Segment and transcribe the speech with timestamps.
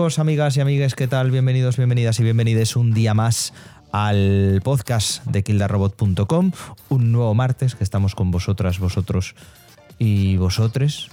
[0.00, 1.30] Amigos, amigas y amigues, ¿qué tal?
[1.30, 3.52] Bienvenidos, bienvenidas y bienvenides un día más
[3.92, 6.52] al podcast de kildarrobot.com,
[6.88, 9.34] un nuevo martes que estamos con vosotras, vosotros
[9.98, 11.08] y vosotres.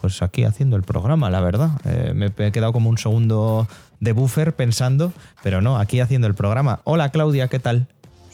[0.00, 1.70] Pues aquí haciendo el programa, la verdad.
[1.84, 3.66] Eh, me he quedado como un segundo
[3.98, 6.78] de buffer pensando, pero no, aquí haciendo el programa.
[6.84, 7.88] Hola Claudia, ¿qué tal?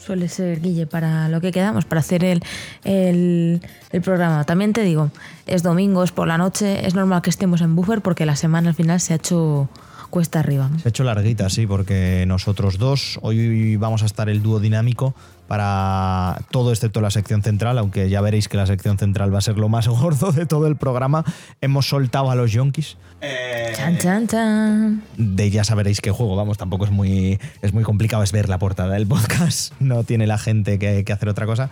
[0.07, 2.41] Suele ser, Guille, para lo que quedamos, para hacer el,
[2.85, 3.59] el,
[4.01, 4.45] programa.
[4.45, 5.11] También te digo,
[5.45, 8.69] es domingo, es por la noche, es normal que estemos en buffer porque la semana
[8.69, 9.67] al final se ha hecho
[10.09, 10.69] cuesta arriba.
[10.81, 15.13] Se ha hecho larguita, sí, porque nosotros dos, hoy vamos a estar el dúo dinámico
[15.49, 19.41] para todo excepto la sección central, aunque ya veréis que la sección central va a
[19.41, 21.25] ser lo más gordo de todo el programa.
[21.59, 22.95] Hemos soltado a los yonkis.
[23.21, 25.03] Eh, chan, chan, chan.
[25.17, 28.59] De ya sabréis qué juego, vamos, tampoco es muy, es muy complicado es ver la
[28.59, 31.69] portada del podcast, no tiene la gente que, que hacer otra cosa.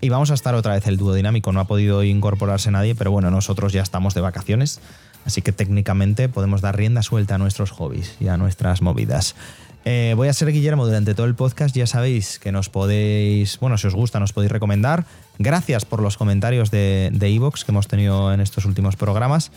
[0.00, 3.10] Y vamos a estar otra vez el dúo dinámico, no ha podido incorporarse nadie, pero
[3.10, 4.80] bueno, nosotros ya estamos de vacaciones.
[5.24, 9.36] Así que técnicamente podemos dar rienda suelta a nuestros hobbies y a nuestras movidas.
[9.84, 11.74] Eh, voy a ser Guillermo durante todo el podcast.
[11.74, 15.04] Ya sabéis que nos podéis, bueno, si os gusta, nos podéis recomendar.
[15.38, 19.52] Gracias por los comentarios de Evox que hemos tenido en estos últimos programas.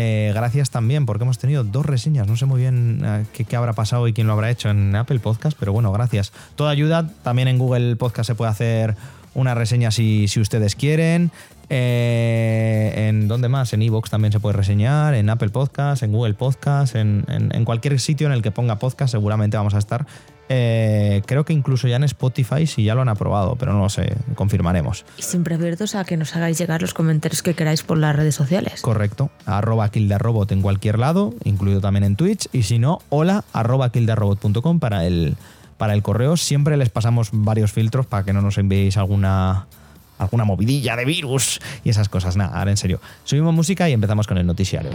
[0.00, 2.28] Eh, gracias también porque hemos tenido dos reseñas.
[2.28, 5.18] No sé muy bien eh, qué, habrá pasado y quién lo habrá hecho en Apple
[5.18, 6.32] Podcast, pero bueno, gracias.
[6.54, 7.10] Toda ayuda.
[7.24, 8.94] También en Google Podcast se puede hacer
[9.34, 11.32] una reseña si, si ustedes quieren.
[11.68, 13.72] Eh, ¿En dónde más?
[13.72, 17.98] En Evox también se puede reseñar, en Apple Podcast, en Google Podcast, en, en, cualquier
[17.98, 20.06] sitio en el que ponga podcast seguramente vamos a estar.
[20.48, 23.88] Eh, creo que incluso ya en Spotify si ya lo han aprobado, pero no lo
[23.88, 25.04] sé, confirmaremos.
[25.18, 28.34] Y siempre abiertos a que nos hagáis llegar los comentarios que queráis por las redes
[28.34, 28.80] sociales.
[28.80, 33.90] Correcto, arroba kildarrobot en cualquier lado, incluido también en Twitch, y si no, hola arroba
[33.90, 35.36] kildarrobot.com para el,
[35.76, 36.36] para el correo.
[36.36, 39.66] Siempre les pasamos varios filtros para que no nos enviéis alguna
[40.18, 42.36] alguna movidilla de virus y esas cosas.
[42.36, 43.00] Nada, ahora en serio.
[43.22, 44.90] Subimos música y empezamos con el noticiario.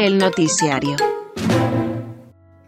[0.00, 0.96] El noticiario.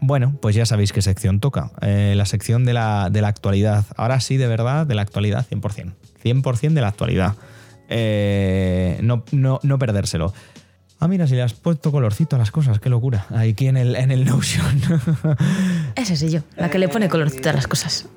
[0.00, 1.70] Bueno, pues ya sabéis qué sección toca.
[1.80, 3.86] Eh, la sección de la, de la, actualidad.
[3.96, 5.94] Ahora sí, de verdad, de la actualidad 100%.
[6.22, 7.34] 100% de la actualidad.
[7.88, 10.34] Eh, no, no, no, perdérselo.
[11.00, 13.24] Ah, mira, si le has puesto colorcito a las cosas, qué locura.
[13.30, 14.82] Aquí en el, en el Notion.
[15.96, 18.08] Esa sí yo, la que le pone colorcito a las cosas.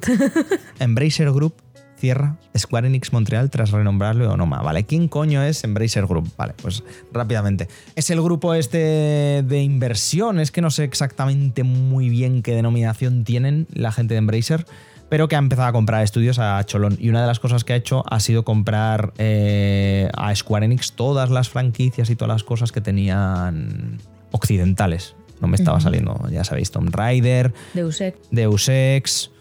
[0.80, 1.56] Embracer Group
[1.98, 4.62] cierra Square Enix Montreal tras renombrarlo Onoma.
[4.62, 4.86] ¿Vale?
[4.86, 6.32] ¿Quién coño es Embracer Group?
[6.38, 7.68] Vale, pues rápidamente.
[7.96, 13.24] Es el grupo este de inversión, es que no sé exactamente muy bien qué denominación
[13.24, 14.66] tienen la gente de Embracer,
[15.10, 16.98] pero que ha empezado a comprar estudios a Cholón.
[17.00, 20.94] Y una de las cosas que ha hecho ha sido comprar eh, a Square Enix
[20.94, 24.00] todas las franquicias y todas las cosas que tenían
[24.32, 25.16] occidentales.
[25.42, 25.84] No me estaba uh -huh.
[25.84, 28.18] saliendo, ya sabéis, Tomb Raider, Deus Ex.
[28.32, 29.32] Deus Ex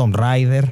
[0.00, 0.66] Tomb Raider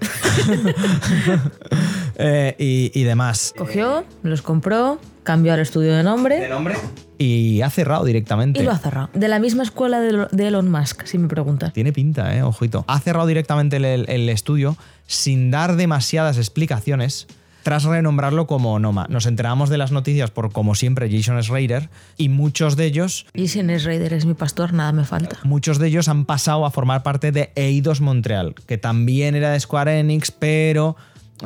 [2.17, 3.53] eh, y, y, demás.
[3.59, 6.41] Cogió, los compró, cambió al estudio de nombre.
[6.41, 6.77] ¿De nombre?
[7.19, 8.59] Y ha cerrado directamente.
[8.59, 9.11] Y lo ha cerrado.
[9.13, 11.75] De la misma escuela de Elon Musk, si me preguntas.
[11.75, 12.87] Tiene pinta, eh, ojito.
[12.89, 17.27] Ha cerrado directamente el, el estudio sin dar demasiadas explicaciones
[17.69, 19.07] tras renombrarlo como Onoma.
[19.11, 23.27] Nos enteramos de las noticias por, como siempre, Jason Schrader y muchos de ellos...
[23.37, 25.37] Jason Schrader es mi pastor, nada me falta.
[25.45, 29.61] Muchos de ellos han pasado a formar parte de Eidos Montreal, que también era de
[29.61, 30.97] Square Enix, pero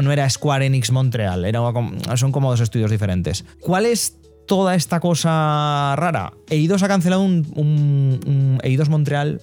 [0.00, 1.59] no era Square Enix Montreal, era,
[2.14, 3.44] son como dos estudios diferentes.
[3.58, 4.17] ¿Cuál es
[4.47, 6.35] toda esta cosa rara?
[6.50, 9.41] Eidos ha cancelado un, un, un Eidos Montreal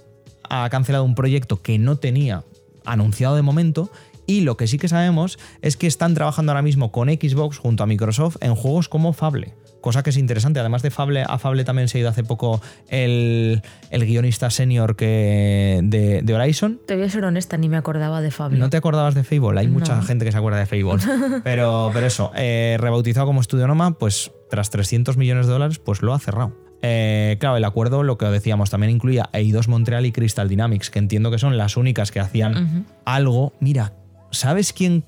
[0.49, 2.45] ha cancelado un proyecto que no tenía
[2.85, 3.91] anunciado de momento
[4.29, 7.81] y lo que sí que sabemos es que están trabajando ahora mismo con Xbox junto
[7.81, 9.55] a Microsoft en juegos como Fable.
[9.81, 10.59] Cosa que es interesante.
[10.59, 14.95] Además de Fable, a Fable también se ha ido hace poco el, el guionista senior
[14.95, 16.79] que de, de, Horizon.
[16.85, 18.59] Te voy a ser honesta, ni me acordaba de Fable.
[18.59, 19.61] ¿No te acordabas de Fable?
[19.61, 19.73] Hay no.
[19.73, 21.01] mucha gente que se acuerda de Fable.
[21.43, 26.03] pero, pero eso, eh, rebautizado como Estudio Noma, pues tras 300 millones de dólares, pues
[26.03, 26.53] lo ha cerrado.
[26.81, 30.99] Eh, claro, el acuerdo, lo que decíamos, también incluía Eidos Montreal y Crystal Dynamics, que
[30.99, 32.83] entiendo que son las únicas que hacían uh -huh.
[33.05, 33.53] algo.
[33.59, 33.93] Mira,
[34.31, 35.03] ¿Sabes quién?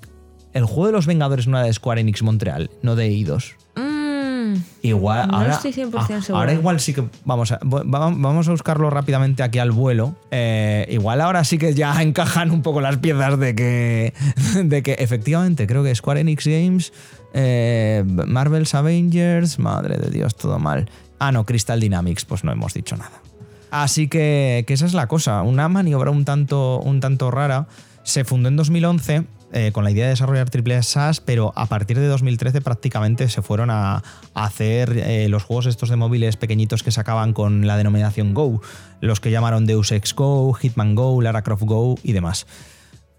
[0.53, 3.55] El juego de los Vengadores no era de Square Enix Montreal, no de Eidos.
[3.75, 6.37] Mm, igual, no ahora, estoy 100% ah, seguro.
[6.37, 10.15] ahora igual sí que vamos a, vamos a buscarlo rápidamente aquí al vuelo.
[10.31, 14.13] Eh, igual ahora sí que ya encajan un poco las piezas de que,
[14.63, 16.91] de que efectivamente creo que Square Enix Games,
[17.33, 20.89] eh, Marvel's Avengers, madre de Dios, todo mal.
[21.19, 23.21] Ah, no, Crystal Dynamics, pues no hemos dicho nada.
[23.69, 27.67] Así que, que esa es la cosa, una maniobra un tanto, un tanto rara
[28.03, 31.99] se fundó en 2011 eh, con la idea de desarrollar triple SaaS, pero a partir
[31.99, 34.01] de 2013 prácticamente se fueron a,
[34.33, 38.61] hacer eh, los juegos estos de móviles pequeñitos que sacaban con la denominación Go,
[39.01, 42.47] los que llamaron Deus Ex Go, Hitman Go, Lara Croft Go y demás.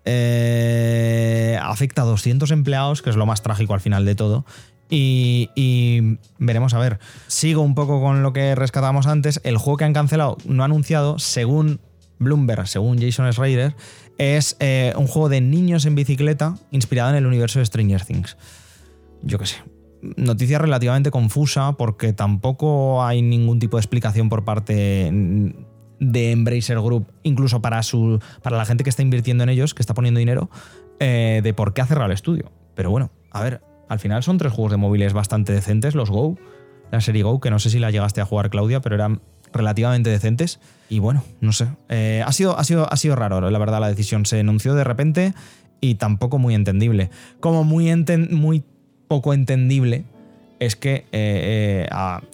[0.04, 4.46] Eh, afecta a 200 empleados, que es lo más trágico al final de todo.
[4.94, 6.98] Y, veremos a ver.
[7.26, 9.40] Sigo un poco con lo que rescatábamos antes.
[9.42, 11.80] El juego que han cancelado, no anunciado, según
[12.18, 13.74] Bloomberg, según Jason Schreider,
[14.18, 18.36] es eh, un juego de niños en bicicleta inspirado en el universo de Stranger Things.
[19.22, 19.56] Yo qué sé.
[20.16, 25.10] Noticia relativamente confusa porque tampoco hay ningún tipo de explicación por parte
[26.00, 29.82] de Embracer Group, incluso para, su, para la gente que está invirtiendo en ellos, que
[29.82, 30.50] está poniendo dinero,
[30.98, 32.50] eh, de por qué ha cerrado el estudio.
[32.74, 36.36] Pero bueno, a ver, al final son tres juegos de móviles bastante decentes, los Go,
[36.90, 39.22] la serie Go, que no sé si la llegaste a jugar Claudia, pero eran
[39.52, 40.60] relativamente decentes.
[40.88, 41.68] Y bueno, no sé.
[41.88, 44.26] Eh, ha, sido, ha, sido, ha sido raro, la verdad, la decisión.
[44.26, 45.34] Se anunció de repente
[45.80, 47.10] y tampoco muy entendible.
[47.40, 48.62] Como muy, enten muy
[49.08, 50.04] poco entendible
[50.58, 51.90] es que, eh, eh,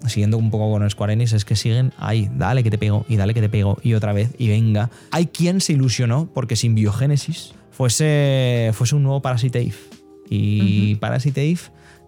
[0.07, 3.17] siguiendo un poco con Square Enix, es que siguen ahí, dale que te pego, y
[3.17, 4.91] dale que te pego, y otra vez, y venga.
[5.13, 9.77] Hay quien se ilusionó porque sin Biogénesis fuese, fuese un nuevo Parasite Eve.
[10.29, 11.49] Y Parasite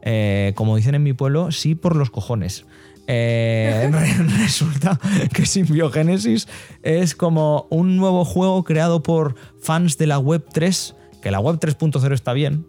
[0.04, 2.66] Eve, como dicen en mi pueblo, sí por los cojones.
[3.12, 3.90] Eh,
[4.38, 5.00] resulta
[5.32, 6.46] que Symbiogénesis
[6.84, 11.58] es como un nuevo juego creado por fans de la Web 3, que la Web
[11.58, 12.66] 3.0 está bien,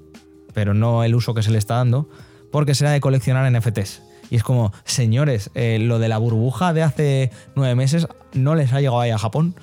[0.56, 2.10] pero no el uso que se le está dando,
[2.52, 4.02] porque será de coleccionar NFTs.
[4.32, 8.74] Y es como, señores, eh, lo de la burbuja de hace nueve meses no les
[8.74, 9.54] ha llegado ahí a Japón.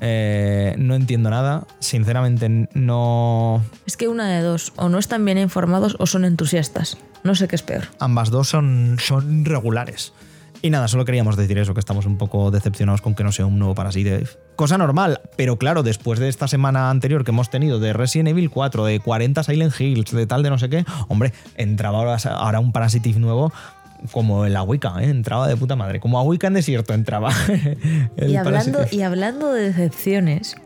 [0.00, 1.66] Eh, no entiendo nada.
[1.78, 3.64] Sinceramente, no.
[3.86, 6.98] Es que una de dos, o no están bien informados o son entusiastas.
[7.24, 7.84] No sé qué es peor.
[8.00, 10.12] Ambas dos son, son regulares.
[10.66, 13.46] Y nada, solo queríamos decir eso, que estamos un poco decepcionados con que no sea
[13.46, 14.26] un nuevo Parasite
[14.56, 18.50] Cosa normal, pero claro, después de esta semana anterior que hemos tenido de Resident Evil
[18.50, 22.72] 4, de 40 Silent Hills, de tal, de no sé qué, hombre, entraba ahora, un
[22.72, 23.52] Parasite como
[24.10, 25.08] como en la Wicca, ¿eh?
[25.08, 26.00] entraba de puta madre.
[26.00, 27.30] Como a Wicca en desierto entraba.
[28.16, 30.56] y, hablando, y hablando de decepciones,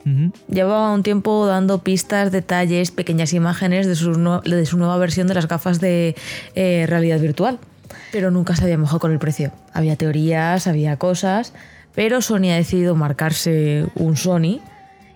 [0.49, 5.35] llevaba un tiempo dando pistas, detalles, pequeñas imágenes de su, de su nueva versión de
[5.35, 6.17] las gafas de
[6.55, 7.59] eh, realidad virtual
[8.13, 9.53] pero nunca se había mojado con el precio.
[9.73, 11.53] Había teorías, había cosas,
[11.95, 14.61] pero Sony ha decidido marcarse un Sony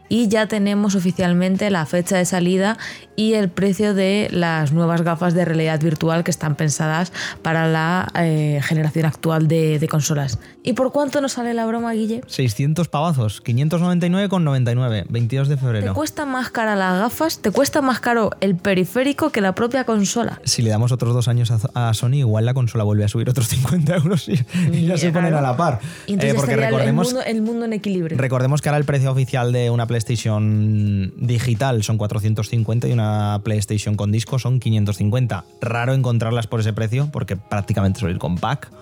[0.09, 2.79] y ya tenemos oficialmente la fecha de salida
[3.17, 7.12] y el precio de las nuevas gafas de realidad virtual que están pensadas
[7.43, 10.39] para la eh, generación actual de, consolas.
[10.62, 12.23] ¿Y por cuánto nos sale la broma, Guille?
[12.27, 15.87] 600 pavazos, 599,99, 22 de febrero.
[15.89, 17.39] ¿Te cuesta más cara las gafas?
[17.41, 20.41] ¿Te cuesta más caro el periférico que la propia consola?
[20.45, 23.49] Si le damos otros dos años a, Sony, igual la consola vuelve a subir otros
[23.49, 25.81] 50 euros y, ya se ponen a la par.
[26.06, 28.17] Y entonces eh, porque recordemos, el mundo, el mundo en equilibrio.
[28.19, 33.94] Recordemos que ahora el precio oficial de una PlayStation digital son 450 y una PlayStation
[33.94, 35.44] con disco son 550.
[35.61, 38.72] Raro encontrarlas por ese precio, porque prácticamente suele ir con pack,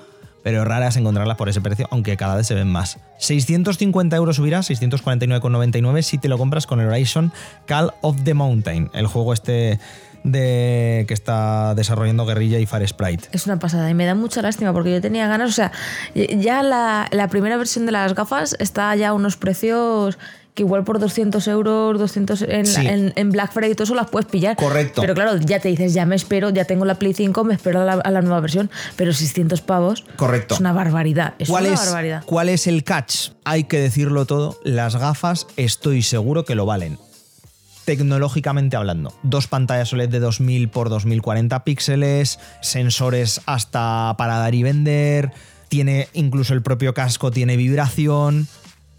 [0.42, 2.98] pero raras encontrarlas por ese precio, aunque cada vez se ven más.
[3.18, 7.30] 650 euros subirá, 649,99 si te lo compras con Horizon
[7.66, 9.78] Call of the Mountain, el juego este
[10.24, 13.28] de que está desarrollando Guerrilla y Fire Sprite.
[13.32, 15.72] Es una pasada y me da mucha lástima porque yo tenía ganas, o sea,
[16.14, 20.18] ya la, la primera versión de las gafas está ya a unos precios
[20.54, 24.56] que igual por 200 euros, 200 en, Black Friday y todo eso las puedes pillar.
[24.56, 25.00] Correcto.
[25.00, 27.80] Pero claro, ya te dices, ya me espero, ya tengo la Play 5, me espero
[27.80, 28.70] a la, nueva versión.
[28.96, 30.04] Pero 600 pavos.
[30.16, 30.54] Correcto.
[30.54, 31.34] Es una barbaridad.
[31.38, 32.22] Es ¿Cuál una es, barbaridad.
[32.26, 33.30] ¿Cuál es el catch?
[33.44, 34.58] Hay que decirlo todo.
[34.62, 36.98] Las gafas estoy seguro que lo valen.
[37.86, 44.62] Tecnológicamente hablando, dos pantallas OLED de 2000 por 2040 píxeles, sensores hasta para dar y
[44.62, 45.32] vender,
[45.66, 48.46] tiene incluso el propio casco, tiene vibración,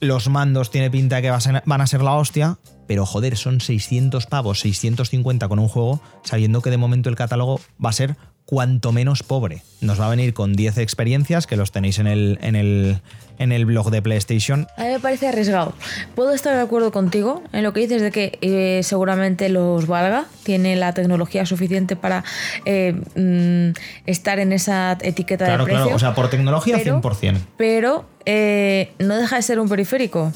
[0.03, 2.57] los mandos tiene pinta que van a ser la hostia,
[2.87, 7.59] pero joder, son 600 pavos, 650 con un juego, sabiendo que de momento el catálogo
[7.83, 9.63] va a ser cuanto menos pobre.
[9.81, 13.01] Nos va a venir con 10 experiencias, que los tenéis en el, en el,
[13.37, 14.67] en el blog de PlayStation.
[14.77, 15.73] A mí me parece arriesgado.
[16.15, 20.25] Puedo estar de acuerdo contigo en lo que dices de que eh, seguramente los valga,
[20.43, 22.23] tiene la tecnología suficiente para
[22.65, 25.83] eh, mm, estar en esa etiqueta de precio.
[25.83, 27.37] Claro, o sea, por tecnología 100%.
[27.57, 30.31] Pero eh, no deja de ser un periférico.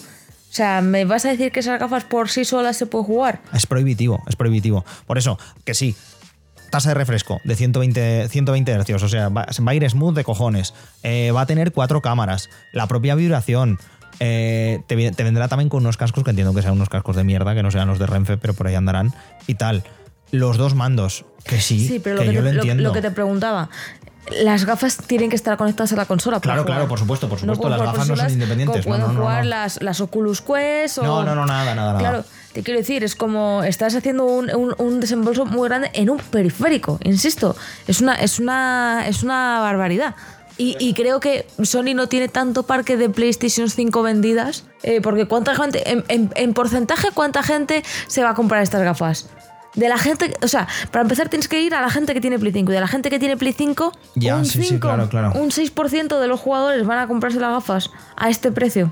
[0.50, 3.42] O sea, ¿me vas a decir que esas gafas por sí solas se puede jugar?
[3.54, 4.86] Es prohibitivo, es prohibitivo.
[5.06, 5.96] Por eso, que sí,
[6.70, 10.74] tasa de refresco de 120, 120 Hz, o sea, va, a ir smooth de cojones.
[11.04, 13.80] Eh, va a tener cuatro cámaras, la propia vibración.
[14.20, 17.54] Eh, te, vendrá también con unos cascos que entiendo que sean unos cascos de mierda,
[17.54, 19.14] que no sean los de Renfe, pero por ahí andarán
[19.46, 19.84] y tal.
[20.32, 22.84] Los dos mandos, que sí, sí pero que lo que yo te, lo entiendo.
[22.84, 23.70] Lo, que te preguntaba,
[24.44, 26.40] las gafas tienen que estar conectadas a la consola.
[26.40, 26.76] Claro, jugar.
[26.78, 29.20] claro, por supuesto, por supuesto, pueden las gafas no son independientes, como no, no, no,
[29.22, 29.50] jugar no.
[29.50, 31.04] Las, las Oculus Quest o...
[31.04, 32.00] No, no, no, nada, nada, nada.
[32.00, 36.10] Claro, te quiero decir, es como estás haciendo un, un- un desembolso muy grande en
[36.10, 37.56] un periférico, insisto.
[37.88, 40.16] Es una, es una, es una barbaridad.
[40.60, 45.28] Y, y creo que Sony no tiene tanto parque de PlayStation 5 vendidas, eh, porque
[45.28, 49.30] cuánta gente, en, en- en porcentaje, cuánta gente se va a comprar estas gafas.
[49.78, 52.38] De la gente, o sea, para empezar tienes que ir a la gente que tiene
[52.38, 52.72] Play 5.
[52.72, 55.32] Y de la gente que tiene Play 5, Ya, un, sí, sí, 5, claro, claro.
[55.36, 58.92] un 6% de los jugadores van a comprarse las gafas a este precio.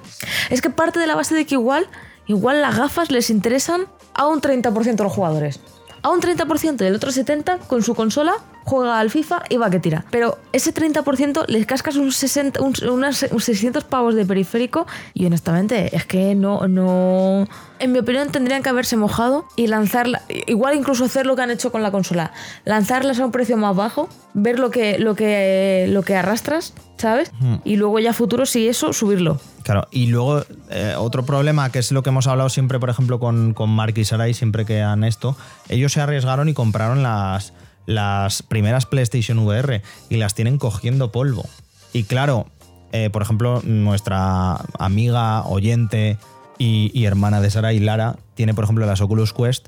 [0.50, 1.88] Es que parte de la base de que igual,
[2.27, 5.60] igual las gafas les interesan a un 30% de los jugadores.
[6.04, 9.69] A un 30% y el otro 70% con su consola juega al FIFA y va
[9.69, 10.03] que tira.
[10.12, 15.25] Pero ese 30% les cascas un 60, un- unas- un 600 pavos de periférico y
[15.25, 17.48] honestamente es que no, no...
[17.77, 21.51] En mi opinión tendrían que haberse mojado y lanzarla, igual incluso hacer lo que han
[21.51, 22.31] hecho con la consola,
[22.63, 27.31] lanzarlas a un precio más bajo, ver lo que, lo que, lo que arrastras, ¿sabes?
[27.65, 29.39] Y luego ya a futuro si eso, subirlo.
[29.63, 33.19] Claro, y luego eh, otro problema, que es lo que hemos hablado siempre, por ejemplo,
[33.19, 35.36] con, con Mark y Sarai, siempre que han esto,
[35.67, 37.51] ellos se arriesgaron y compraron las,
[37.86, 41.46] las primeras PlayStation VR y las tienen cogiendo polvo.
[41.94, 42.48] Y claro,
[42.92, 46.18] eh, por ejemplo, nuestra amiga, oyente
[46.58, 49.68] y, y hermana de Sarai, Lara, tiene, por ejemplo, las Oculus Quest,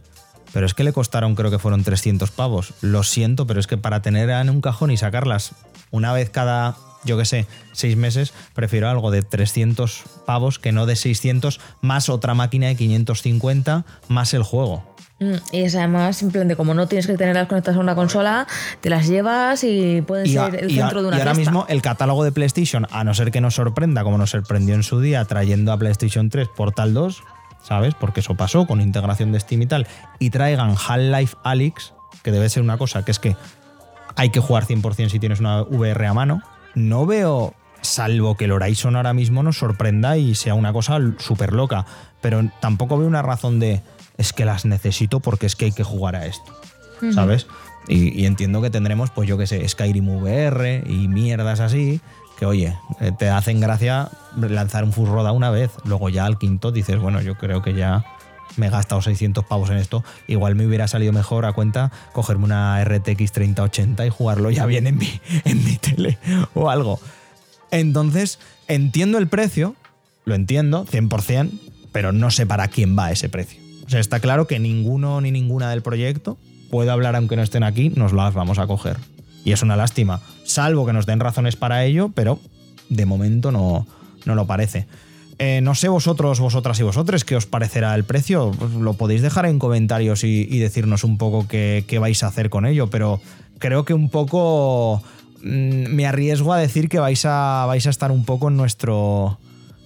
[0.54, 2.74] pero es que le costaron, creo que fueron 300 pavos.
[2.82, 5.54] Lo siento, pero es que para tener en un cajón y sacarlas
[5.92, 10.86] una vez cada, yo qué sé, seis meses, prefiero algo de 300 pavos que no
[10.86, 14.97] de 600, más otra máquina de 550, más el juego.
[15.20, 17.96] Mm, Y es además, en plan de como no tienes que tenerlas conectadas a una
[17.96, 18.46] consola,
[18.82, 21.34] te las llevas y pueden Y, a- ser el a- centro de una y ahora
[21.34, 21.52] fiesta.
[21.52, 24.84] mismo el catálogo de PlayStation, a no ser que nos sorprenda, como nos sorprendió en
[24.84, 27.24] su día trayendo a PlayStation 3 Portal 2,
[27.64, 27.96] ¿sabes?
[27.96, 29.88] Porque eso pasó con integración de Steam y tal,
[30.20, 31.94] y traigan Half-Life Alyx,
[32.24, 33.36] que debe ser una cosa que es que
[34.16, 36.42] hay que jugar 100% si tienes una VR a mano,
[36.76, 41.54] no veo, salvo que el Horizon ahora mismo nos sorprenda y sea una cosa súper
[41.54, 41.86] loca,
[42.22, 43.82] pero tampoco veo una razón de
[44.18, 46.54] es que las necesito porque es que hay que jugar a esto.
[47.14, 47.48] ¿sabes?
[47.88, 52.02] Y, y entiendo que tendremos, pues yo qué sé, Skyrim VR y mierdas así,
[52.38, 56.38] que oye, eh, te hacen gracia lanzar un full roda una vez, luego ya al
[56.38, 58.06] quinto dices, bueno, yo creo que ya
[58.58, 62.46] me he gastado 600 pavos en esto, igual me hubiera salido mejor a cuenta cogerme
[62.46, 66.18] una RTX 3080 y jugarlo ya bien en mi, en mi tele
[66.54, 67.00] o algo.
[67.72, 69.76] Entonces, entiendo el precio,
[70.26, 71.52] lo entiendo, 100%,
[71.92, 73.67] pero no sé para quién va ese precio.
[73.88, 76.38] O sea, está claro que ninguno ni ninguna del proyecto
[76.70, 78.98] puede hablar aunque no estén aquí, nos las vamos a coger.
[79.46, 82.40] Y es una lástima, salvo que nos den razones para ello, pero
[82.90, 83.88] de momento no,
[84.26, 84.88] no lo parece.
[85.40, 88.52] Eh, no sé vosotros, vosotras y vosotros, qué os parecerá el precio.
[88.80, 92.50] Lo podéis dejar en comentarios y, y decirnos un poco qué, qué vais a hacer
[92.50, 93.22] con ello, pero
[93.60, 95.02] creo que un poco
[95.44, 99.40] mm, me arriesgo a decir que vais a, vais a estar un poco en nuestro,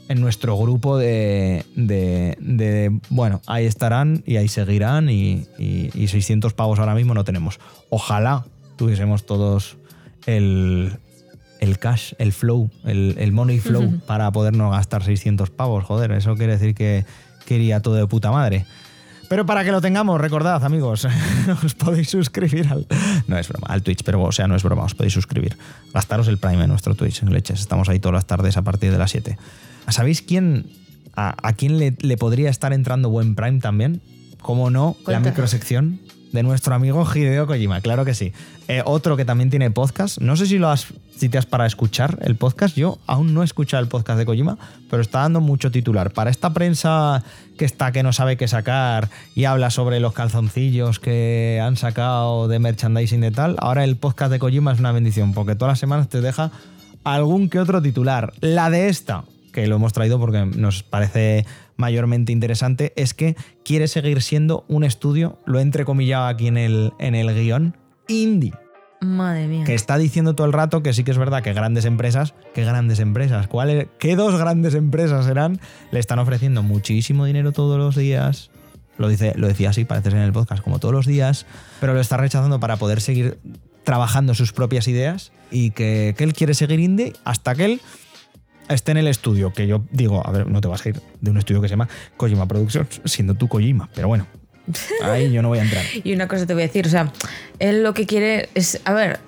[0.09, 6.07] en nuestro grupo de, de- de, bueno, ahí estarán y ahí seguirán y, y- y
[6.07, 7.59] 600 pavos ahora mismo no tenemos.
[7.89, 9.77] Ojalá tuviésemos todos
[10.25, 10.93] el,
[11.59, 15.83] el cash, el flow, el, el money flow para podernos gastar 600 pavos.
[15.85, 17.05] Joder, eso quiere decir que,
[17.45, 18.65] que iría todo de puta madre.
[19.29, 21.07] Pero para que lo tengamos, recordad, amigos,
[21.63, 22.85] os podéis suscribir al.
[23.27, 25.57] No es broma, al Twitch, pero o sea, no es broma, os podéis suscribir.
[25.93, 27.61] Gastaros el Prime en nuestro Twitch, en leches.
[27.61, 29.37] Estamos ahí todas las tardes a partir de las 7.
[29.89, 30.65] ¿Sabéis quién.
[31.15, 34.01] a, a quién le, le podría estar entrando buen Prime también?
[34.41, 34.95] ¿Cómo no?
[35.05, 35.99] La microsección
[36.31, 38.31] de nuestro amigo Hideo Kojima, claro que sí.
[38.67, 40.19] Eh, otro que también tiene podcast.
[40.19, 42.75] No sé si lo has, si te has para escuchar el podcast.
[42.75, 44.57] Yo aún no he escuchado el podcast de Kojima,
[44.89, 46.11] pero está dando mucho titular.
[46.11, 47.23] Para esta prensa
[47.57, 52.47] que está que no sabe qué sacar y habla sobre los calzoncillos que han sacado
[52.47, 55.79] de merchandising de tal, ahora el podcast de Kojima es una bendición, porque todas las
[55.79, 56.51] semanas te deja
[57.03, 58.31] algún que otro titular.
[58.39, 61.45] La de esta, que lo hemos traído porque nos parece
[61.77, 66.93] mayormente interesante, es que quiere seguir siendo un estudio, lo he entrecomillado aquí en el,
[66.99, 67.75] en el guion,
[68.07, 68.53] indie.
[69.01, 69.63] Madre mía.
[69.65, 72.63] Que está diciendo todo el rato que sí que es verdad que grandes empresas, ¿qué
[72.63, 73.47] grandes empresas?
[73.47, 75.59] ¿Cuáles, ¿Qué dos grandes empresas serán?
[75.91, 78.51] Le están ofreciendo muchísimo dinero todos los días.
[78.99, 81.47] Lo, dice, lo decía así, parece ser en el podcast, como todos los días,
[81.79, 83.39] pero lo está rechazando para poder seguir
[83.83, 87.81] trabajando sus propias ideas y que, que él quiere seguir indie hasta que él
[88.73, 91.31] esté en el estudio, que yo digo, a ver, no te vas a ir de
[91.31, 94.27] un estudio que se llama Kojima Productions, siendo tú Kojima, pero bueno,
[95.03, 95.83] ahí yo no voy a entrar.
[96.03, 97.11] Y una cosa te voy a decir, o sea,
[97.59, 99.19] él lo que quiere es, a ver,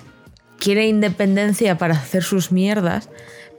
[0.59, 3.09] quiere independencia para hacer sus mierdas,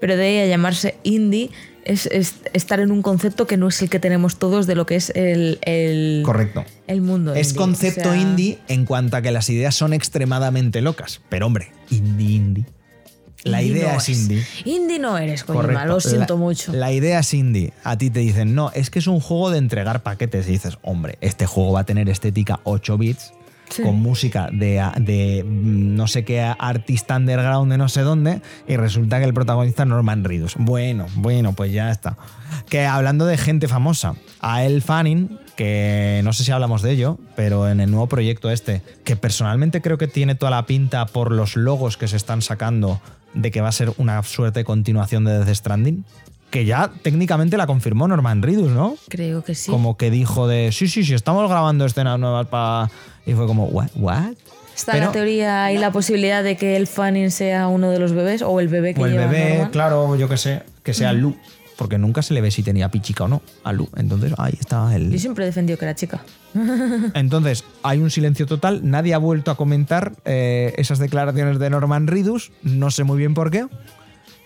[0.01, 1.51] pero de ahí a llamarse indie
[1.85, 4.87] es, es estar en un concepto que no es el que tenemos todos de lo
[4.87, 6.65] que es el, el, Correcto.
[6.87, 7.35] el mundo.
[7.35, 7.59] Es indie.
[7.59, 11.21] concepto O sea, indie en cuanto a que las ideas son extremadamente locas.
[11.29, 12.67] Pero hombre, indie, indie.
[13.45, 14.45] La Indie idea no es indie.
[14.65, 16.73] Indie no eres, Kojima, lo siento La- mucho.
[16.73, 17.73] La idea es indie.
[17.85, 20.49] A ti te dicen, no, es que es un juego de entregar paquetes.
[20.49, 23.33] Y dices, hombre, este juego va a tener estética 8 bits,
[23.83, 28.77] Con música de, de mm, no sé qué artista underground de no sé dónde, y
[28.77, 30.55] resulta que el protagonista es Norman Reedus.
[30.59, 32.17] Bueno, bueno, pues ya está.
[32.69, 37.19] Que hablando de gente famosa, a El Fanning, que no sé si hablamos de ello,
[37.37, 41.33] pero en el nuevo proyecto este, que personalmente creo que tiene toda la pinta por
[41.33, 43.01] los logos que se están sacando
[43.35, 46.05] de que va a ser una suerte de continuación de Death Stranding,
[46.55, 48.95] que ya técnicamente la confirmó Norman Reedus, ¿no?
[49.09, 49.73] Creo que sí.
[49.73, 52.89] Como que dijo de, sí, sí, sí, estamos grabando escenas nuevas para...
[53.27, 53.89] Y fue como, ¿what?
[53.97, 54.35] ¿What?
[54.77, 58.13] Está Pero- la teoría y la posibilidad de que el Fanning sea uno de los
[58.13, 59.71] bebés o el bebé que O el lleva bebé, Norman.
[59.73, 61.35] claro, yo que sé, que sea Lu.
[61.77, 63.89] Porque nunca se le ve si tenía pichica o no a Lu.
[63.97, 65.19] Entonces, ahí está Yo el...
[65.19, 66.21] siempre he defendido que era chica.
[67.15, 68.89] Entonces, hay un silencio total.
[68.89, 72.53] Nadie ha vuelto a comentar eh, esas declaraciones de Norman Reedus.
[72.63, 73.67] No sé muy bien por qué.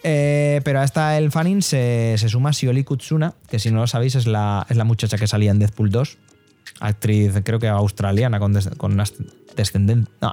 [0.04, 3.86] Eh, pero a esta el fanning se, se suma Shioli Kutsuna, que si no lo
[3.86, 6.18] sabéis es la, es la muchacha que salía en Deadpool 2.
[6.80, 9.04] Actriz, creo que australiana, con, des- con no,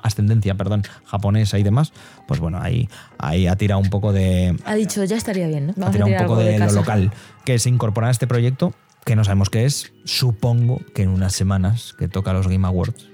[0.04, 1.92] ascendencia perdón, japonesa y demás.
[2.28, 5.72] Pues bueno, ahí, ahí ha tirado un poco de, Ha dicho, ya estaría bien, ¿no?
[5.72, 7.12] ha Vamos tirado un poco de, lo local.
[7.46, 8.74] Que se incorpora a este proyecto,
[9.06, 9.94] que no sabemos qué es.
[10.04, 13.08] Supongo que en unas semanas que toca los Game Awards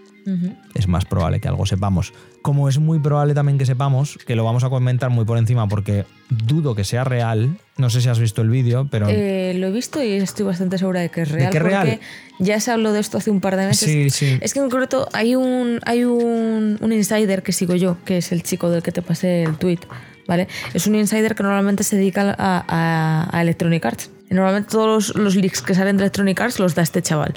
[0.75, 2.13] es más probable que algo sepamos.
[2.41, 5.67] Como es muy probable también que sepamos, que lo vamos a comentar muy por encima
[5.67, 7.57] porque dudo que sea real.
[7.77, 10.77] No sé si has visto el vídeo, pero Eh, lo he visto y estoy bastante
[10.79, 11.51] segura de que es real.
[11.51, 11.99] que es porque real?
[12.39, 13.87] ya se habló de esto hace un par de meses.
[13.87, 14.39] sí, sí.
[14.41, 18.31] Es que en concreto hay un, hay un, un insider que sigo yo, que es
[18.31, 19.79] el chico del que te pasé el tweet.
[20.27, 20.47] ¿Vale?
[20.73, 24.09] Es un insider que normalmente se dedica a, a- a Electronic Arts.
[24.29, 27.33] Y normalmente todos los, los leaks que salen de Electronic Arts los da este chaval.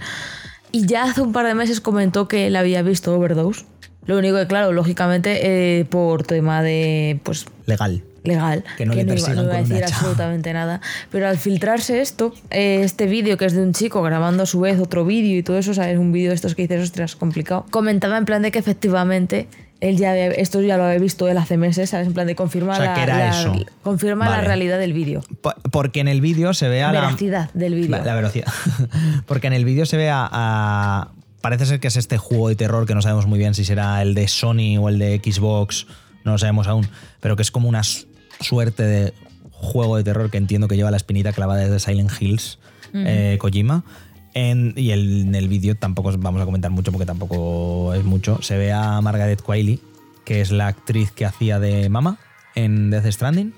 [0.70, 3.64] Y ya hace un par de meses comentó que él había visto Overdose.
[4.06, 8.02] Lo único que, claro, lógicamente, eh, por tema de pues legal.
[8.22, 10.80] legal, Que no le iba, persigan no iba a decir absolutamente nada.
[11.10, 14.60] Pero al filtrarse esto, eh, este vídeo que es de un chico grabando a su
[14.60, 15.98] vez otro vídeo y todo eso, ¿sabes?
[15.98, 17.66] Un vídeo de estos que dices, ostras, complicado.
[17.70, 19.48] Comentaba en plan de que efectivamente
[19.80, 22.06] él ya había- esto ya lo había visto él hace meses, ¿sabes?
[22.06, 23.52] En plan de confirmar O sea, la, que era la- eso.
[23.82, 25.20] confirma la realidad del vídeo.
[25.42, 27.00] Po- Porque en el vídeo se ve a la.
[27.02, 28.02] Veracidad del vídeo.
[28.02, 28.46] La velocidad.
[29.26, 31.08] Porque en el vídeo se ve a, a-
[31.44, 34.00] Parece ser que es este juego de terror que no sabemos muy bien si será
[34.00, 35.86] el de Sony o el de Xbox,
[36.24, 36.88] no lo sabemos aún,
[37.20, 38.06] pero que es como una su-
[38.40, 39.12] suerte de
[39.50, 42.58] juego de terror que entiendo que lleva la espinita clavada desde Silent Hills,
[42.94, 43.84] eh, Kojima.
[44.32, 48.04] En- y el- en el vídeo tampoco os vamos a comentar mucho porque tampoco es
[48.04, 48.40] mucho.
[48.40, 49.80] Se ve a Margaret Qualley,
[50.24, 52.16] que es la actriz que hacía de Mama
[52.54, 53.52] en Death Stranding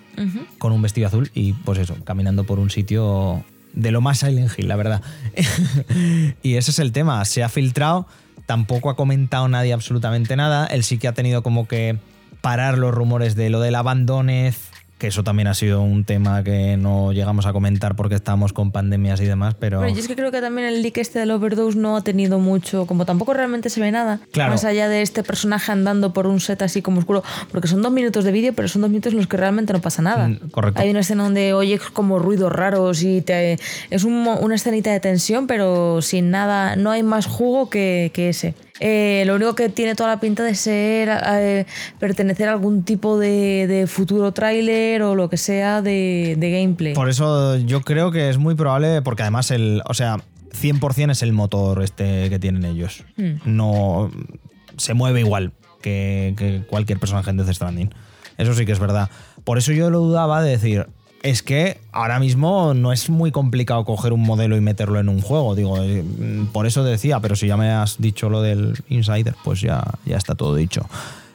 [0.58, 3.44] con un vestido azul y pues eso, caminando por un sitio
[3.76, 5.02] de lo más Silent Hill, la verdad.
[6.42, 8.08] y ese es el tema, se ha filtrado,
[8.46, 11.98] tampoco ha comentado nadie absolutamente nada, él sí que ha tenido como que
[12.40, 16.76] parar los rumores de lo del abandonez, que eso también ha sido un tema que
[16.78, 19.78] no llegamos a comentar porque estábamos con pandemias y demás, pero...
[19.78, 22.38] Bueno, yo es que creo que también el leak este del Overdose no ha tenido
[22.38, 24.52] mucho, como tampoco realmente se ve nada, Claro.
[24.52, 27.92] más allá de este personaje andando por un set así como oscuro, porque son dos
[27.92, 30.28] minutos de vídeo, pero son dos minutos en los que realmente no pasa nada.
[30.28, 30.80] Mm, correcto.
[30.80, 33.58] Hay una escena donde oyes como ruidos raros y te,
[33.90, 38.30] es un una escenita de tensión, pero sin nada, no hay más jugo que, que
[38.30, 38.54] ese.
[38.80, 41.66] Eh, lo único que tiene toda la pinta de ser eh,
[41.98, 46.94] pertenecer a algún tipo de, de futuro tráiler o lo que sea de, de gameplay.
[46.94, 50.18] Por eso yo creo que es muy probable, porque además el, o sea,
[50.60, 53.04] 100% es el motor este que tienen ellos.
[53.16, 53.36] Hmm.
[53.44, 54.10] No
[54.76, 57.94] se mueve igual que, que cualquier personaje en Death Stranding.
[58.38, 59.08] Eso sí que es verdad.
[59.44, 60.86] Por eso yo lo dudaba de decir,
[61.26, 65.20] es que ahora mismo no es muy complicado coger un modelo y meterlo en un
[65.20, 65.56] juego.
[65.56, 66.04] Digo, eh,
[66.52, 70.16] por eso decía, pero si ya me has dicho lo del Insider, pues ya, ya
[70.16, 70.88] está todo dicho.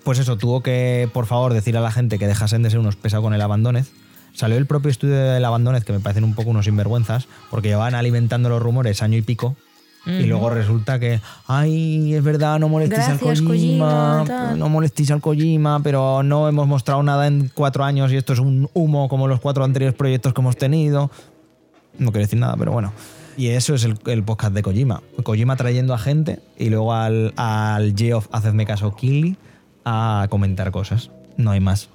[0.05, 2.95] Pues eso, tuvo que, por favor, decir a la gente que dejasen de ser unos
[2.95, 3.91] pesados con el Abandonez.
[4.33, 7.93] Salió el propio estudio del Abandonez, que me parecen un poco unos sinvergüenzas, porque llevaban
[7.93, 9.57] alimentando los rumores año y pico.
[10.05, 14.57] Y luego resulta que, ay, es verdad, no molestéis al Kojima, Kojima, tal".
[14.59, 18.39] no molestéis al Kojima, pero no hemos mostrado nada en cuatro años y esto es
[18.39, 21.11] un humo como los cuatro anteriores proyectos que hemos tenido.
[21.99, 22.91] No quiero decir nada, pero bueno.
[23.37, 25.01] Y eso es el, el podcast de Kojima.
[25.23, 29.37] Kojima trayendo a gente y luego al, al Geoff, hacedme caso, Killy,
[29.85, 31.11] a comentar cosas.
[31.37, 31.89] No hay más.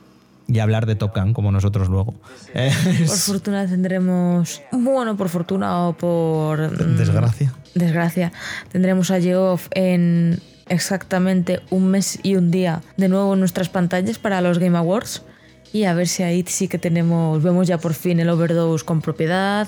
[0.48, 2.14] Y hablar de Top Gun como nosotros luego.
[2.54, 2.76] Es-
[3.08, 7.52] Por fortuna tendremos, bueno, por fortuna o por mm, Desgracia.
[7.74, 8.32] desgracia,
[8.70, 14.18] tendremos a Geoff en exactamente un mes y un día de nuevo en nuestras pantallas
[14.18, 15.22] para los Game Awards
[15.72, 19.00] y a ver si ahí sí que tenemos, vemos ya por fin el Overdose con
[19.02, 19.66] propiedad,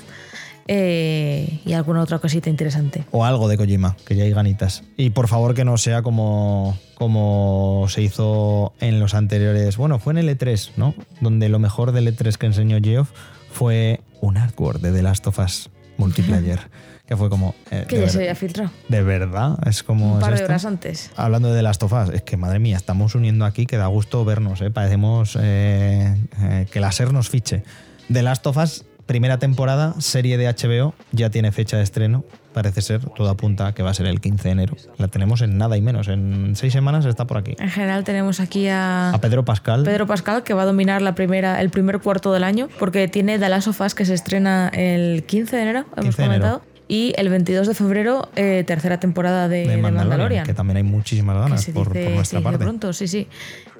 [0.71, 3.03] eh, y alguna otra cosita interesante.
[3.11, 4.83] O algo de Kojima, que ya hay ganitas.
[4.97, 9.77] Y por favor que no sea como, como se hizo en los anteriores.
[9.77, 10.93] Bueno, fue en el E3, ¿no?
[11.21, 13.09] Donde lo mejor del E3 que enseñó Geoff
[13.51, 16.59] fue un artwork de The Last of Us multiplayer.
[17.07, 17.55] que fue como.
[17.71, 18.69] eh, Que de ya ver- se había filtrado.
[18.89, 20.11] De verdad, es como.
[20.13, 21.09] Un ¿es par de horas antes.
[21.15, 23.87] Hablando de The Last of Us, es que madre mía, estamos uniendo aquí que da
[23.87, 24.69] gusto vernos, ¿eh?
[24.69, 26.15] parecemos eh,
[26.71, 27.63] que la SER nos fiche.
[28.13, 32.83] The Last of Us, primera temporada, serie de HBO, ya tiene fecha de estreno, parece
[32.83, 34.75] ser, todo apunta a que va a ser el 15 de enero.
[34.99, 37.55] La tenemos en nada y menos, en seis semanas está por aquí.
[37.57, 41.15] En general tenemos aquí a A Pedro Pascal, Pedro Pascal, que va a dominar la
[41.15, 44.69] primera, el primer cuarto del año, porque tiene The Last of Us, que se estrena
[44.75, 46.41] el 15 de enero, hemos 15 de enero.
[46.43, 50.77] comentado, y el 22 de febrero, eh, tercera temporada de, de de Mandalorian, que también
[50.77, 52.59] hay muchísimas ganas por, dice, por nuestra parte.
[52.59, 53.27] pronto, sí, sí.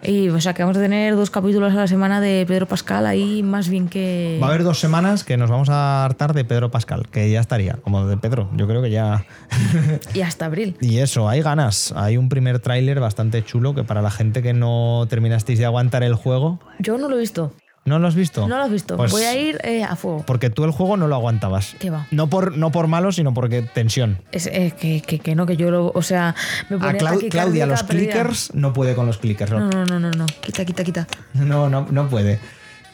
[0.03, 3.05] Y o sea que vamos a tener dos capítulos a la semana de Pedro Pascal
[3.05, 4.39] ahí más bien que...
[4.41, 7.39] Va a haber dos semanas que nos vamos a hartar de Pedro Pascal, que ya
[7.39, 8.49] estaría, como de Pedro.
[8.55, 9.25] Yo creo que ya
[10.13, 10.75] Y hasta abril.
[10.81, 11.93] Y eso, hay ganas.
[11.95, 16.03] Hay un primer tráiler bastante chulo que para la gente que no terminasteis de aguantar
[16.03, 17.53] el juego, Yo no lo he visto.
[17.85, 18.47] ¿No lo has visto?
[18.47, 18.97] No lo has visto.
[18.97, 20.23] Pues Voy a ir eh, a fuego.
[20.27, 21.75] Porque tú el juego no lo aguantabas.
[21.79, 22.05] ¿Qué va?
[22.11, 24.19] No por, no por malo, sino porque tensión.
[24.31, 25.91] Es, eh, que, que, que no, que yo lo...
[25.95, 26.35] O sea,
[26.69, 28.11] me A ponía Clau- taquicardía Claudia, los perdida.
[28.13, 29.51] clickers no puede con los clickers.
[29.51, 30.25] No, No, no, no, no, no.
[30.41, 31.07] Quita, quita, quita.
[31.33, 32.39] no, no, no puede.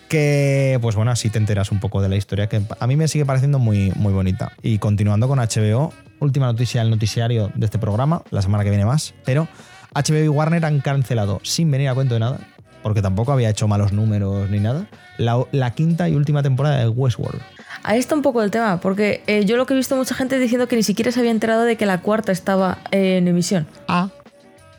[0.07, 3.07] Que, pues bueno, así te enteras un poco de la historia, que a mí me
[3.07, 4.51] sigue pareciendo muy, muy bonita.
[4.61, 8.85] Y continuando con HBO, última noticia del noticiario de este programa, la semana que viene
[8.85, 9.47] más, pero
[9.95, 12.39] HBO y Warner han cancelado, sin venir a cuento de nada,
[12.85, 14.85] porque tampoco había hecho malos números ni nada,
[15.17, 17.41] la, la quinta y última temporada de Westworld.
[17.81, 20.37] Ahí está un poco el tema, porque eh, yo lo que he visto mucha gente
[20.37, 23.65] diciendo que ni siquiera se había enterado de que la cuarta estaba eh, en emisión.
[23.87, 24.09] Ah.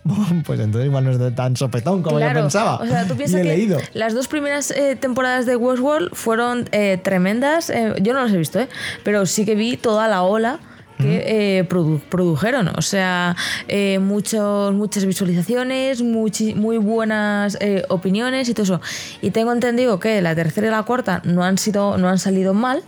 [0.47, 2.77] Pues entonces igual no es de tan sopetón como yo pensaba.
[2.77, 3.79] O sea, tú piensas que leído.
[3.93, 7.71] las dos primeras eh, temporadas de Westworld fueron eh, tremendas.
[7.71, 8.69] eh, yo no las he visto, ¿eh?
[9.03, 10.61] pero sí que vi toda la ola
[10.99, 12.69] que eh, produ- produjeron.
[12.77, 13.37] O sea,
[13.69, 18.81] eh, muchos, muchas visualizaciones, muy buenas eh, opiniones y todo eso.
[19.23, 22.55] Y tengo entendido que la tercera y la cuarta no han, sido, no han salido
[22.55, 22.83] mal.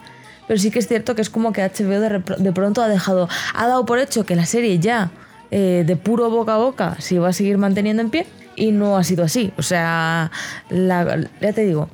[0.47, 3.29] Pero sí que es cierto que es como que HBO de, de pronto ha dejado,
[3.55, 5.11] ha dado por hecho que la serie ya
[5.51, 8.97] eh, de puro boca a boca se iba a seguir manteniendo en pie y no
[8.97, 9.53] ha sido así.
[9.59, 10.31] O sea,
[10.71, 11.91] la- ya te digo,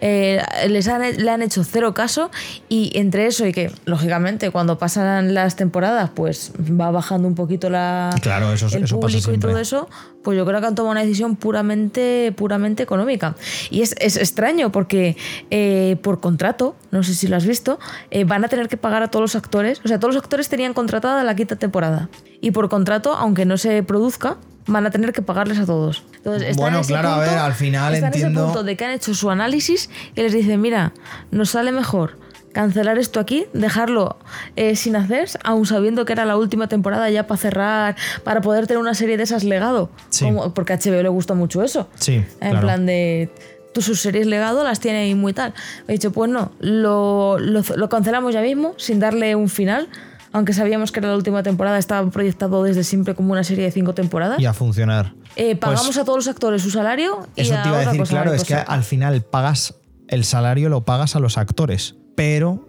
[0.00, 2.30] eh, les han, le han hecho cero caso
[2.68, 7.70] y entre eso y que, lógicamente, cuando pasan las temporadas, pues va bajando un poquito
[7.70, 9.88] la, Claro, eso- el eso pasa público y todo eso,
[10.22, 13.36] pues yo creo que han tomado una decisión puramente, puramente económica.
[13.70, 15.16] Y es, es extraño porque
[15.50, 17.78] eh, por contrato, no sé si lo has visto,
[18.10, 19.80] eh, van a tener que pagar a todos los actores.
[19.84, 22.08] O sea, todos los actores tenían contratada la quinta temporada.
[22.40, 24.36] Y por contrato, aunque no se produzca,
[24.66, 26.02] van a tener que pagarles a todos.
[26.16, 28.64] Entonces, están Bueno, en ese claro, a ver, al final están en ese entiendo- punto
[28.64, 30.92] de que han hecho su análisis y les dicen, mira,
[31.30, 32.18] nos sale mejor
[32.52, 34.18] cancelar esto aquí, dejarlo
[34.56, 38.66] eh, sin hacer, aún sabiendo que era la última temporada ya para cerrar, para poder
[38.66, 39.88] tener una serie de esas legado.
[40.08, 40.24] Sí.
[40.24, 41.88] Como- porque a HBO le gusta mucho eso.
[41.94, 42.60] Sí, En claro.
[42.60, 43.30] plan de...
[43.72, 45.54] Tú sus series legado las tiene ahí muy tal.
[45.86, 49.88] He dicho, pues no, lo, lo- lo cancelamos ya mismo, sin darle un final.
[50.32, 53.70] Aunque sabíamos que era la última temporada, estaba proyectado desde siempre como una serie de
[53.72, 54.38] cinco temporadas.
[54.40, 55.12] Y a funcionar.
[55.36, 57.80] Eh, Pues pagamos a todos los actores su salario y Eso a te iba a
[57.80, 59.74] decir, cosa claro, es que al final pagas
[60.08, 62.66] el salario, lo pagas a los actores, pero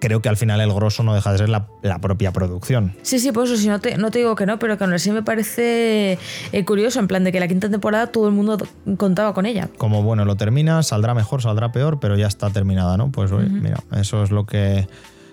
[0.00, 2.94] creo que al final el grosso no deja de ser la, la propia producción.
[3.02, 4.92] Sí, sí, por eso sí, no te, no te digo que no, pero que aún
[4.92, 6.18] así me parece
[6.52, 8.58] eh, curioso, en plan de que la quinta temporada todo el mundo
[8.98, 9.70] contaba con ella.
[9.78, 13.10] Como bueno, lo terminas, saldrá mejor, saldrá peor, pero ya está terminada, ¿no?
[13.12, 14.86] Pues oye, mira, eso es lo que.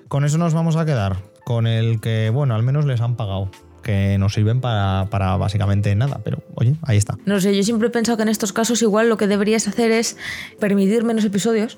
[0.08, 1.18] Con eso nos vamos a quedar.
[1.52, 3.52] Con el que, bueno, al menos les han pagado.
[3.84, 7.18] Que nos sirven para, para básicamente nada, pero oye, ahí está.
[7.26, 9.92] No sé, yo siempre he pensado que en estos casos igual lo que deberías hacer
[9.92, 10.18] es
[10.60, 11.78] permitir menos episodios.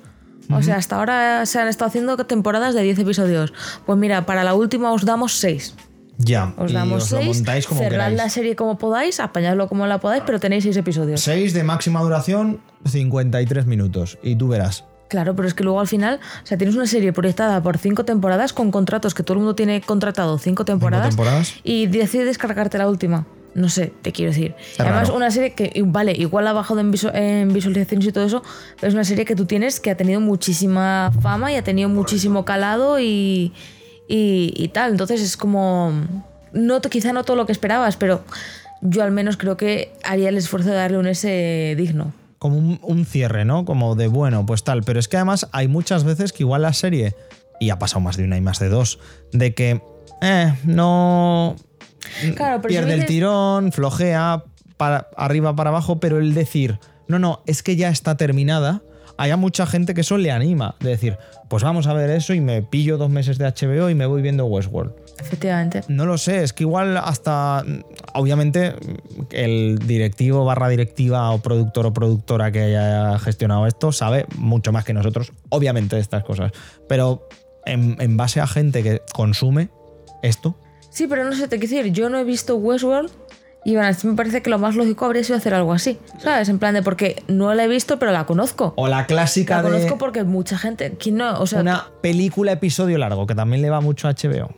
[0.52, 3.54] O sea, hasta ahora se han estado haciendo temporadas de 10 episodios.
[3.86, 5.76] Pues mira, para la última os damos 6.
[6.18, 8.18] Ya, Os y damos os lo 6, montáis como cerrad queráis.
[8.18, 11.22] la serie como podáis, apañadlo como la podáis, pero tenéis 6 episodios.
[11.22, 14.20] 6 de máxima duración, 53 minutos.
[14.22, 14.84] Y tú verás.
[15.14, 18.04] Claro, pero es que luego al final, o sea, tienes una serie proyectada por cinco
[18.04, 21.54] temporadas con contratos que todo el mundo tiene contratado cinco temporadas, temporadas?
[21.64, 23.28] y decides descargarte la última.
[23.54, 24.56] No sé, te quiero decir.
[24.80, 25.18] Además, raro.
[25.18, 28.42] una serie que, vale, igual ha bajado en, visu- en visualizaciones y todo eso,
[28.80, 31.90] pero es una serie que tú tienes que ha tenido muchísima fama y ha tenido
[31.90, 33.54] muchísimo calado y,
[34.08, 34.90] y, y tal.
[34.94, 35.94] Entonces es como.
[36.54, 38.24] No, quizá no todo lo que esperabas, pero
[38.82, 42.14] yo al menos creo que haría el esfuerzo de darle un S digno.
[42.44, 43.64] Como un, un cierre, ¿no?
[43.64, 44.84] Como de bueno, pues tal.
[44.84, 47.16] Pero es que además hay muchas veces que igual la serie,
[47.58, 49.00] y ha pasado más de una y más de dos,
[49.32, 49.82] de que
[50.22, 51.56] eh, no
[52.36, 54.44] Claro, pero si pierde el tirón, flojea
[54.76, 58.82] para arriba para abajo, pero el decir, no, no, es que ya está terminada,
[59.18, 60.76] haya mucha gente que eso le anima.
[60.82, 63.96] De decir, pues vamos a ver eso y me pillo dos meses de HBO y
[63.96, 64.94] me voy viendo Westworld.
[65.20, 65.82] Efectivamente.
[65.88, 67.64] No lo sé, es que igual hasta,
[68.14, 68.76] obviamente,
[69.32, 74.86] el directivo barra directiva o productor o productora que haya gestionado esto sabe mucho más
[74.86, 76.52] que nosotros, obviamente, de estas cosas.
[76.90, 77.28] Pero
[77.66, 79.70] en, en base a gente que consume
[80.22, 80.58] esto,
[80.94, 83.10] Sí, pero no sé, te quiero decir, yo no he visto Westworld
[83.66, 86.50] y bueno, me parece que lo más lógico habría sido hacer algo así, ¿sabes?
[86.50, 88.74] En plan de porque no la he visto, pero la conozco.
[88.78, 91.40] o la clásica La de conozco porque mucha gente, ¿quién no?
[91.40, 94.54] O sea, una película episodio largo, que también le va mucho a HBO.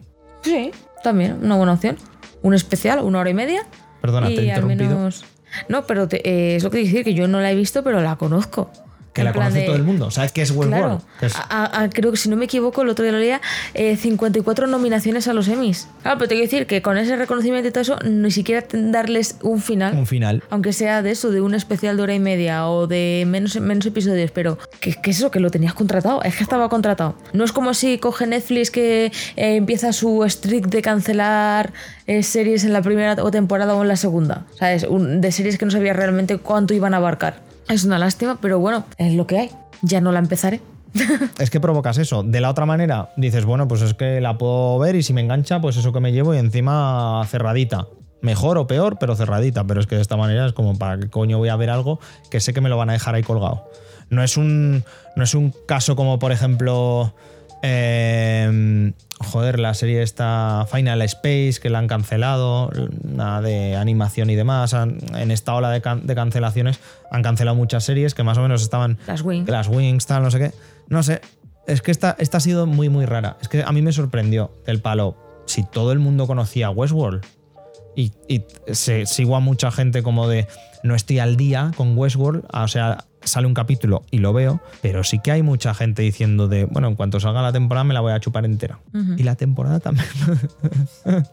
[0.45, 0.71] Sí,
[1.03, 1.97] también, una buena opción.
[2.41, 3.63] Un especial, una hora y media.
[4.01, 4.95] Perdona, y te he interrumpido.
[4.95, 5.25] menos...
[5.69, 8.01] No, pero te- eh, es lo que decir, que yo no la he visto, pero
[8.01, 8.69] la conozco.
[9.15, 10.11] Que En la conoce de- todo el mundo.
[10.11, 10.77] ¿Sabes qué es Westworld?
[10.77, 13.17] Claro, Que es- A- a- creo que si no me equivoco, el otro día lo
[13.19, 13.39] leía,
[13.73, 15.87] eh, 54 nominaciones a los Emmys.
[16.03, 19.37] Claro, pero te quiero decir que con ese reconocimiento y todo eso, ni siquiera darles
[19.41, 20.43] un final, un final.
[20.49, 23.85] aunque sea de eso, de un especial de hora y media o de menos, menos
[23.85, 27.15] episodios, pero que, que es eso, que lo tenías contratado, es que estaba contratado.
[27.31, 29.05] No es como si coge Netflix que
[29.37, 31.71] eh, empieza su streak de cancelar
[32.05, 34.83] eh, series en la primera o temporada o en la segunda, ¿sabes?
[34.83, 37.45] Un- de series que no sabía realmente cuánto iban a abarcar.
[37.67, 39.49] Es una lástima, pero bueno, es lo que hay.
[39.81, 40.61] Ya no la empezaré.
[41.39, 42.23] Es que provocas eso.
[42.23, 45.21] De la otra manera, dices, bueno, pues es que la puedo ver y si me
[45.21, 47.87] engancha, pues eso que me llevo y encima cerradita.
[48.21, 49.65] Mejor o peor, pero cerradita.
[49.65, 51.99] Pero es que de esta manera es como, ¿para qué coño voy a ver algo
[52.29, 53.69] que sé que me lo van a dejar ahí colgado?
[54.09, 54.83] No es un,
[55.15, 57.13] no es un caso como, por ejemplo,
[57.67, 62.69] eh, joder, la serie esta Final Space, que la han cancelado,
[63.03, 64.73] una de animación y demás.
[64.73, 66.79] Han- en esta ola de, can- de cancelaciones
[67.11, 69.49] han cancelado muchas series que más o menos estaban Las Wings.
[69.49, 70.51] las Wings, tal, no sé qué.
[70.87, 71.21] No sé.
[71.67, 73.37] Es que esta, esta ha sido muy, muy rara.
[73.41, 75.17] Es que a mí me sorprendió el palo.
[75.47, 77.23] Si todo el mundo conocía Westworld
[77.95, 80.47] y, y se, sigo a mucha gente como de
[80.83, 85.03] no estoy al día con Westworld, o sea, sale un capítulo y lo veo, pero
[85.03, 88.01] sí que hay mucha gente diciendo de, bueno, en cuanto salga la temporada me la
[88.01, 88.79] voy a chupar entera.
[89.17, 90.07] Y la temporada también.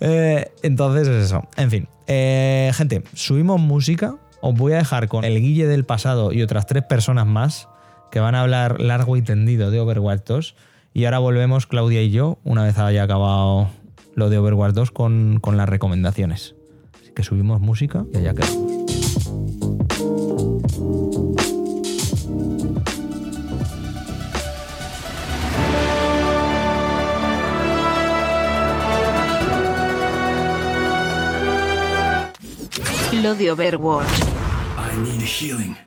[0.00, 1.48] Eh, entonces es eso.
[1.56, 4.16] En fin, eh, gente, subimos música.
[4.42, 7.66] Os voy a dejar con el Guille del pasado y otras tres personas más
[8.10, 10.54] que van a hablar largo y tendido de Overwatch 2.
[10.94, 13.68] Y ahora volvemos Claudia y yo, una vez haya acabado
[14.14, 16.54] lo de Overwatch 2, con, con las recomendaciones.
[17.00, 18.67] Así que subimos música y allá quedamos.
[33.12, 34.06] Lo de Overwatch.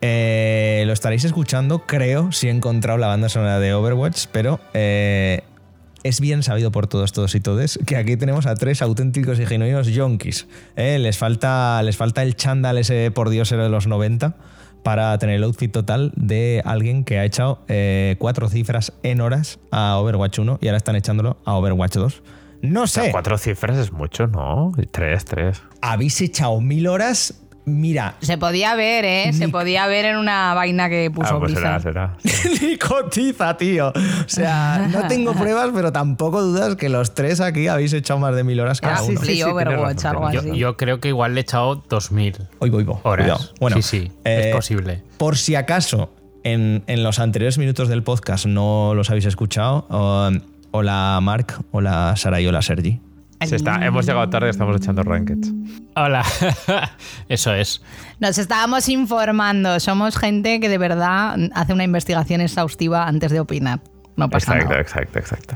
[0.02, 5.44] Eh, lo estaréis escuchando, creo, si he encontrado la banda sonora de Overwatch, pero eh,
[6.04, 9.46] es bien sabido por todos, todos y todes que aquí tenemos a tres auténticos y
[9.46, 10.48] genuinos yonkis.
[10.76, 14.36] Eh, les, falta, les falta el chándal ese por Dios era de los 90
[14.82, 19.60] para tener el outfit total de alguien que ha echado eh, cuatro cifras en horas
[19.70, 22.24] a Overwatch 1 y ahora están echándolo a Overwatch 2.
[22.62, 24.72] No sé, Cuatro cifras es mucho, ¿no?
[24.92, 25.62] Tres, tres.
[25.82, 27.36] habéis echado mil horas.
[27.64, 29.34] Mira, Se podía ver, ¿eh?
[29.34, 32.18] Se podía ver en una vaina que puso Ah, pues será, será.
[32.62, 33.90] Ni cotiza, tío.
[33.90, 33.94] O
[34.28, 38.44] sea, no tengo pruebas, pero tampoco dudas que los tres aquí habéis echado más de
[38.44, 39.22] mil horas cada Ah, uno.
[39.22, 40.40] sí, sí, Overwatch, tienes algo razón.
[40.40, 40.48] así.
[40.50, 42.98] Yo, yo creo que igual le he echado 2000 Hoy voy, voy.
[43.04, 43.26] horas.
[43.28, 43.54] Cuidado.
[43.60, 45.04] Bueno, sí, sí, eh, es posible.
[45.18, 50.40] Por si acaso en, en los anteriores minutos del podcast no los habéis escuchado, um,
[50.72, 53.00] hola Marc, hola Sara y hola Sergi.
[53.46, 55.52] Se está, hemos llegado tarde, estamos echando rankeds.
[55.96, 56.24] Hola.
[57.28, 57.82] Eso es.
[58.20, 59.80] Nos estábamos informando.
[59.80, 63.80] Somos gente que de verdad hace una investigación exhaustiva antes de opinar.
[64.16, 64.82] No pasa Exacto, nada.
[64.82, 65.56] exacto, exacto.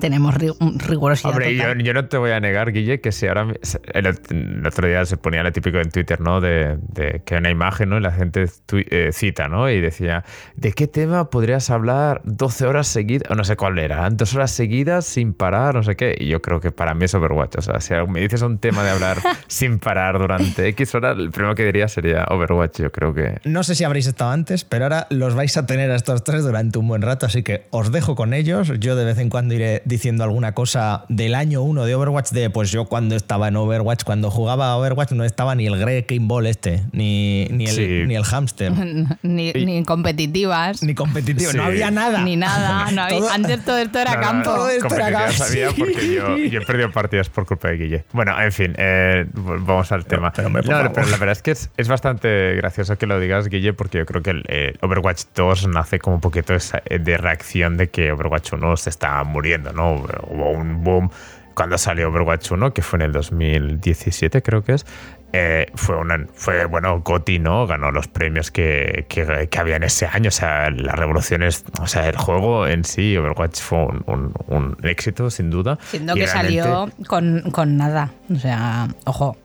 [0.00, 1.82] Tenemos ri- un rigurosidad Hombre, yo, total.
[1.82, 3.46] yo no te voy a negar, Guille, que si ahora.
[3.92, 6.40] El, el otro día se ponía lo típico en Twitter, ¿no?
[6.40, 7.98] De, de que hay una imagen, ¿no?
[7.98, 9.70] Y la gente eh, cita, ¿no?
[9.70, 10.24] Y decía,
[10.56, 13.30] ¿de qué tema podrías hablar 12 horas seguidas?
[13.30, 16.16] O no sé cuál era, dos horas seguidas sin parar, no sé qué.
[16.18, 17.56] Y yo creo que para mí es Overwatch.
[17.58, 21.30] O sea, si me dices un tema de hablar sin parar durante X horas, el
[21.30, 22.80] primero que diría sería Overwatch.
[22.80, 23.38] Yo creo que.
[23.44, 26.42] No sé si habréis estado antes, pero ahora los vais a tener a estos tres
[26.42, 28.72] durante un buen rato, así que os dejo con ellos.
[28.80, 32.50] Yo de vez en cuando iré diciendo alguna cosa del año 1 de Overwatch, de
[32.50, 36.04] pues yo cuando estaba en Overwatch, cuando jugaba a Overwatch no estaba ni el Grey
[36.04, 37.86] King Ball este, ni, ni, el, Sí.
[38.06, 38.72] ni el hamster,
[39.22, 41.56] Ni, ni competitivas, ni competitivo, Sí.
[41.56, 42.22] no había nada.
[42.22, 42.90] ni nada.
[42.90, 44.50] no había- Todo- antes todo esto era No, campo.
[44.50, 45.74] no, Todo esto era campo, sabía sí.
[45.78, 48.04] porque yo, yo he perdido partidas por culpa de Guille.
[48.12, 50.32] Bueno, en fin, eh, vamos al tema.
[50.32, 53.72] pero, No, pero la verdad es que es, es bastante gracioso que lo digas, Guille,
[53.72, 57.16] porque yo creo que el eh, Overwatch 2 nace como un poquito esa- eh, de
[57.18, 60.04] reacción de que Overwatch 1 se está muriendo, ¿no?
[60.28, 61.10] Hubo un boom
[61.54, 64.84] cuando salió Overwatch 1, que fue en el 2017 creo que es,
[65.32, 67.66] eh, fue, una, fue, bueno, Goti, ¿no?
[67.66, 70.28] Ganó los premios que, que, que, había en ese año.
[70.28, 75.28] O sea, las revoluciones, o sea, el juego en sí, Overwatch fue un, un, éxito,
[75.30, 75.78] sin duda.
[75.90, 78.12] Siendo que salió con, con nada.
[78.30, 79.36] O sea, ojo,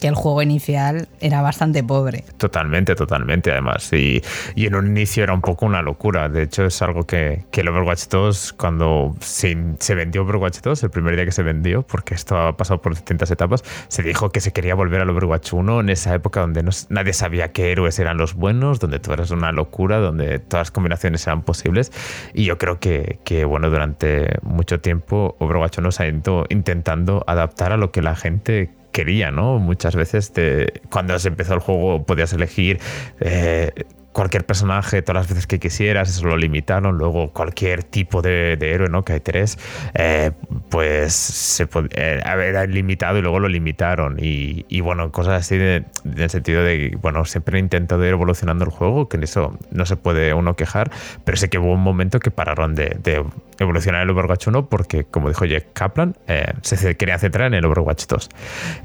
[0.00, 2.24] que el juego inicial era bastante pobre.
[2.38, 3.92] Totalmente, totalmente, además.
[3.92, 4.22] Y,
[4.54, 6.28] y, en un inicio era un poco una locura.
[6.28, 10.82] De hecho, es algo que, que el Overwatch 2, cuando se, se, vendió Overwatch 2,
[10.82, 14.30] el primer día que se vendió, porque esto ha pasado por distintas etapas, se dijo
[14.30, 17.72] que se quería volver al Overwatch 1 en esa época donde no, nadie sabía qué
[17.72, 21.92] héroes eran los buenos, donde todo era una locura, donde todas las combinaciones eran posibles.
[22.32, 27.22] Y yo creo que, que bueno, durante mucho tiempo Overwatch 1 se ha ido intentando
[27.26, 29.58] adaptar a lo que la gente quería, ¿no?
[29.58, 32.80] Muchas veces te, cuando se empezó el juego podías elegir
[33.20, 33.72] eh,
[34.12, 36.98] cualquier personaje todas las veces que quisieras, eso lo limitaron.
[36.98, 39.04] Luego cualquier tipo de, héroe, ¿no?
[39.04, 39.58] Que hay tres,
[39.94, 40.32] eh,
[40.68, 44.16] pues se eh, era limitado y luego lo limitaron.
[44.20, 48.64] Y, bueno, cosas así de, en el sentido de, bueno, siempre he intentado ir evolucionando
[48.64, 50.90] el juego, que en eso no se puede uno quejar,
[51.24, 53.24] pero sé que hubo un momento que pararon de,
[53.60, 57.64] evolucionar el Overwatch 1 porque, como dijo Jack Kaplan, eh, se quería centrar en el
[57.64, 58.28] Overwatch 2.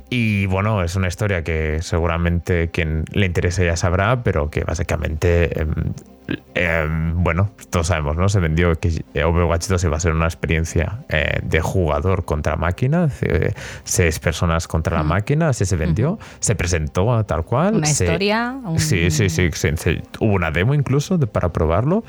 [0.10, 5.50] Y bueno, es una historia que seguramente quien le interese ya sabrá, pero que básicamente
[5.58, 5.94] Em,
[6.56, 8.30] em, bueno, todos sabemos, ¿no?
[8.30, 13.10] Se vendió que Overwatch 2 iba a ser una experiencia eh, de jugador contra máquina,
[13.84, 17.76] seis personas contra la máquina, así se vendió, se presentó tal cual.
[17.76, 18.60] Una historia.
[18.78, 19.50] Sí, sí, sí,
[20.20, 22.04] hubo una demo incluso para probarlo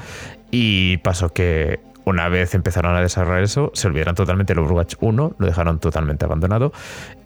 [0.51, 5.35] y pasó que una vez empezaron a desarrollar eso, se olvidaron totalmente el Overwatch 1,
[5.37, 6.73] lo dejaron totalmente abandonado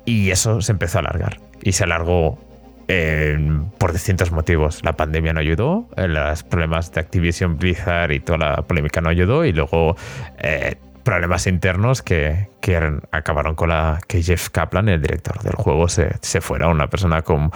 [0.04, 1.38] y eso se empezó a alargar.
[1.62, 2.38] Y se alargó
[3.78, 4.80] por distintos motivos.
[4.82, 9.10] La pandemia no ayudó, eh, los problemas de Activision Blizzard y toda la polémica no
[9.10, 9.96] ayudó y luego
[10.38, 12.76] eh, problemas internos que, que,
[13.12, 17.22] acabaron con la que Jeff Kaplan, el director del juego, se, se fuera una persona
[17.22, 17.52] con,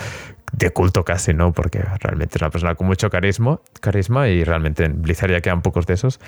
[0.52, 1.52] de culto casi, ¿no?
[1.52, 5.62] Porque realmente es una persona con mucho carisma, carisma y realmente en Blizzard ya quedan
[5.62, 6.20] pocos de esos.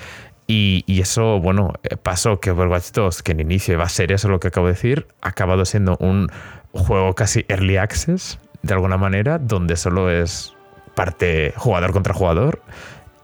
[0.49, 4.29] Y, eso, bueno, eh, pasó que Overwatch 2, que en inicio iba a ser eso
[4.29, 6.29] lo que acabo de decir, ha acabado siendo un
[6.71, 10.53] juego casi early access, de alguna manera, donde solo es
[10.95, 12.61] parte jugador contra jugador,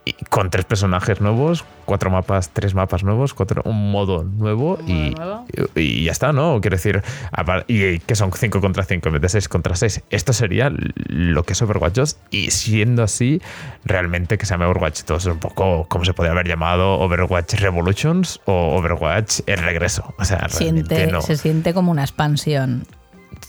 [0.04, 5.14] y con tres personajes nuevos, cuatro mapas, tres mapas nuevos, cuatro, un modo nuevo, y,
[5.74, 6.60] y, ya está, ¿no?
[6.60, 7.02] Quiero decir,
[7.68, 10.02] y que son cinco contra cinco en vez de seis contra seis.
[10.10, 10.70] Esto sería
[11.08, 13.40] lo que es Overwatch 2, y siendo así,
[13.84, 17.54] realmente que se llame Overwatch 2 es un poco como se podría haber llamado Overwatch
[17.54, 20.14] Revolutions o Overwatch El Regreso.
[20.18, 21.22] O sea, siente, no.
[21.22, 22.86] Se siente como una expansión.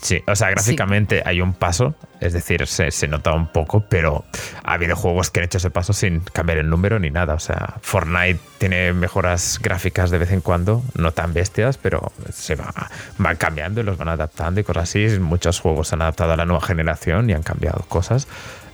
[0.02, 4.26] Sí, o sea, gráficamente hay un paso, es decir, se, nota un poco, pero
[4.64, 7.34] ha habido juegos que han hecho ese paso sin cambiar el número ni nada.
[7.34, 12.56] O sea, Fortnite tiene mejoras gráficas de vez en cuando, no tan bestias, pero se
[12.56, 12.72] va,
[13.18, 15.20] van cambiando y los van adaptando y cosas así.
[15.20, 18.28] Muchos juegos se han adaptado a la nueva generación y han cambiado cosas.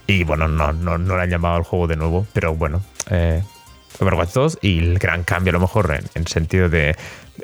[0.08, 3.42] Y bueno, no, no, no le han llamado al juego de nuevo, pero bueno, eh,
[4.00, 6.96] Overwatch 2 y el gran cambio a lo mejor en, en sentido de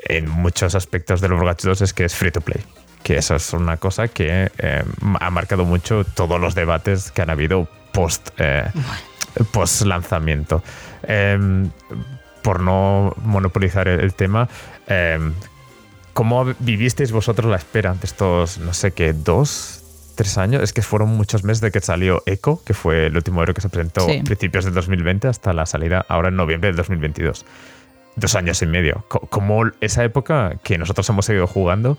[0.04, 2.62] en muchos aspectos del Overwatch 2 es que es free to play
[3.02, 4.84] que eso es una cosa que eh,
[5.20, 8.64] ha marcado mucho todos los debates que han habido post, eh,
[9.52, 10.62] post lanzamiento.
[11.02, 11.70] Em,
[12.42, 14.48] por no monopolizar el, tema,
[14.86, 15.32] em,
[16.12, 19.82] ¿cómo vivisteis vosotros la espera de estos, no sé qué, dos,
[20.14, 20.62] tres años?
[20.62, 23.60] Es que fueron muchos meses de que salió Echo, que fue el último héroe que
[23.60, 27.44] se presentó a principios del 2020 hasta la salida ahora en noviembre del 2022
[28.18, 29.04] dos años y medio.
[29.08, 31.98] Como esa época que nosotros hemos seguido jugando,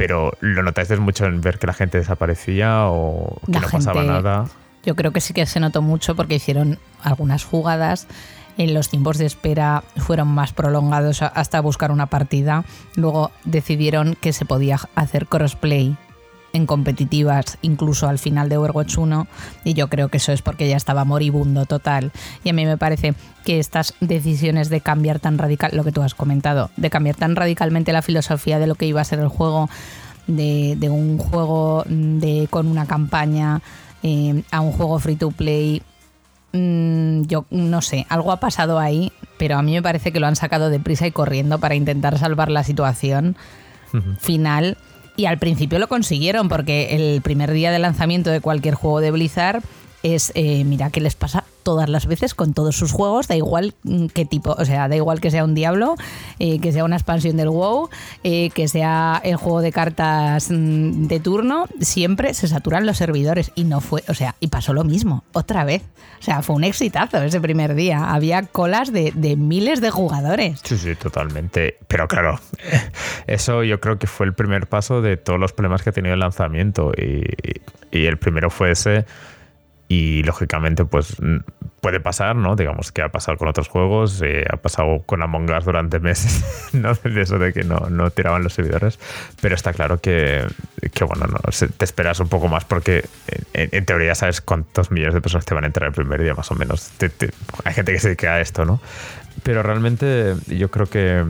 [0.00, 4.46] pero ¿lo notáis mucho en ver que la gente desaparecía o que no pasaba nada?
[4.82, 8.06] Yo creo que sí que se notó mucho porque hicieron algunas jugadas.
[8.56, 12.64] En los tiempos de espera fueron más prolongados hasta buscar una partida.
[12.96, 15.94] Luego decidieron que se podía hacer crossplay
[16.52, 19.26] en competitivas, incluso al final de Overwatch 1,
[19.64, 22.12] y yo creo que eso es porque ya estaba moribundo total.
[22.44, 26.02] Y a mí me parece que estas decisiones de cambiar tan radical, lo que tú
[26.02, 29.28] has comentado, de cambiar tan radicalmente la filosofía de lo que iba a ser el
[29.28, 29.68] juego,
[30.26, 33.60] de, un juego de, con una campaña
[34.02, 35.82] eh, a un juego free to play,
[36.52, 40.26] mm, yo no sé, algo ha pasado ahí, pero a mí me parece que lo
[40.26, 43.36] han sacado deprisa y corriendo para intentar salvar la situación
[44.18, 44.76] final.
[45.16, 49.10] Y al principio lo consiguieron, porque el primer día de lanzamiento de cualquier juego de
[49.10, 49.62] Blizzard
[50.02, 53.74] es, eh, mira qué les pasa todas las veces con todos sus juegos, da igual
[53.82, 55.96] mm, qué tipo, o sea, da igual que sea un Diablo,
[56.38, 57.88] eh, que sea una expansión del WoW,
[58.24, 63.52] eh, que sea el juego de cartas mm, de turno, siempre se saturan los servidores
[63.54, 65.82] y no fue, o sea, y pasó lo mismo, otra vez.
[66.20, 68.12] O sea, fue un exitazo ese primer día.
[68.12, 70.60] Había colas de, de miles de jugadores.
[70.62, 71.78] Sí, sí, totalmente.
[71.88, 72.38] Pero claro,
[73.26, 76.12] eso yo creo que fue el primer paso de todos los problemas que ha tenido
[76.12, 76.92] el lanzamiento.
[76.94, 77.24] Y,
[77.90, 79.06] y el primero fue ese.
[79.92, 81.16] Y lógicamente, pues
[81.80, 82.54] puede pasar, ¿no?
[82.54, 86.44] Digamos que ha pasado con otros juegos, eh, ha pasado con Among Us durante meses,
[86.74, 86.94] ¿no?
[86.94, 89.00] De eso de que no, no tiraban los servidores.
[89.40, 90.46] Pero está claro que,
[90.94, 91.38] que bueno, no,
[91.76, 93.04] te esperas un poco más porque
[93.52, 96.34] en, en teoría sabes cuántos millones de personas te van a entrar el primer día,
[96.34, 96.90] más o menos.
[96.96, 97.30] Te- te-
[97.64, 98.80] hay gente que se dedica a esto, ¿no?
[99.42, 101.24] Pero realmente yo creo que,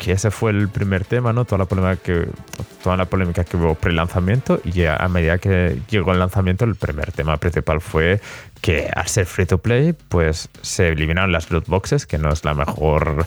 [0.00, 1.44] que ese fue el primer tema, ¿no?
[1.44, 6.74] Toda la polémica que, que hubo pre-lanzamiento y a, medida que llegó el lanzamiento, el
[6.74, 8.18] primer tema principal fue
[8.62, 12.46] que al ser free to play, pues se eliminaron las loot boxes, que no es
[12.46, 13.26] la mejor.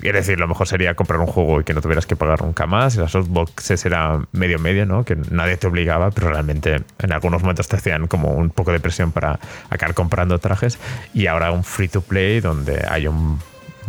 [0.00, 2.66] Quiere decir, lo mejor sería comprar un juego y que no tuvieras que pagar nunca
[2.66, 2.96] más.
[2.96, 5.04] Las loot boxes era medio medio, ¿no?
[5.04, 8.80] Que nadie te obligaba, pero realmente en algunos momentos te hacían como un poco de
[8.80, 9.38] presión para
[9.68, 10.78] acabar comprando trajes.
[11.12, 13.38] Y ahora un free to play donde hay un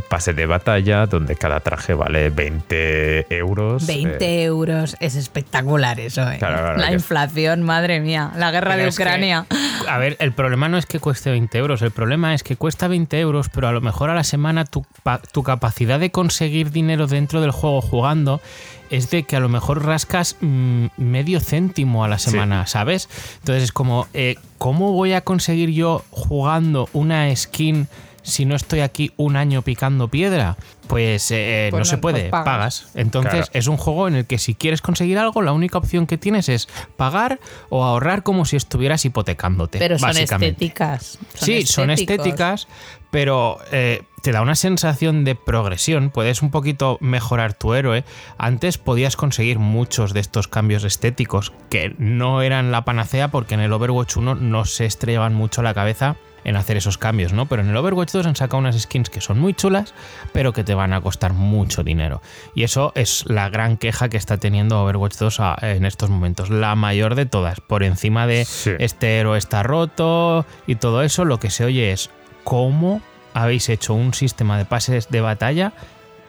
[0.09, 3.87] pase de batalla donde cada traje vale 20 euros.
[3.87, 6.21] 20 Eh, euros, es espectacular eso.
[6.29, 6.37] ¿eh?
[6.39, 9.45] Claro, claro, la inflación, madre mía, la guerra Pero de que, Ucrania.
[9.87, 12.87] a ver, el problema no es que cueste 20 euros, el problema es que cuesta
[12.87, 14.85] 20 euros, pero a lo mejor a la semana tu,
[15.31, 18.41] tu capacidad de conseguir dinero dentro del juego jugando
[18.89, 22.31] es de que a lo mejor rascas mm, medio céntimo a la Sí.
[22.31, 23.07] semana, ¿sabes?
[23.39, 27.87] Entonces es como, eh, ¿cómo voy a conseguir yo jugando una skin
[28.29, 30.55] si no estoy aquí un año picando piedra?
[30.87, 32.45] Pues, eh, Pues no, no, se puede, pues pagas.
[32.81, 32.91] pagas.
[32.95, 33.47] Entonces Claro.
[33.53, 36.49] es un juego en el que si quieres conseguir algo, la única opción que tienes
[36.49, 36.67] es
[36.97, 39.77] pagar o ahorrar como si estuvieras hipotecándote.
[39.79, 40.65] Pero son básicamente.
[40.65, 41.19] estéticas.
[41.35, 42.67] son sí, son estéticas,
[43.11, 46.09] pero eh, te da una sensación de progresión.
[46.09, 48.03] Puedes un poquito mejorar tu héroe.
[48.39, 53.59] Antes podías conseguir muchos de estos cambios estéticos que no eran la panacea porque en
[53.61, 57.47] el Overwatch 1 no se estrellaban mucho la cabeza en hacer esos cambios, ¿no?
[57.47, 59.93] Pero en el Overwatch 2 han sacado unas skins que son muy chulas,
[60.33, 62.21] pero que te van a costar mucho dinero.
[62.55, 66.49] Y eso es la gran queja que está teniendo Overwatch 2 a- en estos momentos.
[66.49, 67.59] La mayor de todas.
[67.61, 68.71] Por encima de Sí.
[68.79, 72.09] este héroe está roto y todo eso, lo que se oye es
[72.43, 73.01] cómo
[73.33, 75.73] habéis hecho un sistema de pases de batalla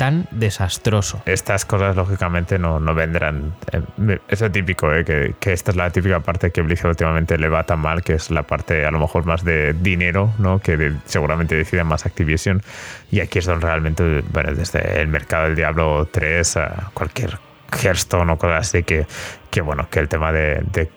[0.00, 1.20] tan desastroso.
[1.26, 3.52] Estas cosas, lógicamente, no, no vendrán.
[3.70, 6.88] Eh, me- Es lo típico, eh, que, que esta es la típica parte que Blizzard
[6.88, 10.32] últimamente le va tan mal, que es la parte a lo mejor más de dinero,
[10.38, 10.58] ¿no?
[10.58, 12.62] que de- seguramente decide más Activision.
[13.10, 17.38] Y aquí es donde realmente, bueno, desde el mercado del Diablo 3 a cualquier
[17.82, 19.06] Hearthstone o cosas así, que,
[19.50, 20.90] que bueno, que el tema de, de,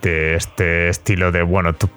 [0.00, 1.90] de este estilo de, bueno, tú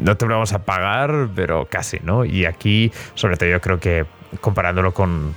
[0.00, 2.24] no te lo vamos a pagar, pero casi, ¿no?
[2.24, 4.06] Y aquí, sobre todo, yo creo que
[4.40, 5.34] comparándolo con.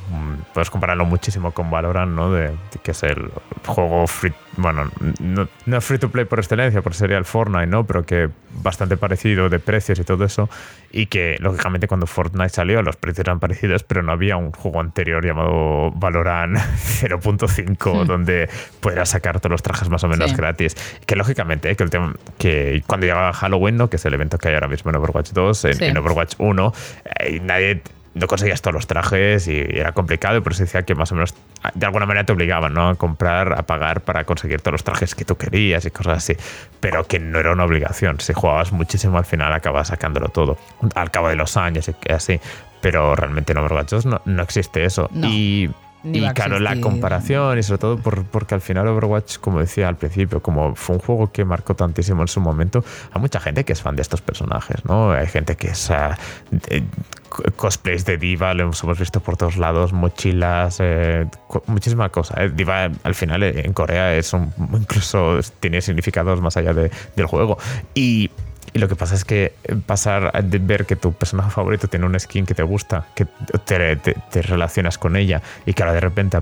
[0.53, 2.31] Puedes compararlo muchísimo con Valorant, ¿no?
[2.31, 2.51] De,
[2.83, 3.31] que es el
[3.65, 4.33] juego free.
[4.57, 7.85] Bueno, no, no es free to play por excelencia, porque sería el Fortnite, ¿no?
[7.85, 8.29] Pero que
[8.61, 10.49] bastante parecido de precios y todo eso.
[10.91, 14.81] Y que, lógicamente, cuando Fortnite salió, los precios eran parecidos, pero no había un juego
[14.81, 16.57] anterior llamado Valorant
[17.11, 18.49] 0.5, donde
[18.81, 20.35] pudieras sacar todos los trajes más o menos Sí.
[20.35, 20.75] gratis.
[21.05, 23.89] Que, lógicamente, eh, que, el tema, que cuando llegaba Halloween, ¿no?
[23.89, 25.85] Que es el evento que hay ahora mismo en Overwatch 2, en, Sí.
[25.85, 26.73] en Overwatch 1,
[27.19, 27.81] eh, nadie
[28.13, 31.15] no conseguías todos los trajes y era complicado, y por eso decía que más o
[31.15, 31.33] menos
[31.73, 32.89] de alguna manera te obligaban ¿no?
[32.89, 36.35] a comprar, a pagar para conseguir todos los trajes que tú querías y cosas así,
[36.79, 38.19] pero que no era una obligación.
[38.19, 40.57] Si jugabas muchísimo al final acabas sacándolo todo,
[40.95, 42.39] al cabo de los años y así,
[42.81, 45.09] pero realmente en Overwatch 2 no, no existe eso.
[45.13, 45.27] No.
[45.27, 45.69] Y
[46.03, 49.87] Ni y claro, la comparación y sobre todo por- porque al final Overwatch, como decía
[49.87, 53.63] al principio, como fue un juego que marcó tantísimo en su momento, hay mucha gente
[53.65, 55.11] que es fan de estos personajes, ¿no?
[55.11, 56.17] Hay gente que es ah,
[56.49, 56.83] de-
[57.29, 62.09] co- cosplays de Diva, lo hemos hemos visto por todos lados, mochilas, eh, co- muchísima
[62.09, 62.43] cosa.
[62.45, 62.49] eh.
[62.51, 67.25] Diva al final eh, en Corea es un, incluso tiene significados más allá de- del
[67.27, 67.57] juego.
[67.93, 68.31] Y
[68.73, 69.53] y lo que pasa es que
[69.85, 73.25] pasar de ver que tu personaje favorito tiene una skin que te gusta, que
[73.65, 76.37] te, te- relacionas con ella y que ahora de repente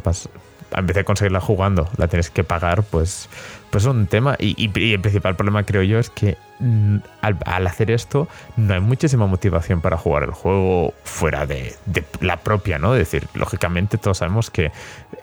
[0.76, 3.28] en vez de conseguirla jugando la tienes que pagar, pues
[3.72, 4.36] pues es un tema.
[4.40, 6.38] Y, y- y el principal problema creo yo es que
[7.22, 12.04] al, al hacer esto no hay muchísima motivación para jugar el juego fuera de, de
[12.22, 12.94] la propia, ¿no?
[12.96, 14.72] Es decir, lógicamente todos sabemos que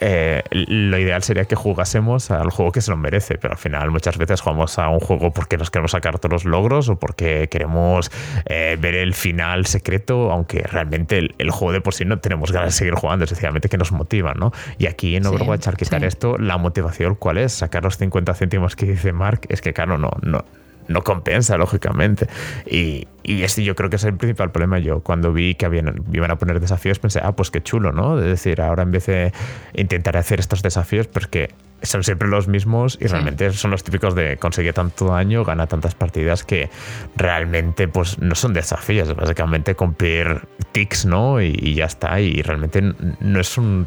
[0.01, 3.91] eh, lo ideal sería que jugásemos al juego que se lo merece, pero al final
[3.91, 7.49] muchas veces jugamos a un juego porque nos queremos sacar todos los logros o porque
[7.49, 8.11] queremos
[8.47, 12.53] eh, ver el final secreto, aunque realmente el, el juego de por sí no tenemos
[12.53, 14.53] ganas de seguir jugando, sencillamente que nos motiva, ¿no?
[14.79, 16.07] Y aquí en Sí, Overwatch al quitar sí.
[16.07, 17.53] esto, la motivación cuál es?
[17.53, 20.45] Sacar los 50 céntimos que dice Mark, es que claro, no, no,
[20.89, 22.29] no compensa, lógicamente.
[22.67, 24.79] Y, y este yo creo que es el principal problema.
[24.79, 28.19] Yo cuando vi que habían, iban a poner desafíos pensé, ah, pues qué chulo, ¿no?
[28.19, 29.33] Es decir, ahora en vez de
[29.75, 31.51] intentar hacer estos desafíos, porque
[31.83, 35.95] son siempre los mismos y realmente son los típicos de conseguir tanto daño, gana tantas
[35.95, 36.71] partidas que
[37.17, 41.41] realmente pues no son desafíos, básicamente cumplir tics, ¿no?
[41.41, 42.21] Y, y ya está.
[42.21, 42.83] Y realmente
[43.21, 43.87] no es un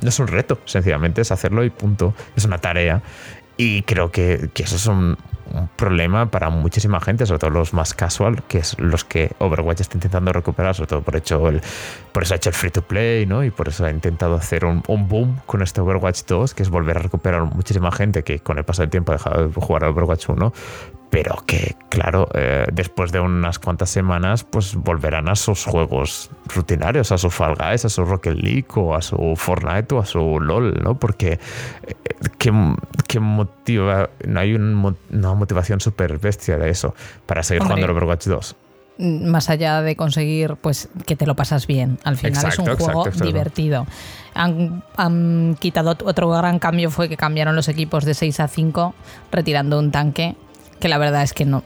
[0.00, 2.14] no es un reto, sencillamente es hacerlo y punto.
[2.36, 3.02] Es una tarea.
[3.56, 5.16] Y creo que, que eso es un,
[5.52, 9.80] un problema para muchísima gente, sobre todo los más casual, que es los que Overwatch
[9.80, 11.60] está intentando recuperar, sobre todo por, hecho el,
[12.12, 13.44] por eso ha hecho el free to play, ¿no?
[13.44, 16.70] Y por eso ha intentado hacer un, un boom con este Overwatch 2, que es
[16.70, 19.84] volver a recuperar muchísima gente que con el paso del tiempo ha dejado de jugar
[19.84, 20.52] al Overwatch 1,
[21.10, 27.12] pero que, claro, eh, después de unas cuantas semanas, pues volverán a sus juegos rutinarios,
[27.12, 30.38] a su Fall Guys, a su Rocket League o a su Fortnite o a su
[30.40, 30.98] LOL, ¿no?
[30.98, 31.38] Porque
[31.86, 31.94] eh,
[32.36, 32.52] ¿qué,
[33.06, 34.10] qué motiva?
[34.26, 36.94] No hay un una motivación súper bestia de eso
[37.26, 37.76] para seguir Hombre.
[37.82, 38.56] jugando al Overwatch 2.
[38.98, 41.98] más allá de conseguir pues que te lo pasas bien.
[42.04, 43.24] Al final es un Exacto, juego exacto.
[43.24, 43.86] divertido.
[44.34, 48.94] Han, han quitado otro gran cambio fue que cambiaron los equipos de 6 a 5
[49.32, 50.36] retirando un tanque
[50.80, 51.62] que la verdad es que no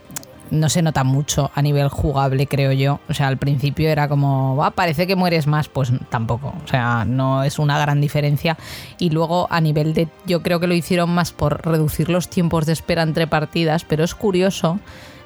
[0.51, 2.99] no se nota mucho a nivel jugable, creo yo.
[3.09, 6.53] O sea, al principio era como, "Ah, parece que mueres más, pues tampoco.
[6.63, 8.55] O sea, no es una gran diferencia.
[8.99, 12.67] Y luego a nivel de, yo creo que lo hicieron más por reducir los tiempos
[12.67, 14.79] de espera entre partidas, pero es curioso,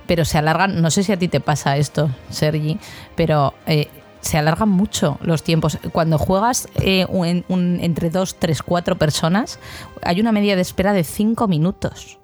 [0.06, 2.78] pero se alargan, no sé si a ti te pasa esto, Sergi,
[3.16, 3.54] pero...
[3.66, 5.78] eh, se alargan mucho los tiempos.
[5.94, 7.06] Cuando juegas eh,
[7.50, 9.60] entre dos, tres, cuatro personas,
[10.04, 12.18] hay una media de espera de cinco minutos.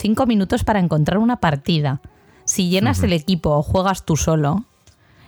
[0.00, 2.00] Cinco minutos para encontrar una partida.
[2.44, 4.64] Si llenas el equipo o juegas tú solo,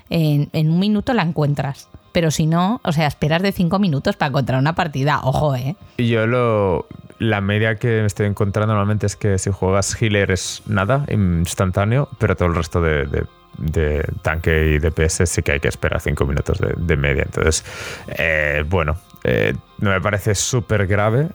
[0.09, 1.89] en, en un minuto la encuentras.
[2.13, 5.21] Pero si no, o sea, esperas de cinco minutos para encontrar una partida.
[5.23, 5.77] Ojo, ¿eh?
[5.99, 6.87] Y yo lo.
[7.19, 12.09] La media que me estoy encontrando normalmente es que si juegas healer es nada, instantáneo,
[12.19, 13.27] pero todo el resto de, de-
[13.59, 17.23] de tanque y DPS sí que hay que esperar 5 minutos de, de media.
[17.25, 17.65] Entonces,
[18.19, 21.29] eh, bueno, eh, no me parece súper grave.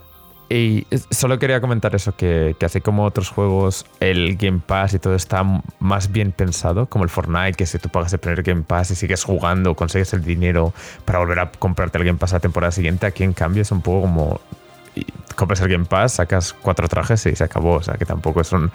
[0.49, 4.99] Y solo quería comentar eso, que, que así como otros juegos, el Game Pass y
[4.99, 5.43] todo está
[5.79, 8.95] más bien pensado, como el Fortnite, que si tú pagas el primer Game Pass y
[8.95, 10.73] sigues jugando, consigues el dinero
[11.03, 13.81] para volver a comprarte el Game Pass la temporada siguiente, aquí en cambio es un
[13.81, 14.39] poco como
[15.35, 17.75] compras el Game Pass, sacas cuatro trajes y se acabó.
[17.75, 18.71] O sea, que tampoco es un.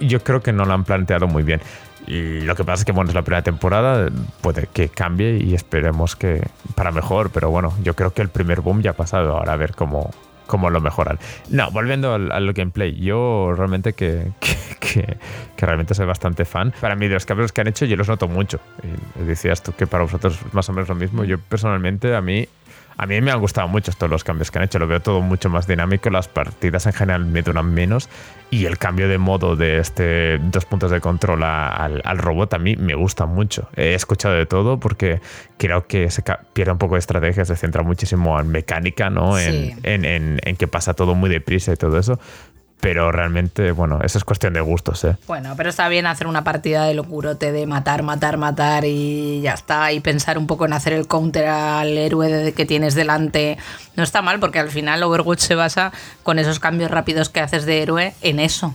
[0.00, 1.60] yo creo que no lo han planteado muy bien.
[2.06, 4.08] Y lo que pasa es que, bueno, es la primera temporada,
[4.40, 6.42] puede que cambie y esperemos que
[6.74, 7.30] para mejor.
[7.30, 9.36] Pero bueno, yo creo que el primer boom ya ha pasado.
[9.36, 10.10] Ahora a ver cómo,
[10.46, 11.18] cómo lo mejoran.
[11.50, 15.16] No, volviendo al, gameplay, yo realmente que, que, que-
[15.56, 16.72] que realmente soy bastante fan.
[16.80, 18.60] Para mí, de los cambios que han hecho, yo los noto mucho.
[19.20, 21.24] Y decías tú que para vosotros es más o menos lo mismo.
[21.24, 22.46] Yo personalmente, a mí
[23.02, 25.20] a mí me han gustado mucho todos los cambios que han hecho, lo veo todo
[25.20, 28.08] mucho más dinámico, las partidas en general me duran menos
[28.50, 32.54] y el cambio de modo de este dos puntos de control a- al, al robot
[32.54, 33.68] a mí me gusta mucho.
[33.76, 35.20] He escuchado de todo porque
[35.56, 36.22] creo que se
[36.52, 39.36] pierde un poco de estrategia, se centra muchísimo en mecánica, ¿no?
[39.84, 42.20] En, en- en que pasa todo muy deprisa y todo eso.
[42.82, 45.16] Pero realmente, bueno, eso es cuestión de gustos, ¿eh?
[45.28, 49.52] Bueno, pero está bien hacer una partida de locurote de matar, matar, matar y ya
[49.52, 49.92] está.
[49.92, 53.56] Y pensar un poco en hacer el counter al héroe que tienes delante.
[53.94, 55.92] No está mal porque al final Overwatch se basa
[56.24, 58.74] con esos cambios rápidos que haces de héroe en eso.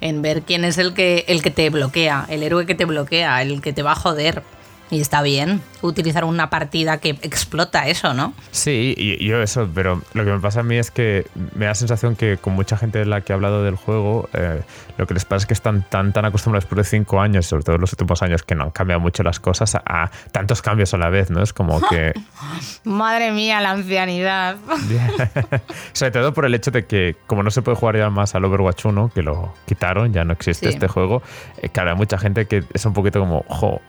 [0.00, 3.42] En ver quién es el que, el que te bloquea, el héroe que te bloquea,
[3.42, 4.44] el que te va a joder.
[4.90, 8.34] Y está bien utilizar una partida que explota eso, ¿no?
[8.50, 11.70] Sí, y yo eso, pero lo que me pasa a mí es que me da
[11.70, 14.62] la sensación que con mucha gente de la que he hablado del juego, eh,
[14.98, 17.76] lo que les pasa es que están tan, tan acostumbrados por cinco años, sobre todo
[17.76, 20.92] en los últimos años, que no han cambiado mucho las cosas a, a tantos cambios
[20.92, 21.42] a la vez, ¿no?
[21.42, 22.12] Es como que...
[22.84, 24.56] Madre mía, la ancianidad.
[25.92, 28.44] sobre todo por el hecho de que, como no se puede jugar ya más al
[28.44, 30.74] Overwatch 1, que lo quitaron, ya no existe Sí.
[30.74, 31.22] este juego,
[31.62, 33.80] eh, claro, hay mucha gente que es un poquito como, jo, eh,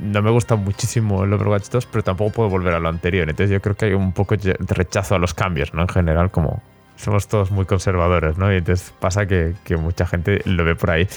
[0.00, 3.28] no me gusta muchísimo el Overwatch 2, pero tampoco puedo volver a lo anterior.
[3.28, 5.82] Entonces yo creo que hay un poco de rechazo a los cambios, ¿no?
[5.82, 6.62] En general, como
[6.96, 8.52] somos todos muy conservadores, ¿no?
[8.52, 11.08] Y entonces pasa que, que mucha gente lo ve por ahí.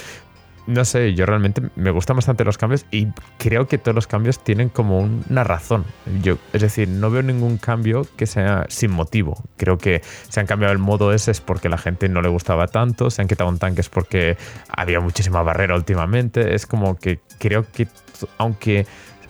[0.67, 3.07] No sé, yo realmente me gustan bastante los cambios y
[3.37, 5.83] creo que todos los cambios tienen como una razón.
[6.21, 9.43] Yo, es decir, no veo ningún cambio que sea sin motivo.
[9.57, 12.67] Creo que se han cambiado el modo ese es porque la gente no le gustaba
[12.67, 14.37] tanto, se han quitado un tanque es porque
[14.69, 16.53] había muchísima barrera últimamente.
[16.53, 17.87] Es como que creo que
[18.37, 18.85] aunque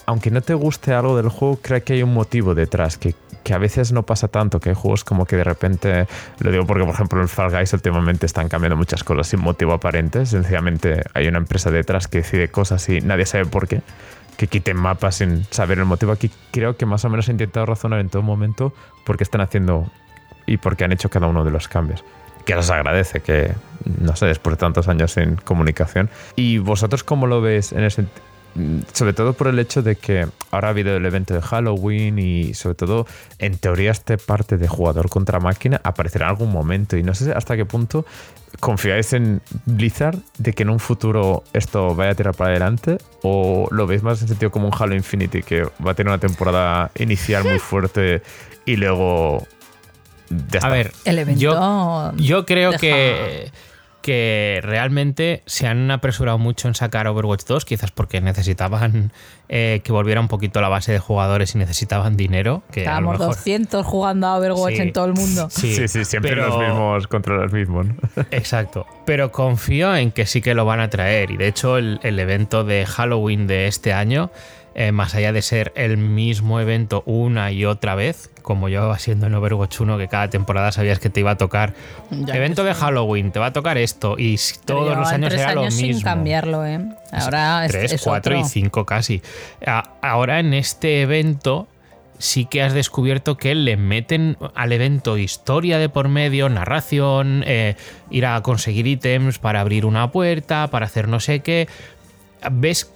[0.09, 3.13] aunque no te guste algo del juego, creo que hay un motivo detrás, que,
[3.43, 6.07] que a veces no pasa tanto, que hay juegos como que de repente,
[6.39, 9.39] lo digo porque por ejemplo en el Fall Guys últimamente están cambiando muchas cosas sin
[9.39, 13.81] motivo aparente, sencillamente hay una empresa detrás que decide cosas y nadie sabe por qué,
[14.37, 16.11] que quiten mapas sin saber el motivo.
[16.11, 18.73] Aquí creo que más o menos he intentado razonar en todo momento
[19.05, 19.91] por qué están haciendo
[20.45, 22.03] y por qué han hecho cada uno de los cambios.
[22.45, 23.51] que os agradece que,
[23.99, 26.09] no sé, después de tantos años en comunicación.
[26.35, 28.07] ¿Y vosotros cómo lo veis en ese mm,
[28.93, 32.53] sobre todo por el hecho de que ahora ha habido el evento de Halloween y
[32.53, 33.07] sobre todo
[33.37, 36.97] en teoría este parte de jugador contra máquina aparecerá en algún momento.
[36.97, 38.05] Y no sé hasta qué punto
[38.59, 43.67] confiáis en Blizzard de que en un futuro esto vaya a tirar para adelante o
[43.71, 46.91] lo veis más en sentido como un Halo Infinity que va a tener una temporada
[46.95, 48.21] inicial muy fuerte
[48.65, 49.45] y luego
[50.51, 53.51] ya A ver, El evento yo, yo creo que,
[54.09, 59.11] que realmente se han apresurado mucho en sacar Overwatch 2, quizás porque necesitaban
[59.49, 62.63] eh, que volviera un poquito la base de jugadores y necesitaban dinero.
[62.71, 64.81] Que a lo Estábamos mejor, 200 jugando a Overwatch Sí.
[64.81, 65.47] en todo el mundo.
[65.51, 67.85] Sí, sí, sí, siempre pero- los mismos contra los mismos.
[67.85, 67.95] ¿no?
[68.31, 68.87] Exacto.
[69.05, 71.29] Pero confío en que sí que lo van a traer.
[71.29, 74.31] Y de hecho, el, el evento de Halloween de este año,
[74.79, 79.27] eh, más allá de ser el mismo evento una y otra vez, como llevaba siendo
[79.27, 81.73] en Overwatch 1, que cada temporada sabías que te iba a tocar
[82.09, 82.73] Ya evento de.
[82.73, 84.15] Halloween, te va a tocar esto.
[84.17, 85.93] Y todos los años tres era lo años mismo.
[85.95, 86.79] sin cambiarlo, ¿eh?
[87.11, 88.49] Ahora es, Tres, es cuatro y otro.
[88.49, 89.21] cinco casi.
[89.65, 91.67] A- Ahora en este evento
[92.17, 97.75] sí que has descubierto que le meten al evento historia de por medio, narración, eh,
[98.09, 101.67] ir a conseguir ítems para abrir una puerta, para hacer no sé qué.
[102.51, 102.89] Ves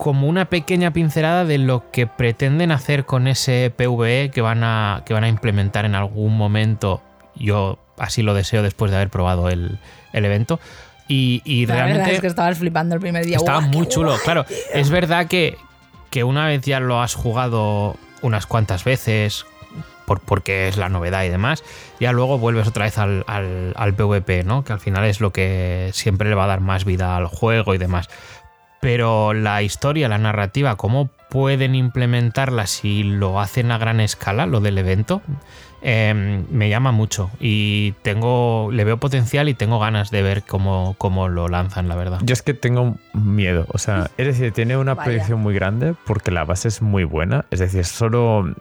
[0.00, 5.02] como una pequeña pincelada de lo que pretenden hacer con ese PvE que van a,
[5.04, 7.02] que van a implementar en algún momento.
[7.36, 9.78] Yo así lo deseo después de haber probado el,
[10.14, 10.58] el evento.
[11.06, 11.98] Y, y La realmente...
[11.98, 13.36] verdad es que estabas flipando el primer día.
[13.36, 14.12] Estaba ¡Guau, muy chulo.
[14.12, 14.20] guay!
[14.24, 15.58] Claro, es verdad que,
[16.08, 19.44] que una vez ya lo has jugado unas cuantas veces,
[20.06, 21.62] por, porque es la novedad y demás,
[22.00, 24.64] ya luego vuelves otra vez al, al, al PvP, ¿no?
[24.64, 27.74] Que al final es lo que siempre le va a dar más vida al juego
[27.74, 28.08] y demás.
[28.80, 34.60] Pero la historia, la narrativa, cómo pueden implementarla si lo hacen a gran escala, lo
[34.60, 35.22] del evento,
[35.82, 37.30] eh, me llama mucho.
[37.40, 38.70] Y tengo.
[38.72, 42.20] le veo potencial y tengo ganas de ver cómo, cómo lo lanzan, la verdad.
[42.22, 43.66] Yo es que tengo miedo.
[43.72, 45.04] O sea, es decir, tiene una Vaya.
[45.04, 47.46] proyección muy grande porque la base es muy buena.
[47.50, 48.54] Es decir, solo.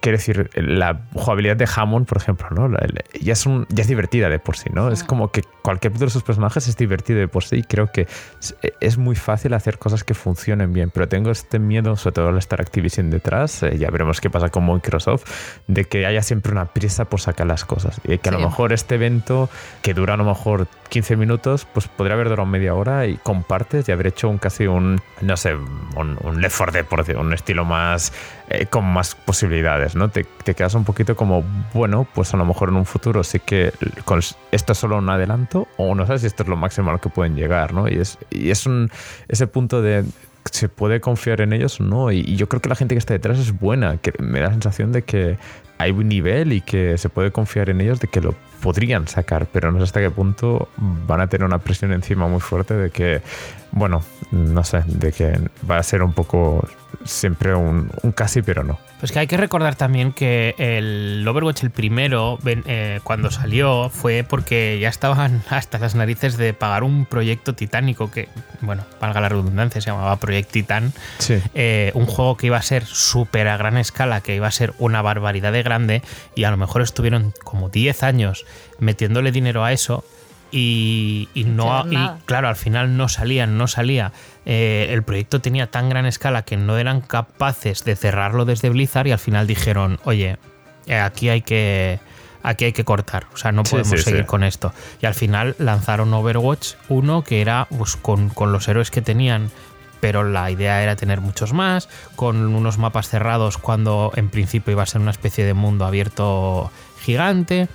[0.00, 2.76] Quiero decir, la jugabilidad de Hammond, por ejemplo, ¿no?
[3.20, 4.90] Ya, es un, ya es divertida de por sí, ¿no?
[4.90, 8.02] Es como que cualquier de sus personajes es divertido de por sí y creo que
[8.40, 10.90] es, es muy fácil hacer cosas que funcionen bien.
[10.90, 14.48] Pero tengo este miedo, sobre todo al estar Activision detrás, eh, ya veremos qué pasa
[14.48, 15.24] con Microsoft,
[15.66, 18.00] de que haya siempre una prisa por sacar las cosas.
[18.04, 18.38] Y que a Sí.
[18.40, 19.50] lo mejor este evento,
[19.82, 23.86] que dura a lo mejor 15 minutos, pues podría haber durado media hora y compartes
[23.88, 27.18] y haber hecho un casi un, no sé, un, un Left 4 Dead, por decir,
[27.18, 28.12] un estilo más,
[28.48, 30.08] eh, con más posibilidades, ¿no?
[30.08, 31.44] Te, te quedas un poquito como,
[31.74, 33.72] bueno, pues a lo mejor en un futuro sí que
[34.06, 34.20] con,
[34.52, 37.00] esto es solo un adelanto o no sé si esto es lo máximo a lo
[37.00, 37.88] que pueden llegar, ¿no?
[37.88, 38.90] Y es, y es un,
[39.28, 40.04] ese punto de
[40.50, 42.12] se puede confiar en ellos o no.
[42.12, 44.46] Y, y yo creo que la gente que está detrás es buena, que me da
[44.46, 45.38] la sensación de que
[45.78, 49.46] hay un nivel y que se puede confiar en ellos de que lo podrían sacar,
[49.52, 52.90] pero no sé hasta qué punto van a tener una presión encima muy fuerte de
[52.90, 53.22] que,
[53.72, 55.38] bueno, no sé, de que
[55.68, 56.66] va a ser un poco
[57.04, 58.78] siempre un, un casi, pero no.
[58.98, 64.24] Pues que hay que recordar también que el Overwatch, el primero, eh, cuando salió, fue
[64.26, 68.28] porque ya estaban hasta las narices de pagar un proyecto titánico que,
[68.62, 70.92] bueno, valga la redundancia, se llamaba Project Titan.
[71.18, 71.42] Sí.
[71.54, 74.72] Eh, un juego que iba a ser súper a gran escala, que iba a ser
[74.78, 76.02] una barbaridad de grande,
[76.34, 78.46] y a lo mejor estuvieron como 10 años
[78.78, 80.04] metiéndole dinero a eso.
[80.58, 84.12] Y, y no y claro, al final no salían, no salía.
[84.46, 89.06] Eh, el proyecto tenía tan gran escala que no eran capaces de cerrarlo desde Blizzard
[89.06, 90.38] y al final dijeron, oye,
[90.86, 92.00] eh, aquí hay que
[92.42, 94.26] aquí hay que cortar, o sea, no Sí, podemos sí, seguir sí.
[94.26, 94.72] con esto.
[95.02, 99.50] Y al final lanzaron Overwatch 1 que era pues, con, con los héroes que tenían
[100.00, 104.82] pero la idea era tener muchos más, con unos mapas cerrados cuando en principio iba
[104.82, 107.68] a ser una especie de mundo abierto gigante.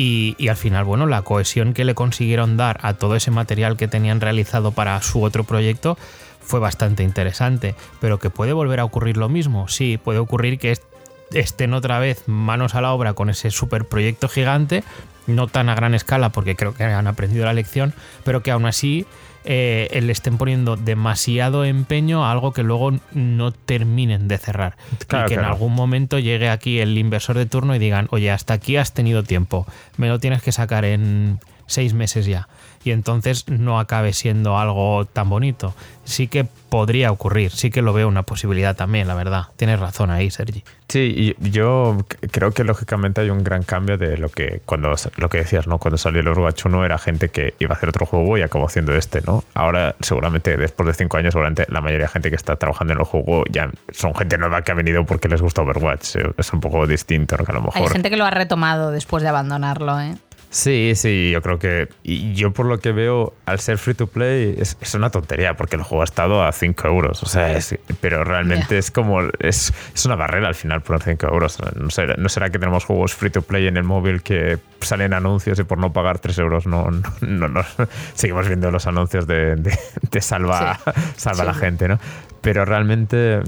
[0.00, 3.88] Y, al final, bueno, la cohesión que le consiguieron dar a todo ese material que
[3.88, 5.98] tenían realizado para su otro proyecto
[6.40, 7.74] fue bastante interesante.
[8.00, 10.84] Pero que puede volver a ocurrir lo mismo, sí, puede ocurrir que est-
[11.32, 14.84] estén otra vez manos a la obra con ese super proyecto gigante,
[15.26, 17.92] no tan a gran escala porque creo que han aprendido la lección,
[18.22, 19.04] pero que aún así
[19.50, 24.76] eh, le estén poniendo demasiado empeño a algo que luego no terminen de cerrar.
[25.06, 28.30] Claro, y que en algún momento llegue aquí el inversor de turno y digan, oye,
[28.30, 32.48] hasta aquí has tenido tiempo, me lo tienes que sacar en seis meses ya.
[32.84, 35.74] Y entonces no acabe siendo algo tan bonito.
[36.04, 39.44] Sí que podría ocurrir, sí que lo veo una posibilidad también, la verdad.
[39.56, 40.64] Tienes razón ahí, Sergi.
[40.88, 41.98] Sí, yo
[42.30, 45.78] creo que lógicamente hay un gran cambio de lo que cuando lo que decías, ¿no?
[45.78, 48.66] Cuando salió el Overwatch 1 era gente que iba a hacer otro juego y acabó
[48.66, 49.37] haciendo este, ¿no?
[49.54, 52.98] Ahora, seguramente, después de cinco años, seguramente la mayoría de gente que está trabajando en
[53.00, 56.16] el juego ya son gente nueva que ha venido porque les gusta Overwatch.
[56.36, 57.44] Es un poco distinto, ¿no?
[57.44, 57.92] Que a lo Hay mejor.
[57.92, 60.16] gente que lo ha retomado después de abandonarlo, ¿eh?
[60.50, 61.88] Sí, sí, yo creo que.
[62.02, 65.54] Y yo por lo que veo, al ser free to play, es, es una tontería,
[65.58, 67.22] porque el juego ha estado a 5 euros.
[67.22, 69.20] O sea, es- pero realmente es como.
[69.40, 71.58] Es, es una barrera al final por 5 euros.
[71.76, 75.12] No será, no será que tenemos juegos free to play en el móvil que salen
[75.12, 77.64] anuncios y por no pagar 3 euros no, no, no- no-
[78.14, 79.78] seguimos viendo los anuncios de, de-
[80.10, 80.80] de salva,
[81.16, 81.98] salva a la gente, ¿no?
[82.40, 83.40] Pero realmente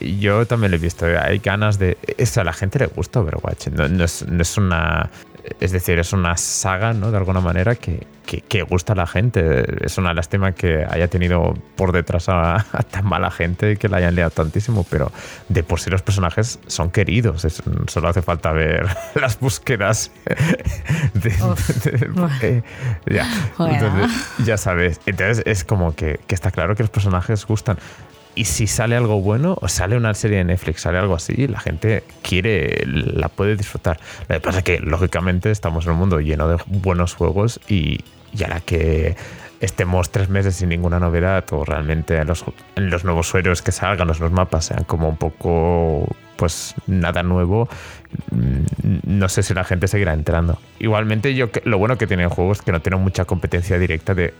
[0.00, 1.06] yo también lo he visto.
[1.22, 1.98] Hay ganas de.
[2.16, 3.68] Es, a la gente le gusta Overwatch.
[3.68, 5.10] No, no es, no es una.
[5.60, 7.10] Es decir, es una saga, ¿no?
[7.10, 9.84] De alguna manera que, que, que gusta a la gente.
[9.84, 13.98] Es una lástima que haya tenido por detrás a, a tan mala gente que la
[13.98, 15.10] hayan liado tantísimo, pero
[15.48, 17.44] de por sí los personajes son queridos.
[17.44, 20.10] Es- solo hace falta ver las búsquedas.
[21.14, 22.62] de- de- eh,
[23.06, 23.26] ya.
[23.58, 24.10] Entonces,
[24.44, 25.00] ya sabes.
[25.06, 27.78] Entonces es como que, que está claro que los personajes gustan.
[28.38, 31.58] Y si sale algo bueno, o sale una serie de Netflix, sale algo así, la
[31.58, 33.98] gente quiere, la puede disfrutar.
[34.28, 37.98] Lo que pasa es que, lógicamente, estamos en un mundo lleno de buenos juegos y,
[38.32, 39.16] y a la que
[39.60, 42.44] estemos tres meses sin ninguna novedad o realmente los,
[42.76, 47.68] los nuevos héroes que salgan, los nuevos mapas sean como un poco, pues nada nuevo,
[48.30, 50.60] mm, no sé si la gente seguirá entrando.
[50.78, 54.14] Igualmente, yo lo bueno que tiene el juego es que no tiene mucha competencia directa
[54.14, 54.32] de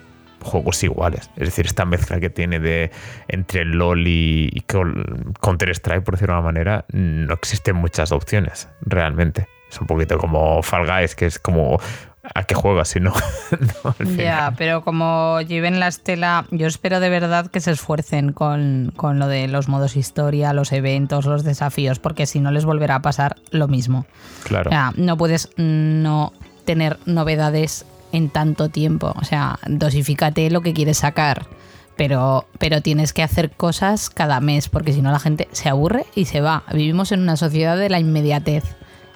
[0.43, 1.31] juegos iguales.
[1.37, 2.91] Es decir, esta mezcla que tiene de
[3.29, 4.65] entre LOL y,
[5.41, 9.49] Counter-Strike, por decirlo de una manera, no existen muchas opciones, realmente.
[9.71, 11.79] Es un poquito como Fall Guys, que es como
[12.35, 13.13] a qué juegas, si no.
[13.85, 18.93] no, Ya, pero como lleven la estela, yo espero de verdad que se esfuercen con,
[18.97, 22.97] con lo de los modos historia, los eventos, los desafíos, porque si no les volverá
[22.97, 24.07] a pasar lo mismo.
[24.45, 24.71] Claro.
[24.71, 26.33] O sea, no puedes no
[26.65, 29.13] tener novedades en tanto tiempo.
[29.17, 31.47] O sea, dosifícate lo que quieres sacar.
[31.97, 36.07] Pero, pero tienes que hacer cosas cada mes, porque si no la gente se aburre
[36.15, 36.63] y se va.
[36.73, 38.63] Vivimos en una sociedad de la inmediatez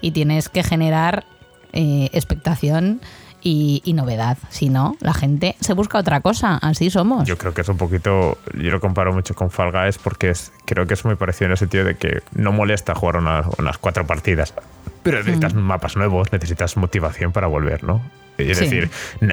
[0.01, 1.24] y tienes que generar
[1.72, 3.01] eh, expectación
[3.40, 4.36] y, y novedad.
[4.49, 6.57] Si no, la gente se busca otra cosa.
[6.57, 7.28] Así somos.
[7.28, 8.36] Yo creo que es un poquito.
[8.55, 11.53] Yo lo comparo mucho con Fall Guys porque es, creo que es muy parecido en
[11.53, 14.55] el sentido de que no molesta jugar una- unas cuatro partidas.
[15.05, 18.01] Pero necesitas mapas nuevos, necesitas motivación para volver, ¿no?
[18.38, 18.64] Es Sí.
[18.64, 18.90] decir,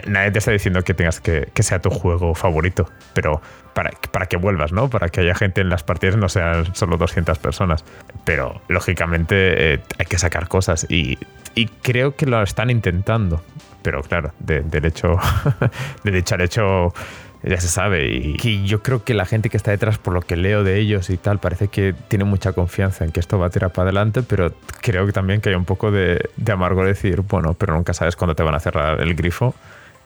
[0.07, 3.41] nadie te está diciendo que tengas que, que sea tu juego favorito, pero
[3.73, 4.89] para, para que vuelvas, ¿no?
[4.89, 7.85] Para que haya gente en las partidas, no sean solo 200 personas.
[8.25, 11.17] Pero lógicamente eh, hay que sacar cosas y,
[11.55, 13.41] y creo que lo están intentando.
[13.81, 15.17] Pero claro, de- del hecho,
[16.03, 16.93] del hecho al hecho
[17.43, 18.07] ya se sabe.
[18.07, 20.79] Y, y yo creo que la gente que está detrás, por lo que leo de
[20.79, 23.87] ellos y tal, parece que tiene mucha confianza en que esto va a tirar para
[23.89, 27.73] adelante, pero creo que también que hay un poco de, de amargo decir, bueno, pero
[27.73, 29.55] nunca sabes cuándo te van a cerrar el grifo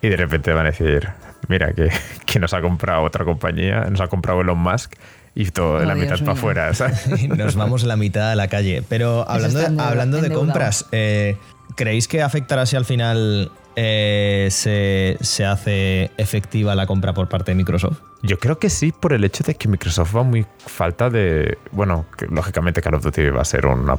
[0.02, 1.10] y de repente van a decir,
[1.48, 1.90] mira, que,
[2.26, 4.94] que nos ha comprado otra compañía, nos ha comprado Elon Musk
[5.34, 6.72] y todo de Oh, la Dios mitad para afuera,
[7.38, 8.84] Nos vamos a la mitad de la calle.
[8.88, 11.38] Pero hablando de, hablando de compras, eh,
[11.76, 17.52] ¿creéis que afectará si al final eh, se, se hace efectiva la compra por parte
[17.52, 17.98] de Microsoft?
[18.22, 21.58] Yo creo que sí, por el hecho de que Microsoft va muy falta de.
[21.72, 23.92] Bueno, lógicamente Call of Duty va a ser un,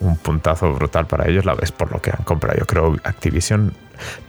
[0.00, 3.74] un puntazo brutal para ellos, la vez por lo que han comprado, yo creo, Activision.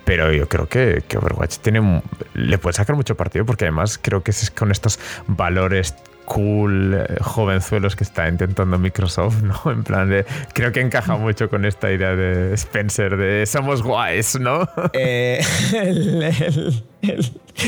[0.03, 2.01] Pero yo creo que, que Overwatch tiene,
[2.33, 5.95] le puede sacar mucho partido porque además creo que es con estos valores
[6.25, 9.71] cool, eh, jovenzuelos que está intentando Microsoft, ¿no?
[9.71, 10.25] En plan de.
[10.53, 14.67] Creo que encaja mucho con esta idea de Spencer de somos guays, ¿no?
[14.93, 15.41] Eh,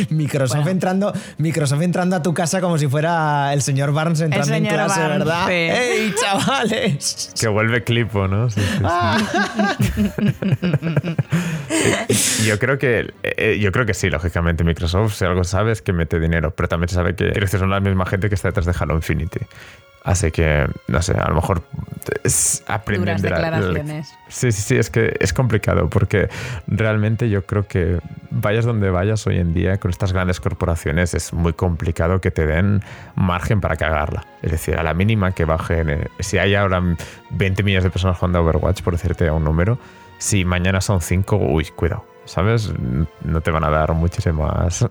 [0.09, 0.71] Microsoft, Bueno.
[0.71, 4.99] entrando, Microsoft entrando a tu casa como si fuera el señor Barnes entrando en clase,
[4.99, 5.45] Barnes, ¿verdad?
[5.47, 5.51] sí.
[5.53, 7.33] ¡Ey, chavales!
[7.39, 8.49] Que vuelve clipo, ¿no?
[8.49, 10.07] Sí, sí, sí.
[12.47, 15.93] yo creo que eh, yo creo que sí, lógicamente Microsoft si algo sabe es que
[15.93, 18.65] mete dinero, pero también se sabe que que son la misma gente que está detrás
[18.65, 19.39] de Halo Infinity.
[20.07, 21.61] Así que no sé, a lo mejor
[22.23, 24.13] es aprenden Duras de la- la- declaraciones.
[24.29, 26.29] Sí, sí, sí, es que es complicado porque
[26.67, 27.99] realmente yo creo que
[28.31, 32.47] vayas donde vayas hoy en día con estas grandes corporaciones es muy complicado que te
[32.47, 32.81] den
[33.15, 34.25] margen para cagarla.
[34.41, 36.81] Es decir, a la mínima que bajen, si hay ahora
[37.31, 39.77] 20 millones de personas jugando a Overwatch, por decirte un número,
[40.19, 42.05] si mañana son 5, uy, cuidado.
[42.25, 42.73] ¿Sabes?
[43.23, 44.85] No te van a dar muchísimas.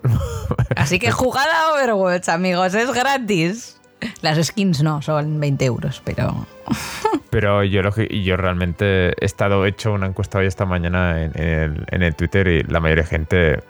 [0.75, 3.76] Así que jugad a Overwatch, amigos, es gratis.
[4.21, 6.45] Las skins no, son 20 euros, pero.
[7.29, 12.01] Pero yo, yo realmente he estado hecho una encuesta hoy esta mañana en, el, en
[12.01, 13.63] el Twitter y la mayoría de gente,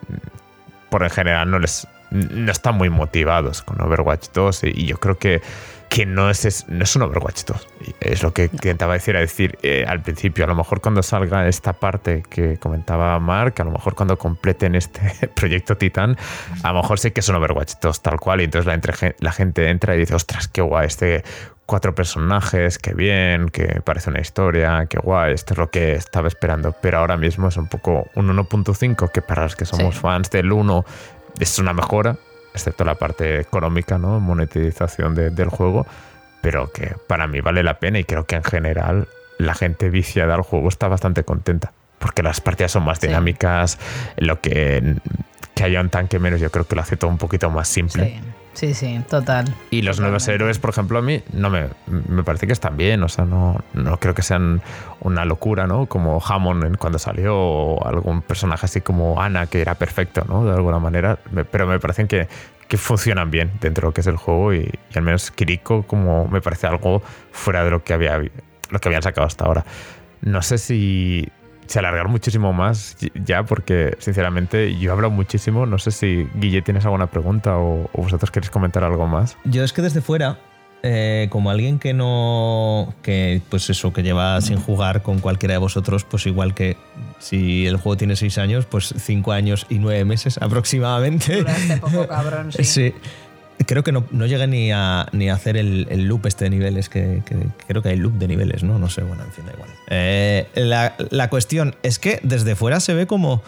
[0.92, 5.00] por en general, no les no están muy motivados con Overwatch 2 y, y yo
[5.00, 5.42] creo que,
[5.90, 7.68] que no, es, es- no es un Overwatch 2.
[7.88, 11.02] Y Es lo que intentaba decir, a decir eh, al principio, a lo mejor cuando
[11.02, 16.18] salga esta parte que comentaba Mark, a lo mejor cuando completen este proyecto Titan,
[16.64, 19.16] a lo mejor sí que es un Overwatch 2 tal cual y entonces la, entre-
[19.20, 21.24] la gente entra y dice, ostras, qué guay este
[21.66, 26.28] cuatro personajes, qué bien, que parece una historia, qué guay, esto es lo que estaba
[26.30, 26.74] esperando.
[26.82, 30.02] Pero ahora mismo es un poco un 1.5, que para los que somos Sí.
[30.02, 30.86] fans del 1
[31.40, 32.16] es una mejora,
[32.58, 34.20] excepto la parte económica, ¿no?
[34.20, 35.86] Monetización de- del juego,
[36.42, 39.08] pero que para mí vale la pena y creo que en general
[39.40, 41.72] la gente viciada al juego está bastante contenta.
[42.00, 43.08] Porque las partidas son más Sí.
[43.08, 43.80] dinámicas,
[44.18, 44.96] lo que,
[45.56, 48.06] que haya un tanque menos, yo creo que lo hace todo un poquito más simple.
[48.06, 48.20] Sí,
[48.58, 49.46] sí, sí, total.
[49.70, 50.44] Y los nuevos Totalmente.
[50.44, 51.68] héroes, por ejemplo, a mí no me,
[52.08, 54.62] me parece que están bien, o sea, no, no creo que sean
[55.02, 55.86] una locura, ¿no?
[55.86, 60.44] Como Hammond en- cuando salió, o algún personaje así como Ana, que era perfecto, ¿no?
[60.46, 62.28] De alguna manera, Me- pero me parecen que,
[62.68, 64.60] que funcionan bien dentro de lo que es el juego y,
[64.94, 67.02] y al menos Kiriko como me parece algo
[67.32, 69.64] fuera de lo que, había, lo que habían sacado hasta ahora.
[70.22, 71.30] No sé si
[71.68, 75.66] se alargar muchísimo más ya, porque sinceramente yo he hablado muchísimo.
[75.66, 79.38] No sé si Guille tienes alguna pregunta o, o vosotros queréis comentar algo más.
[79.46, 80.40] Yo es que desde fuera,
[80.84, 82.94] eh, como alguien que no.
[83.02, 86.78] que pues eso, que lleva sin jugar con cualquiera de vosotros, pues igual que
[87.20, 91.38] si el juego tiene seis años, pues cinco años y nueve meses aproximadamente.
[91.38, 92.64] Duraste poco, cabrón, sí.
[92.78, 92.94] Sí.
[93.66, 96.90] Creo que no, no llegué ni a, ni hacer el, el loop este de niveles,
[96.90, 97.36] que, que
[97.68, 98.78] creo que hay loop de niveles, ¿no?
[98.80, 99.70] No sé, bueno, en fin, da igual.
[99.90, 103.42] Eh, la, la cuestión es que desde fuera se ve como,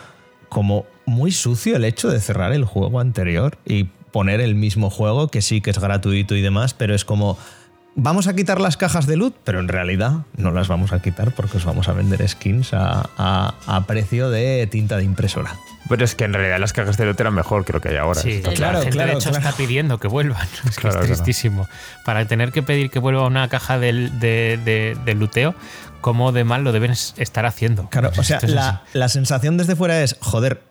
[0.50, 5.28] como muy sucio el hecho de cerrar el juego anterior y poner el mismo juego,
[5.28, 7.38] que sí que es gratuito y demás, pero es como...
[8.02, 11.32] Vamos a quitar las cajas de loot, pero en realidad no las vamos a quitar
[11.32, 15.56] porque os vamos a vender skins a, a- a precio de tinta de impresora.
[15.90, 17.98] Pero es que en realidad las cajas de loot eran mejor que lo que hay
[17.98, 18.22] ahora.
[18.22, 19.46] Sí, Está claro, la gente claro, de hecho claro.
[19.46, 20.48] está pidiendo que vuelvan.
[20.70, 21.06] Es que Claro, es claro.
[21.08, 21.68] tristísimo.
[22.06, 25.56] Para tener que pedir que vuelva una caja del, de, de- del luteo,
[26.00, 27.90] ¿cómo de mal lo deben es- estar haciendo?
[27.90, 30.62] Claro, o sea, la, la sensación desde fuera es, joder,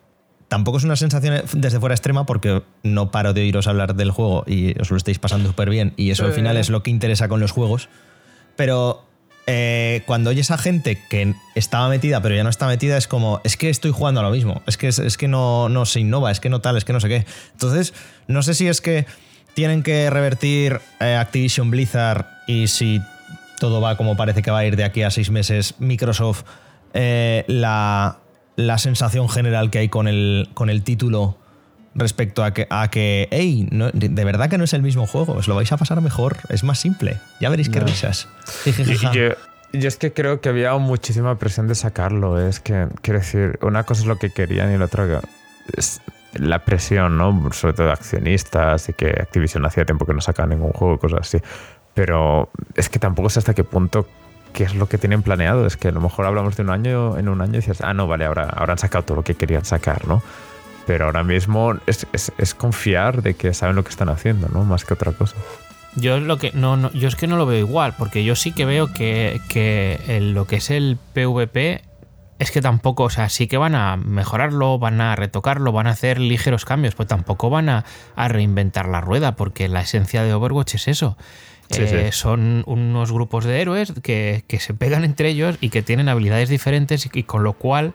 [0.48, 4.44] tampoco es una sensación desde fuera extrema porque no paro de oíros hablar del juego
[4.46, 7.28] y os lo estáis pasando súper bien y eso al final es lo que interesa
[7.28, 7.88] con los juegos.
[8.56, 9.04] Pero
[9.46, 13.40] eh, cuando oyes a gente que estaba metida pero ya no está metida es como,
[13.44, 16.00] es que estoy jugando a lo mismo, es que, es, es que no, no se
[16.00, 17.26] innova, es que no tal, es que no sé qué.
[17.52, 17.94] Entonces,
[18.26, 19.06] no sé si es que
[19.54, 23.00] tienen que revertir eh, Activision Blizzard y si
[23.58, 26.44] todo va como parece que va a ir de aquí a seis meses, Microsoft,
[26.94, 28.18] eh, la,
[28.58, 31.38] la sensación general que hay con el, con el título
[31.94, 35.34] respecto a que, a que hey, no- de verdad que no es el mismo juego,
[35.34, 38.28] os lo vais a pasar mejor, es más simple, ya veréis qué risas.
[39.12, 39.34] Yo,
[39.72, 42.40] yo es que creo que había muchísima presión de sacarlo.
[42.40, 45.20] Es que, quiero decir, una cosa es lo que querían y la otra
[45.76, 46.00] es
[46.34, 47.52] la presión, ¿no?
[47.52, 50.98] Sobre todo de accionistas y que Activision hacía tiempo que no sacaba ningún juego y
[50.98, 51.38] cosas así.
[51.94, 54.06] Pero es que tampoco sé hasta qué punto
[54.52, 55.66] qué es lo que tienen planeado.
[55.66, 58.06] Es que a lo mejor hablamos de un año, en un año dices, ah, no,
[58.06, 60.22] vale, ahora, ahora han sacado todo lo que querían sacar, ¿no?
[60.86, 64.64] Pero ahora mismo es, es- confiar de que saben lo que están haciendo, ¿no?
[64.64, 65.36] Más que otra cosa.
[65.96, 68.52] Yo lo que no, no- yo es que no lo veo igual, porque yo sí
[68.52, 71.82] que veo que, que lo que es el PvP
[72.38, 75.90] es que tampoco, o sea, sí que van a mejorarlo, van a retocarlo, van a
[75.90, 77.84] hacer ligeros cambios, pues tampoco van a,
[78.14, 81.18] a reinventar la rueda, porque la esencia de Overwatch es eso.
[81.76, 82.12] Eh.
[82.12, 86.48] Son unos grupos de héroes que, que se pegan entre ellos y que tienen habilidades
[86.48, 87.92] diferentes y, con lo cual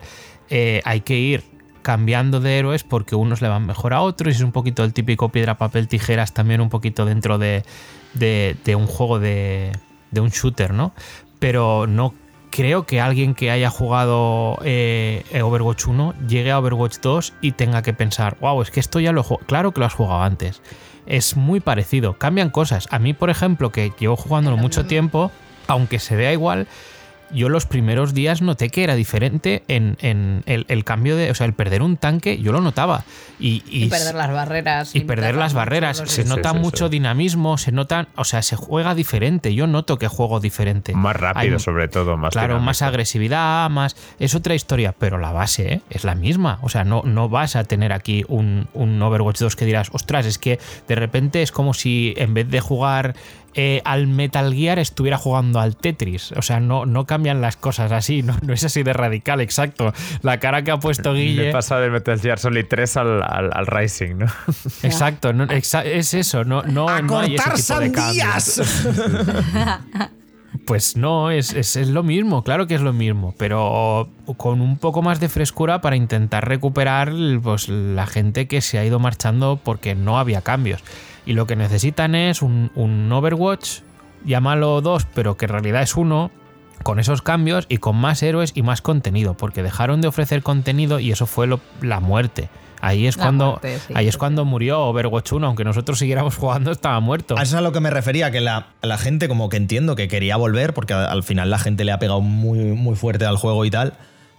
[0.50, 1.42] eh, hay que ir
[1.82, 4.92] cambiando de héroes porque unos le van mejor a otros y es un poquito el
[4.94, 7.62] típico piedra, papel, tijeras también un poquito dentro de,
[8.14, 9.72] de- un juego de,
[10.10, 10.94] de un shooter, ¿no?
[11.40, 12.14] Pero no
[12.50, 17.82] creo que alguien que haya jugado eh, Overwatch 1 llegue a Overwatch 2 y tenga
[17.82, 19.24] que pensar, wow, es que esto ya lo.
[19.24, 20.62] Claro que lo has jugado antes.
[21.06, 22.86] Es muy parecido, cambian cosas.
[22.90, 25.30] A mí, por ejemplo, que llevo jugándolo mucho tiempo,
[25.66, 26.66] aunque se vea igual,
[27.34, 31.34] yo los primeros días noté que era diferente en, en el, el cambio de, o
[31.34, 33.04] sea, el perder un tanque, yo lo notaba.
[33.38, 34.94] Y, Y, perder las barreras.
[34.94, 35.98] y perder las barreras.
[36.06, 36.92] Se sí, nota sí, mucho sí.
[36.92, 39.54] dinamismo, se nota, o sea, se juega diferente.
[39.54, 40.94] Yo noto que juego diferente.
[40.94, 43.96] Más rápido, Hay- sobre todo, más Claro, más agresividad, más.
[44.18, 45.80] Es otra historia, pero la base ¿eh?
[45.90, 46.58] es la misma.
[46.62, 50.26] O sea, no, no vas a tener aquí un, un Overwatch 2 que dirás, ostras,
[50.26, 50.58] es que
[50.88, 53.14] de repente es como si en vez de jugar
[53.54, 56.32] eh, al Metal Gear estuviera jugando al Tetris.
[56.32, 59.92] O sea, no, no cambian las cosas así, no, no es así de radical, exacto.
[60.22, 61.52] La cara que ha puesto Le Guille.
[61.52, 64.26] pasa del Metal Gear Solid 3 al, al, al Rising, ¿no?
[64.82, 68.42] Exacto, no, exa- es eso, no, no, ¡A no hay ese tipo de cambios.
[68.44, 70.10] sandías!
[70.66, 74.78] Pues no, es, es, es lo mismo, claro que es lo mismo, pero con un
[74.78, 79.58] poco más de frescura para intentar recuperar pues, la gente que se ha ido marchando
[79.62, 80.82] porque no había cambios.
[81.26, 83.80] Y lo que necesitan es un, un Overwatch,
[84.24, 86.30] llámalo 2, pero que en realidad es uno,
[86.82, 91.00] con esos cambios y con más héroes y más contenido, porque dejaron de ofrecer contenido
[91.00, 91.48] y eso fue
[91.82, 92.48] la muerte
[92.86, 95.98] Ahí es La cuando, muerte, sí, ahí es sí, cuando murió Overwatch 1, aunque nosotros
[95.98, 97.38] siguiéramos jugando, estaba muerto.
[97.38, 99.96] A eso es a lo que me refería, que la, la gente como que entiendo
[99.96, 103.36] que quería volver, porque al final la gente le ha pegado muy, muy fuerte al
[103.36, 103.94] juego y tal.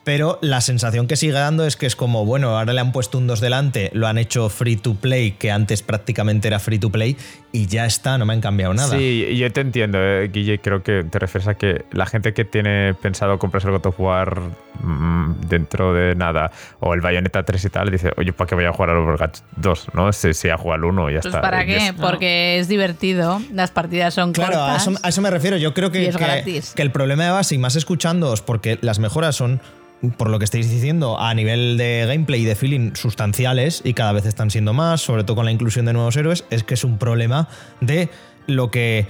[0.05, 3.17] Pero la sensación que sigue dando es que es como, bueno, ahora le han puesto
[3.17, 6.91] un 2 delante, lo han hecho free to play, que antes prácticamente era free to
[6.91, 7.17] play,
[7.51, 8.95] y ya está, no me han cambiado nada.
[8.95, 10.59] Sí, yo te entiendo, eh, Guille.
[10.59, 13.99] Creo que te refieres a que la gente que tiene pensado comprarse el God of
[13.99, 14.41] War
[14.79, 16.51] mm, dentro de nada,
[16.81, 19.39] o el Bayonetta 3 y tal, dice, oye, ¿para qué voy a jugar al Overwatch
[19.55, 19.87] 2?
[19.95, 20.13] ¿No?
[20.13, 21.41] Si, si ya juega al 1 y ya Pues está.
[21.41, 21.77] ¿para qué?
[21.87, 24.87] es- Porque es divertido, las partidas son Claro, a cortas.
[24.87, 25.57] eso, a eso me refiero.
[25.57, 28.99] Yo creo que, es que, que el problema de base, y más escuchándoos, porque las
[28.99, 29.61] mejoras son,
[30.17, 34.11] por lo que estáis diciendo, a nivel de gameplay y de feeling sustanciales y cada
[34.11, 36.83] vez están siendo más, sobre todo con la inclusión de nuevos héroes, es que es
[36.83, 37.47] un problema
[37.81, 38.09] de
[38.47, 39.07] lo que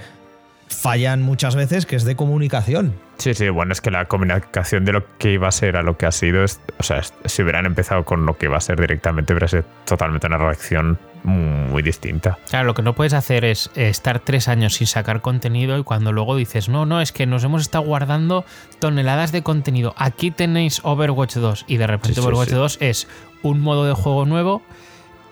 [0.68, 2.94] fallan muchas veces, que es de comunicación.
[3.18, 5.96] Sí, sí, bueno, es que la comunicación de lo que iba a ser a lo
[5.96, 9.32] que ha sido, o sea, si hubieran empezado con lo que iba a ser directamente,
[9.32, 12.38] hubiera sido totalmente una reacción muy distinta.
[12.48, 15.82] Claro, lo que no puedes hacer es eh, estar tres años sin sacar contenido y
[15.82, 18.44] cuando luego dices, no, no, es que nos hemos estado guardando
[18.78, 19.94] toneladas de contenido.
[19.98, 22.54] Aquí tenéis Overwatch 2 y de repente Sí, sí, Overwatch sí.
[22.54, 23.08] 2 es
[23.42, 24.62] un modo de juego nuevo,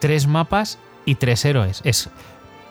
[0.00, 1.80] tres mapas y tres héroes.
[1.84, 2.10] Es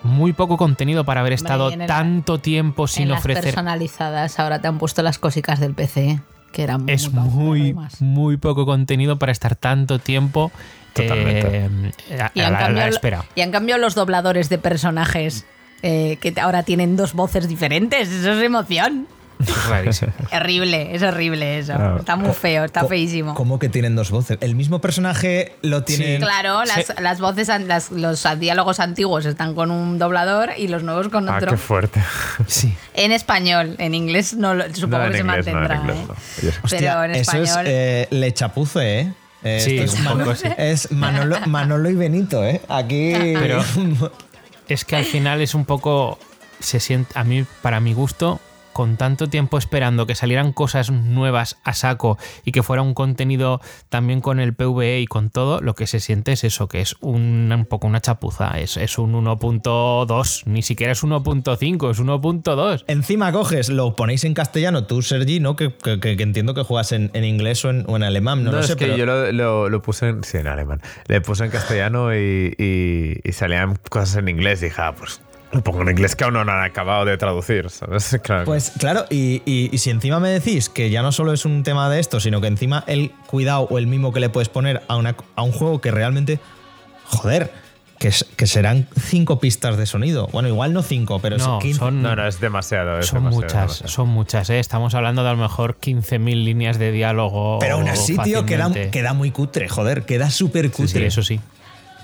[0.03, 3.43] muy poco contenido para haber estado tanto tiempo sin en las ofrecer.
[3.45, 6.19] personalizadas ahora te han pusto las cosicas del PC,
[6.51, 8.01] que eran Es muy, muy, más.
[8.01, 10.51] muy poco contenido para estar tanto tiempo
[10.93, 11.69] Totalmente.
[12.09, 13.25] eh, a, Y a han, la, a la cambiado, espera.
[13.35, 15.45] y han cambiado los dobladores de personajes
[15.81, 18.09] eh, que ahora tienen dos voces diferentes.
[18.09, 19.07] Eso es emoción.
[20.31, 21.73] Horrible, es horrible eso.
[21.75, 21.97] Ah.
[21.99, 23.33] Está muy feo, está feísimo.
[23.33, 24.37] ¿Cómo que tienen dos voces?
[24.41, 26.19] El mismo personaje lo tiene.
[26.19, 26.93] Claro, las, Sí.
[27.01, 31.37] las voces, las- los diálogos antiguos están con un doblador y los nuevos con Ah,
[31.37, 31.51] otro.
[31.51, 32.01] qué fuerte.
[32.47, 32.73] Sí.
[32.93, 35.75] En español, en inglés no lo- supongo No, que en se inglés, no, en mantendrá.
[35.77, 36.05] inglés ¿eh?
[36.07, 36.63] no.
[36.63, 37.65] Hostia, Pero en eso es español.
[37.67, 39.13] eh, le chapuce, ¿eh?
[39.43, 40.47] Eh, Sí, es, un poco Manolo, sí.
[40.57, 42.61] es Manolo, Manolo y Benito, ¿eh?
[42.69, 43.13] Aquí.
[43.33, 43.63] Pero-
[44.69, 46.17] Es que al final es un poco.
[46.59, 47.19] Se siente.
[47.19, 48.39] A mí, para mi gusto,
[48.73, 53.61] con tanto tiempo esperando que salieran cosas nuevas a saco y que fuera un contenido
[53.89, 56.95] también con el PvE y con todo, lo que se siente es eso, que es
[56.99, 58.59] un, un poco una chapuza.
[58.59, 62.83] Es, es un 1.2, ni siquiera es 1.5, es 1.2.
[62.87, 65.55] Encima coges, lo ponéis en castellano, tú, Sergi, ¿no?
[65.55, 68.43] Que, que- que- que entiendo que juegas en, en inglés o en, o en alemán,
[68.43, 68.97] no, No, lo es sé, que pero.
[68.97, 70.81] yo lo, lo- lo puse en, sí, en alemán.
[71.07, 74.61] Le puse en castellano y, y- y salían cosas en inglés.
[74.61, 75.21] Dije, ah, pues
[75.53, 78.19] lo pongo en inglés que aún no han acabado de traducir, ¿sabes?
[78.23, 78.45] Claro.
[78.45, 81.63] Pues claro, y, y- y si encima me decís que ya no solo es un
[81.63, 84.81] tema de esto, sino que encima el cuidado o el mimo que le puedes poner
[84.87, 86.39] a, una- a un juego que realmente.
[87.05, 87.51] Joder,
[87.99, 90.27] que, que serán cinco pistas de sonido.
[90.31, 91.79] Bueno, igual no cinco, pero No, sí 15.
[91.79, 92.99] son- no, no, es demasiado.
[92.99, 93.91] es Son demasiado, muchas, demasiado.
[93.91, 94.59] son muchas, ¿eh?
[94.59, 97.59] Estamos hablando de a lo mejor 15.000 líneas de diálogo.
[97.59, 100.87] Pero aún así, tío, queda, queda muy cutre, joder, queda súper Sí, cutre.
[101.01, 101.39] sí, eso sí.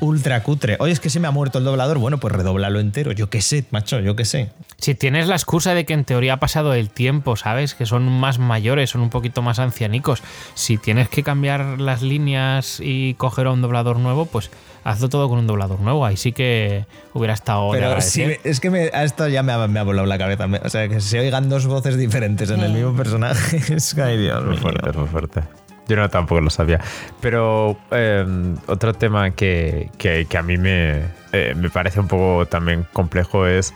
[0.02, 0.78] Ultra cutre.
[0.80, 1.97] Oye, es que se me ha muerto el doblador.
[1.97, 3.12] Bueno, pues redóblalo entero.
[3.12, 4.50] Yo qué sé, macho, yo qué sé.
[4.78, 7.74] Si tienes la excusa de que en teoría ha pasado el tiempo, ¿sabes?
[7.76, 10.22] Que son más mayores, son un poquito más ancianicos.
[10.54, 14.52] Si tienes que cambiar las líneas y coger a un doblador nuevo, pues
[14.86, 16.06] hazlo todo con un doblador nuevo.
[16.06, 17.70] Ahí sí que hubiera estado.
[17.72, 20.47] Pero es que me- a esto ya me ha, me ha volado la cabeza.
[20.64, 23.60] O sea, que se oigan dos voces diferentes en el mismo personaje.
[23.76, 25.41] Es que, ay, Dios Muy fuerte, muy fuerte.
[25.89, 26.79] Yo no tampoco lo sabía.
[27.19, 28.25] Pero eh,
[28.67, 31.01] otro tema que, que- a mí me,
[31.33, 33.73] eh, me parece un poco también complejo es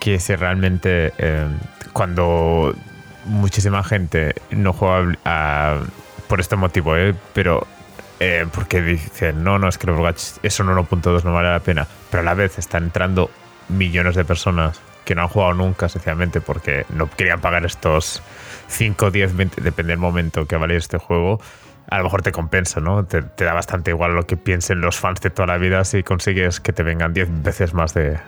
[0.00, 1.46] que si realmente eh,
[1.92, 2.74] cuando
[3.26, 5.80] muchísima gente no juega
[6.28, 7.14] por este motivo, ¿eh?
[7.34, 7.66] pero
[8.20, 11.60] eh, porque dicen, no, no, es que el Overwatch eso en 1.2 no vale la
[11.60, 13.30] pena, pero a la vez están entrando
[13.68, 18.22] millones de personas que no han jugado nunca, sencillamente porque no querían pagar estos
[18.68, 21.40] 5, 10, 20, depende del momento que vale este juego.
[21.90, 23.04] A lo mejor te compensa, ¿no?
[23.04, 26.60] Te, da bastante igual lo que piensen los fans de toda la vida si consigues
[26.60, 28.18] que te vengan 10 veces más de,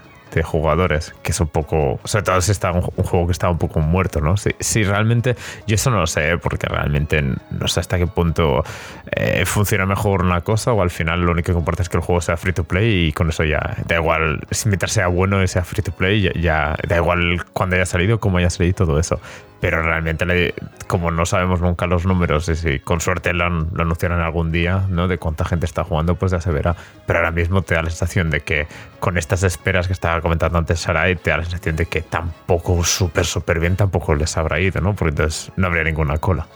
[0.45, 3.59] jugadores, que es un poco, sobre todo si está un, un juego que está un
[3.59, 4.37] poco muerto, ¿no?
[4.37, 5.35] Si, si realmente,
[5.67, 6.39] yo eso no lo sé, ¿eh?
[6.39, 7.21] porque realmente
[7.51, 8.63] no sé hasta qué punto
[9.11, 12.05] eh, funciona mejor una cosa o al final lo único que importa es que el
[12.05, 15.43] juego sea free to play y con eso ya da igual, si mientras sea bueno
[15.43, 18.87] y sea free to play, ya, ya da igual cuando haya salido, cómo haya salido
[18.87, 19.21] todo eso.
[19.61, 20.55] Pero realmente,
[20.87, 24.87] como no sabemos nunca los números, y si con suerte lo, lo anunciarán algún día,
[24.89, 25.07] ¿no?
[25.07, 26.77] De cuánta gente está jugando, pues ya se verá.
[27.07, 28.67] Pero ahora mismo te da la sensación de que
[29.01, 32.83] con estas esperas que estaba comentando antes Sarai, te da la sensación de que tampoco
[32.85, 34.95] súper, súper bien tampoco les habrá ido, ¿no?
[34.95, 36.47] Porque entonces no habría ninguna cola.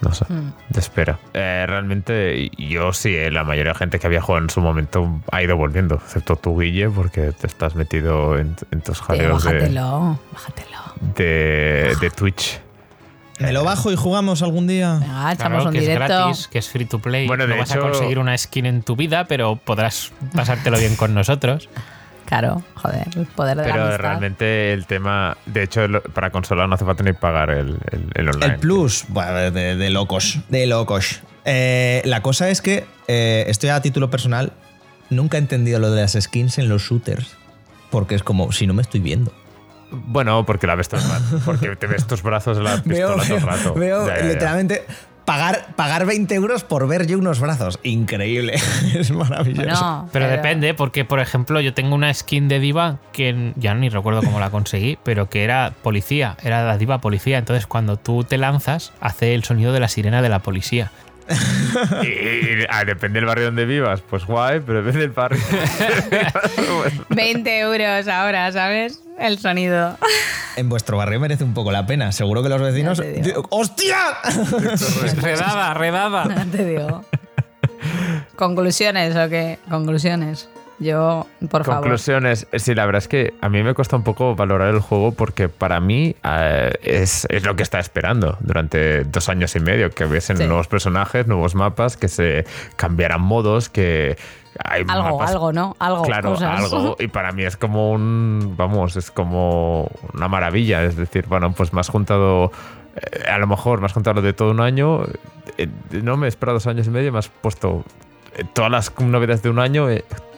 [0.00, 1.18] No sé, de espera.
[1.32, 5.20] Eh, realmente, yo sí, eh, la mayoría de gente que había jugado en su momento
[5.32, 9.52] ha ido volviendo, excepto tú, Guille, porque te estás metido en, en tus jaleos de,
[9.54, 10.78] bájatelo, bájatelo.
[11.16, 12.60] de, de Twitch.
[13.40, 14.98] ¿Me lo bajo y jugamos algún día?
[15.00, 16.06] Venga, echamos Claro, un que es directo.
[16.14, 17.26] gratis, que es free to play.
[17.26, 20.78] Bueno, de no vas hecho- a conseguir una skin en tu vida, pero podrás pasártelo
[20.78, 21.68] bien con nosotros.
[22.26, 24.00] Claro, joder, el poder de la Pero amistad.
[24.00, 25.82] realmente el tema, de hecho,
[26.14, 28.54] para consola no hace falta ni pagar el, el, el online.
[28.54, 31.20] El plus, bueno, de, de locos, de locos.
[31.44, 34.52] Eh, la cosa es que, eh, estoy a título personal,
[35.10, 37.36] nunca he entendido lo de las skins en los shooters.
[37.90, 39.32] Porque es como, si no me estoy viendo.
[39.90, 41.40] Bueno, porque la ves todo el rato.
[41.44, 43.74] Porque te ves tus brazos en la pistola todo el rato.
[43.74, 44.80] veo Ya, ya, ya.
[45.24, 47.78] Pagar, pagar 20 euros por ver yo unos brazos.
[47.82, 48.54] Increíble.
[48.94, 49.64] es maravilloso.
[49.64, 53.88] Bueno, Pero depende, porque por ejemplo, yo tengo una skin de diva que ya ni
[53.88, 57.38] recuerdo cómo la conseguí, pero que era policía, era la diva policía.
[57.38, 60.90] Entonces, cuando tú te lanzas, hace el sonido de la sirena de la policía.
[62.02, 65.40] Y, y- ah, depende del barrio donde vivas, pues guay, pero depende del barrio.
[67.08, 69.00] 20 euros ahora, ¿sabes?
[69.18, 69.96] El sonido.
[70.56, 72.12] En vuestro barrio merece un poco la pena.
[72.12, 73.02] Seguro que los vecinos.
[73.50, 73.96] ¡Hostia!
[75.20, 76.46] redada, redada.
[76.50, 77.04] Te digo.
[78.36, 79.58] ¿Conclusiones o qué?
[79.68, 80.48] Conclusiones.
[80.80, 81.82] Yo, por favor.
[81.82, 82.46] Conclusiones.
[82.56, 85.48] Sí, la verdad es que a mí me cuesta un poco valorar el juego porque
[85.48, 90.04] para mí eh, es, es lo que estaba esperando durante dos años y medio, que
[90.04, 90.46] hubiesen Sí.
[90.46, 92.44] nuevos personajes, nuevos mapas, que se
[92.76, 94.16] cambiaran modos, que
[94.64, 95.76] hay Algo, mapas- algo, ¿no?
[95.78, 96.02] Algo.
[96.02, 96.60] Claro, cosas.
[96.72, 96.96] algo.
[97.00, 98.54] Y para mí es como un.
[98.56, 100.82] Vamos, es como una maravilla.
[100.84, 102.50] Es decir, bueno, pues me has juntado.
[102.96, 105.04] eh, a lo mejor me has juntado de todo un año.
[105.56, 107.12] eh, no me he esperado dos años y medio.
[107.12, 107.84] Me has puesto
[108.36, 109.88] eh, todas las novedades de un año.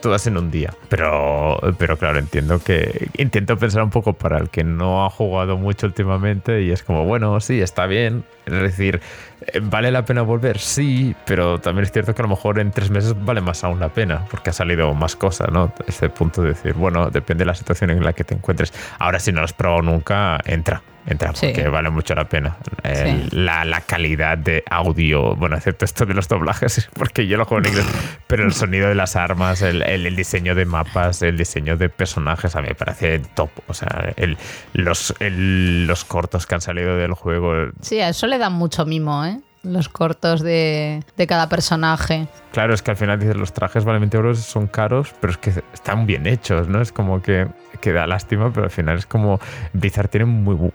[0.01, 0.72] Todas en un día.
[0.88, 3.09] Pero, pero claro, entiendo que.
[3.18, 6.62] Intento pensar un poco para el que no ha jugado mucho últimamente.
[6.62, 8.24] Y es como, bueno, sí, está bien.
[8.47, 9.01] Es decir,
[9.40, 10.59] eh, ¿vale la pena volver?
[10.59, 13.80] Sí, pero también es cierto que a lo mejor en tres meses vale más aún
[13.80, 15.72] la pena, porque ha salido más cosas, ¿no?
[15.88, 18.72] Este punto de decir, bueno, depende de la situación en la que te encuentres.
[19.01, 21.47] Ahora, si no lo has probado nunca, entra, entra, Sí.
[21.47, 22.57] porque vale mucho la pena.
[22.84, 23.26] Sí.
[23.32, 27.64] la, la calidad de audio, bueno, excepto esto de los doblajes, porque yo lo juego
[27.66, 27.86] en inglés,
[28.28, 31.89] pero el sonido de las armas, el, el- el diseño de mapas, el diseño de
[31.89, 33.51] personajes, a mí me parece top.
[33.68, 34.37] O sea, el-
[34.74, 38.84] los, el- los cortos que han salido del juego, Sí, a eso le dan mucho
[38.87, 39.41] mimo, ¿eh?
[39.62, 42.28] Los cortos de, de cada personaje.
[42.53, 45.39] Claro, es que al final dices, los trajes valen 20 euros, son caros, pero es
[45.39, 46.80] que están bien hechos, ¿no?
[46.80, 47.49] Es como que,
[47.80, 49.41] que da lástima, pero al final es como
[49.72, 50.70] Blizzard tiene muy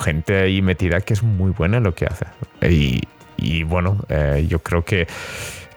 [0.00, 2.26] gente ahí metida que es muy buena en lo que hace.
[2.62, 3.02] Y,
[3.36, 5.08] y bueno, eh, yo creo que,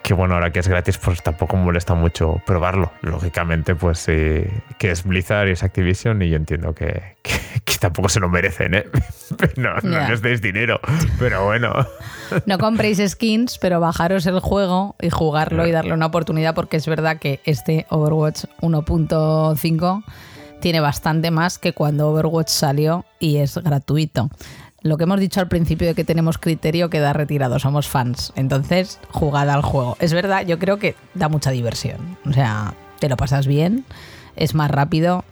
[0.03, 2.91] que bueno, ahora que es gratis, pues tampoco molesta mucho probarlo.
[3.01, 7.33] Lógicamente, pues eh, que es Blizzard y es Activision y yo entiendo que, que,
[7.63, 8.85] que tampoco se lo merecen, ¿eh?
[9.57, 10.09] no, no Ya.
[10.09, 10.79] les deis dinero,
[11.19, 11.73] pero bueno.
[12.45, 16.87] No compréis skins, pero bajaros el juego y jugarlo y darle una oportunidad porque es
[16.87, 20.03] verdad que este Overwatch 1.5
[20.61, 24.29] tiene bastante más que cuando Overwatch salió y es gratuito.
[24.81, 28.31] Lo que hemos dicho al principio de que tenemos criterio queda retirado, somos fans.
[28.35, 29.97] Entonces, jugad al juego.
[29.99, 32.17] Es verdad, yo creo que da mucha diversión.
[32.25, 33.85] O sea, te lo pasas bien,
[34.35, 35.25] es más rápido.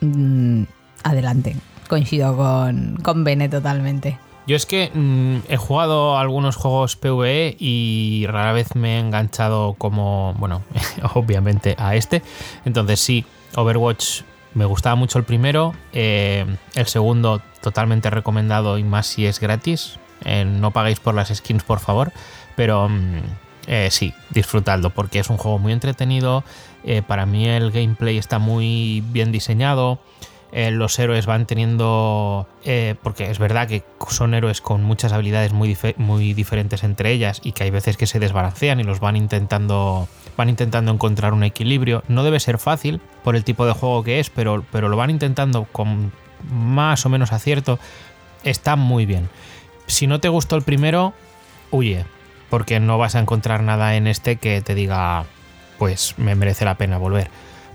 [0.00, 0.64] Mm,
[1.02, 1.56] adelante.
[1.88, 4.18] Coincido con, con Bene totalmente.
[4.46, 9.74] Yo es que mm, he jugado algunos juegos PvE y rara vez me he enganchado
[9.74, 10.62] como, bueno,
[11.14, 12.22] obviamente a este.
[12.64, 13.24] Entonces sí,
[13.54, 14.22] Overwatch
[14.54, 16.44] me gustaba mucho el primero, eh,
[16.74, 19.98] el segundo totalmente recomendado y más si es gratis.
[20.24, 22.12] Eh, no paguéis por las skins, por favor,
[22.54, 23.20] pero mm,
[23.66, 26.44] eh, sí, disfrutadlo porque es un juego muy entretenido.
[27.06, 30.00] para mí el gameplay está muy bien diseñado.
[30.52, 32.46] los héroes van teniendo.
[33.02, 37.52] porque es verdad que son héroes con muchas habilidades muy, muy diferentes entre ellas y
[37.52, 40.08] que hay veces que se desbalancean y los van intentando.
[40.36, 42.02] Van intentando encontrar un equilibrio.
[42.08, 45.10] No debe ser fácil por el tipo de juego que es, pero, pero lo van
[45.10, 46.12] intentando con
[46.50, 47.78] más o menos acierto.
[48.44, 49.28] Está muy bien.
[49.86, 51.12] Si no te gustó el primero,
[51.70, 52.04] huye.
[52.50, 55.24] Porque no vas a encontrar nada en este que te diga,
[55.78, 57.30] pues me merece la pena volver.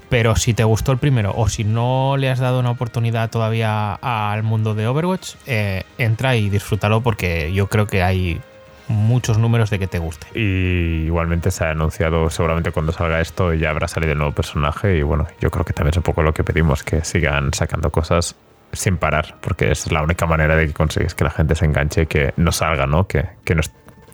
[0.10, 3.94] Pero si te gustó el primero o si no le has dado una oportunidad todavía
[3.94, 8.40] al mundo de Overwatch, eh, entra y disfrútalo porque yo creo que hay
[8.88, 10.28] muchos números de que te guste.
[10.34, 14.98] Y igualmente se ha anunciado, seguramente cuando salga esto ya habrá salido el nuevo personaje
[14.98, 17.92] y bueno, yo creo que también es un poco lo que pedimos, que sigan sacando
[17.92, 18.36] cosas
[18.74, 22.04] sin parar, porque es la única manera de que consigues que la gente se enganche
[22.04, 23.08] y que no salga, ¿no?
[23.08, 23.62] Que, que no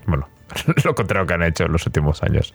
[0.05, 0.27] bueno,
[0.83, 2.53] lo contrario que han hecho en los últimos años.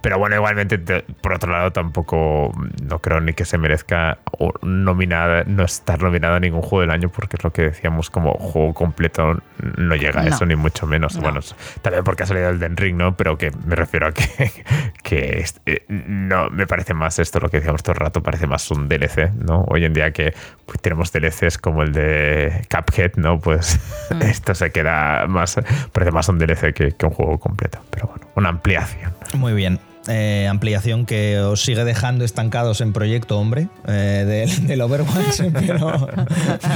[0.00, 2.52] Pero bueno, igualmente, te- por otro lado, tampoco
[2.82, 4.18] no creo ni que se merezca
[4.62, 8.32] nominada, no estar nominada a ningún juego del año, porque es lo que decíamos, como
[8.34, 9.38] juego completo
[9.76, 10.28] no llega a No.
[10.30, 11.16] eso, ni mucho menos.
[11.16, 11.22] No.
[11.22, 11.40] Bueno,
[11.82, 13.16] también porque ha salido el Den Ring, ¿no?
[13.16, 14.50] Pero que me refiero a que,
[15.02, 18.70] que eh, no me parece más esto lo que decíamos todo el rato, parece más
[18.70, 19.64] un DLC, ¿no?
[19.68, 20.34] Hoy en día que
[20.66, 23.38] pues, tenemos DLCs como el de Cuphead, ¿no?
[23.38, 23.78] Pues
[24.20, 25.56] esto se queda más,
[25.92, 27.78] parece más un DLC que, que un juego completo.
[27.90, 29.12] Pero bueno, una ampliación.
[29.34, 29.78] Muy bien.
[30.10, 36.08] Eh, ampliación que os sigue dejando estancados en proyecto, hombre, eh, del, del Overwatch, pero,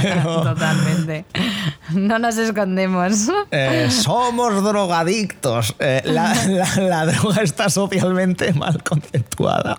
[0.01, 1.25] pero, Totalmente.
[1.93, 3.29] No nos escondemos.
[3.49, 5.75] eh, somos drogadictos.
[5.79, 9.77] Eh, la, la- la droga está socialmente mal conceptuada.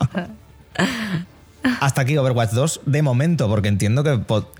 [1.80, 4.02] Hasta aquí Overwatch 2, de momento, porque entiendo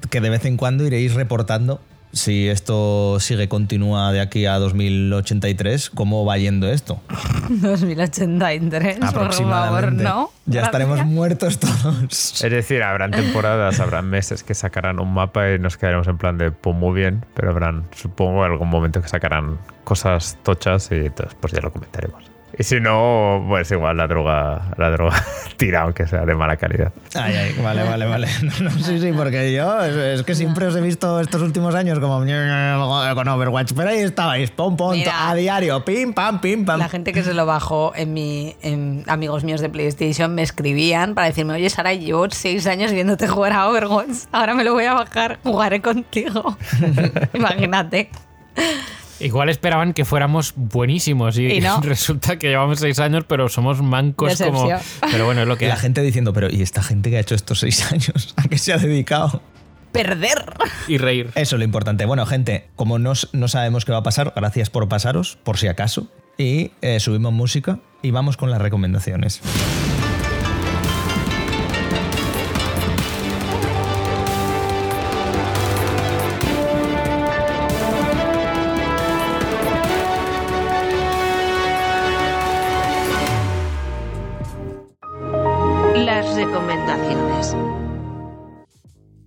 [0.09, 1.81] que de vez en cuando iréis reportando
[2.15, 7.01] si esto sigue, continúa de aquí a 2083, cómo va yendo esto.
[7.49, 10.05] 2083, por favor, Aproximadamente.
[10.05, 10.31] ¿no?
[10.47, 12.43] Ya estaremos muertos todos.
[12.43, 16.39] Es decir, habrán temporadas, habrán meses que sacarán un mapa y nos quedaremos en plan
[16.39, 21.37] de, pues muy bien, pero habrán, supongo, algún momento que sacarán cosas tochas y entonces
[21.41, 22.34] pues ya lo comentaremos.
[22.57, 25.25] Y si no, pues igual la droga, la droga
[25.57, 26.93] tira, aunque sea de mala calidad.
[27.15, 28.29] Ay, ay, vale, vale, vale.
[28.45, 31.75] No, no, sí, sí, porque yo es, es que siempre os he visto estos últimos
[31.75, 35.31] años como con Overwatch, pero ahí estabais, pom, pom, Mira.
[35.31, 36.79] a diario, pim, pam, pim, pam.
[36.79, 41.15] La gente que se lo bajó en mi en amigos míos de PlayStation me escribían
[41.15, 44.85] para decirme, oye Sara, llevo seis años viéndote jugar a Overwatch, ahora me lo voy
[44.85, 46.57] a bajar, jugaré contigo.
[47.35, 48.11] Imagínate.
[49.21, 51.81] Igual esperaban que fuéramos buenísimos y, Y no.
[51.83, 54.67] resulta que llevamos seis años, pero somos mancos como.
[54.69, 55.11] Decepción.
[55.11, 55.81] Pero bueno, es lo que La hay.
[55.81, 58.35] gente diciendo, pero ¿y esta gente que ha hecho estos seis años?
[58.37, 59.43] ¿A qué se ha dedicado?
[59.93, 60.45] Perder.
[60.89, 61.31] Y reír.
[61.37, 62.05] Eso es lo importante.
[62.05, 65.69] Bueno, gente, como no, no sabemos qué va a pasar, gracias por pasaros, por si
[65.69, 66.09] acaso.
[66.37, 69.41] Y eh, subimos música y vamos con las recomendaciones.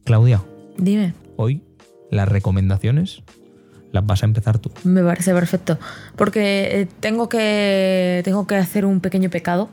[0.07, 0.41] Claudia,
[0.77, 1.13] Dime.
[1.35, 1.61] hoy
[2.11, 3.23] las recomendaciones
[3.91, 4.71] las vas a empezar tú.
[4.85, 5.77] Me parece perfecto.
[6.15, 9.69] Porque eh, tengo que, tengo que hacer un pequeño pecado.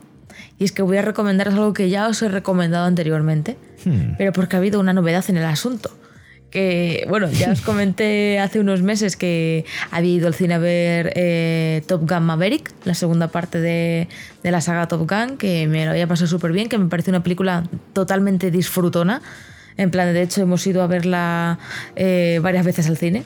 [0.59, 3.55] Y es que voy a recomendaros algo que ya os he recomendado anteriormente.
[3.85, 4.15] Hmm.
[4.17, 5.89] Pero porque ha habido una novedad en el asunto.
[6.51, 11.13] Que, bueno, ya os comenté hace unos meses que había ido al cine a ver
[11.15, 14.09] eh, Top Gun Maverick, la segunda parte de,
[14.43, 17.09] de la saga Top Gun, que me lo había pasado súper bien, que me parece
[17.09, 17.63] una película
[17.93, 19.21] totalmente disfrutona.
[19.77, 21.59] En plan, de hecho, hemos ido a verla
[21.95, 23.23] eh, varias veces al cine.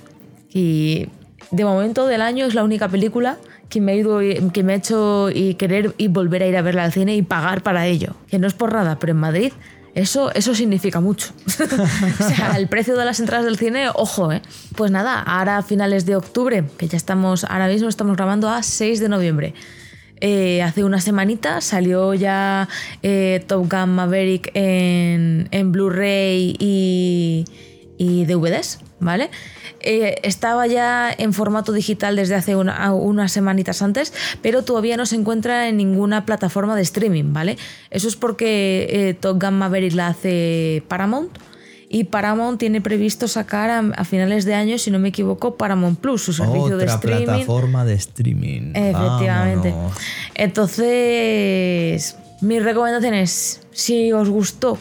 [0.51, 1.07] Y
[1.51, 3.37] de momento del año es la única película
[3.69, 7.15] que me ha, ido, hecho y querer y volver a ir a verla al cine
[7.15, 8.15] y pagar para ello.
[8.27, 9.53] Que no es por nada, pero en Madrid
[9.95, 11.33] eso, eso significa mucho.
[12.19, 14.41] o sea, el precio de las entradas del cine, ojo, ¿eh?
[14.75, 18.63] Pues nada, ahora a finales de octubre, que ya estamos, ahora mismo estamos grabando a
[18.63, 19.53] 6 de noviembre.
[20.21, 22.67] Eh, hace una semanita salió ya
[23.03, 27.45] eh, Top Gun Maverick en, en Blu-ray y,
[27.97, 29.29] y DVDs, ¿vale?
[29.81, 35.05] Eh, estaba ya en formato digital desde hace una- unas semanitas antes, pero todavía no
[35.05, 37.57] se encuentra en ninguna plataforma de streaming, ¿vale?
[37.89, 41.29] Eso es porque Top Gun Maverick la hace Paramount
[41.91, 45.99] y Paramount tiene previsto sacar a, a finales de año, si no me equivoco, Paramount
[45.99, 47.25] Plus, su servicio de streaming.
[47.25, 48.71] plataforma de streaming.
[48.75, 49.71] Efectivamente.
[49.71, 49.97] Vámonos.
[50.35, 54.77] Entonces, mi recomendación es, si os gustó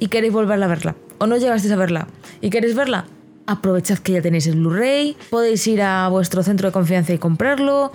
[0.00, 2.08] y queréis volverla a verla, o no llegasteis a verla
[2.40, 3.06] y queréis verla,
[3.46, 7.92] aprovechad que ya tenéis el Blu-ray, podéis ir a vuestro centro de confianza y comprarlo,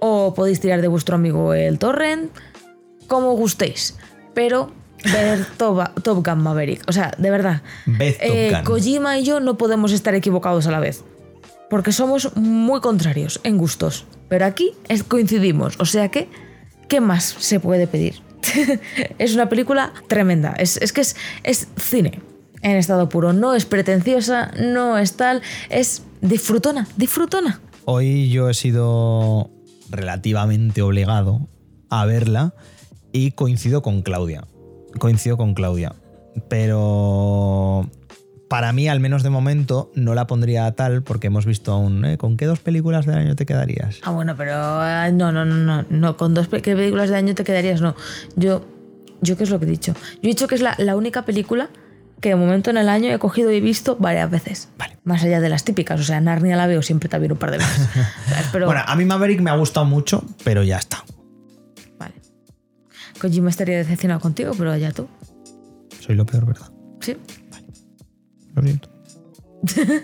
[0.00, 2.32] o podéis tirar de vuestro amigo el torrent,
[3.08, 3.96] como gustéis.
[4.32, 4.72] Pero
[5.12, 8.64] ver Top, Top Gun Maverick, o sea, de verdad, Top eh, Gun.
[8.64, 11.04] Kojima y yo no podemos estar equivocados a la vez.
[11.70, 14.04] Porque somos muy contrarios en gustos.
[14.28, 14.72] Pero aquí
[15.08, 15.76] coincidimos.
[15.80, 16.28] O sea que,
[16.88, 18.22] ¿qué más se puede pedir?
[19.18, 20.54] es una película tremenda.
[20.58, 22.20] Es, es que es, es cine
[22.62, 23.32] en estado puro.
[23.32, 25.42] No es pretenciosa, no es tal.
[25.70, 27.60] Es disfrutona, disfrutona.
[27.84, 29.50] Hoy yo he sido
[29.90, 31.48] relativamente obligado
[31.90, 32.54] a verla
[33.12, 34.44] y coincido con Claudia.
[34.98, 35.92] Coincido con Claudia.
[36.48, 37.88] Pero
[38.48, 42.04] para mí, al menos de momento, no la pondría tal porque hemos visto aún.
[42.04, 42.18] ¿eh?
[42.18, 43.98] ¿Con qué dos películas del año te quedarías?
[44.02, 46.16] Ah, bueno, pero ah, no, no, no, no, no.
[46.16, 47.94] Con dos pe- ¿qué películas de año te quedarías, no.
[48.36, 48.64] Yo,
[49.20, 49.94] yo qué es lo que he dicho.
[50.14, 51.68] Yo he dicho que es la, la única película
[52.20, 54.68] que de momento en el año he cogido y visto varias veces.
[54.78, 54.96] Vale.
[55.04, 56.00] Más allá de las típicas.
[56.00, 57.88] O sea, Narnia la veo siempre también un par de veces.
[58.52, 61.04] Pero, Bueno, a mí Maverick me ha gustado mucho, pero ya está.
[63.24, 63.32] Vale.
[63.32, 65.08] Kojima estaría decepcionado contigo, pero allá tú.
[66.00, 66.70] Soy lo peor, ¿verdad?
[67.00, 67.16] Sí.
[68.54, 68.88] Lo siento.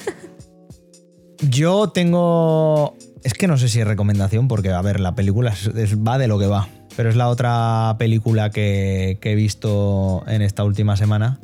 [1.48, 2.97] Yo tengo.
[3.22, 6.18] Es que no sé si es recomendación, porque, a ver, la película es- es- va
[6.18, 6.68] de lo que va.
[6.97, 11.38] Pero es la otra película que, que he visto en esta última semana,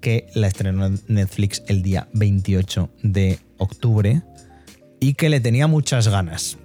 [0.00, 4.22] que la estrenó Netflix el día 28 de octubre
[5.00, 6.56] y que le tenía muchas ganas.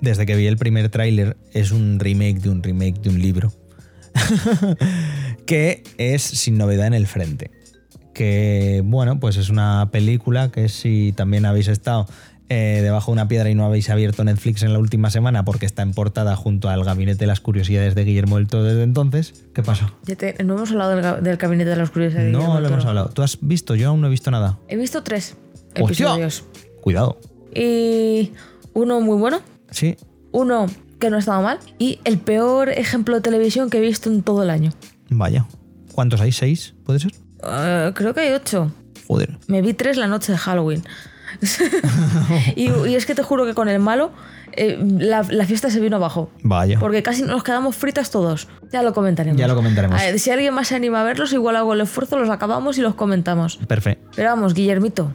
[0.00, 3.52] Desde que vi el primer tráiler, es un remake de un remake de un libro.
[5.46, 7.50] que es Sin novedad en el frente
[8.14, 12.06] que bueno, pues es una película que si también habéis estado
[12.50, 15.64] eh, debajo de una piedra y no habéis abierto Netflix en la última semana porque
[15.64, 19.46] está en portada junto al Gabinete de las Curiosidades de Guillermo del Toro desde entonces,
[19.54, 19.90] ¿qué pasó?
[20.04, 22.26] Ya te- no hemos hablado del, ga- del gabinete de las curiosidades.
[22.26, 23.08] de No Guillermo lo hemos hablado.
[23.08, 23.74] ¿Tú has visto?
[23.76, 24.58] Yo aún no he visto nada.
[24.68, 25.38] He visto tres
[25.80, 26.08] ¡Hostia!
[26.08, 26.44] episodios.
[26.82, 27.18] Cuidado.
[27.54, 28.32] Y
[28.74, 29.40] uno muy bueno,
[29.70, 29.96] Sí,
[30.32, 30.66] uno
[31.02, 34.42] que no estaba mal, y el peor ejemplo de televisión que he visto en todo
[34.42, 34.72] el año.
[35.10, 35.44] vaya.
[35.92, 36.32] ¿Cuántos hay?
[36.32, 36.72] ¿Seis?
[36.84, 37.12] ¿Puede ser?
[37.44, 38.72] Eh, creo que hay ocho.
[39.06, 39.36] Joder.
[39.46, 40.82] Me vi tres la noche de Halloween.
[42.56, 44.10] y, y es que te juro que con el malo
[44.52, 46.30] eh, la, la fiesta se vino abajo.
[46.42, 46.78] Vaya.
[46.78, 48.48] Porque casi nos quedamos fritas todos.
[48.72, 49.38] Ya lo comentaremos.
[49.38, 50.00] Ya lo comentaremos.
[50.00, 52.78] A ver, si alguien más se anima a verlos, igual hago el esfuerzo, los acabamos
[52.78, 53.58] y los comentamos.
[53.68, 54.10] Perfecto.
[54.14, 55.12] Pero vamos, Guillermito,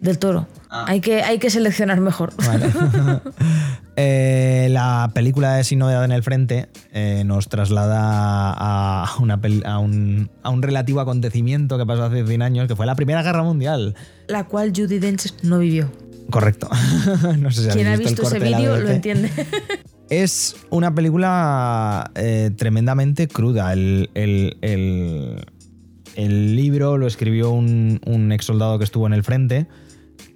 [0.00, 0.46] del toro.
[0.70, 2.32] Hay, que, hay que seleccionar mejor.
[2.46, 2.70] Vale.
[3.98, 9.78] Eh, la película de Sin Novedad en el Frente eh, nos traslada a, una a,
[9.78, 13.42] un, a un relativo acontecimiento que pasó hace 100 años, que fue la Primera Guerra
[13.42, 13.94] Mundial.
[14.28, 15.90] la cual Judy Dench no vivió.
[16.28, 16.68] Correcto.
[17.38, 19.30] no sé si Quien ha visto ese vídeo lo entiende.
[20.10, 23.72] Es una película eh, tremendamente cruda.
[23.72, 25.44] El, el- el-
[26.14, 29.66] el libro lo escribió un, un ex soldado que estuvo en el frente,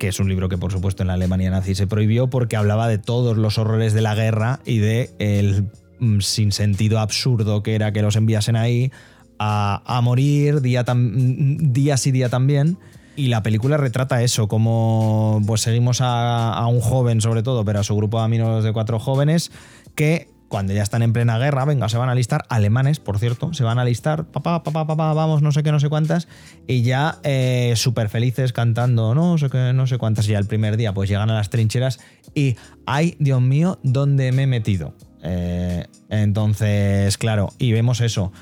[0.01, 2.89] que es un libro que por supuesto en la Alemania nazi se prohibió porque hablaba
[2.89, 5.69] de todos los horrores de la guerra y de el
[5.99, 8.91] mm, sinsentido absurdo que era que los enviasen ahí
[9.39, 12.79] a, a morir día, tam- mm, día sí día también.
[13.15, 17.81] Y la película retrata eso, como pues seguimos a, a un joven sobre todo, pero
[17.81, 19.53] a su grupo de amigos de cuatro jóvenes
[19.95, 23.55] que cuando ya están en plena guerra, venga, se van a alistar, alemanes, por cierto,
[23.55, 26.27] se van a alistar, papá, papá, papá, vamos, no sé qué, no sé cuántas,
[26.67, 30.47] y ya eh, súper felices cantando, no sé qué, no sé cuántas, y ya el
[30.47, 32.01] primer día pues llegan a las trincheras
[32.35, 34.97] y, ay, Dios mío, ¿dónde me he metido?
[35.23, 38.33] Eh, entonces, claro, y vemos eso.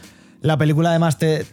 [0.41, 1.45] La película además te,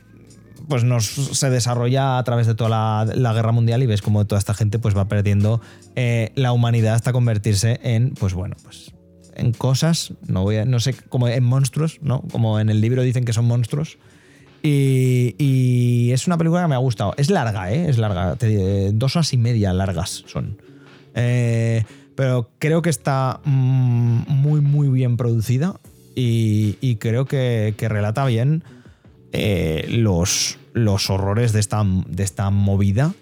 [0.70, 4.26] pues nos se desarrolla a través de toda la, la guerra mundial y ves como
[4.26, 5.60] toda esta gente pues va perdiendo
[5.98, 8.95] eh, la humanidad hasta convertirse en, pues bueno, pues
[9.36, 12.22] en cosas, no voy a, no sé, como en monstruos, ¿no?
[12.32, 13.98] Como en el libro dicen que son monstruos.
[14.68, 17.14] Y, es una película que me ha gustado.
[17.18, 17.88] Es larga, ¿eh?
[17.88, 18.36] Es larga.
[18.94, 20.58] Dos horas y media largas son.
[21.14, 21.84] Eh,
[22.16, 25.76] pero creo que está mm, muy, muy bien producida
[26.16, 28.64] y, creo que, relata bien
[29.34, 33.14] eh, los, los horrores de esta, de esta movida.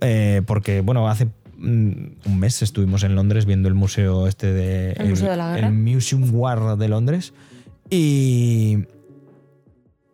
[0.00, 4.92] Eh, porque, bueno, hace un mes estuvimos en Londres viendo el museo este de.
[4.92, 5.68] ¿El Museo de la Guerra?
[5.68, 7.32] el Museum War de Londres.
[7.90, 8.84] Y.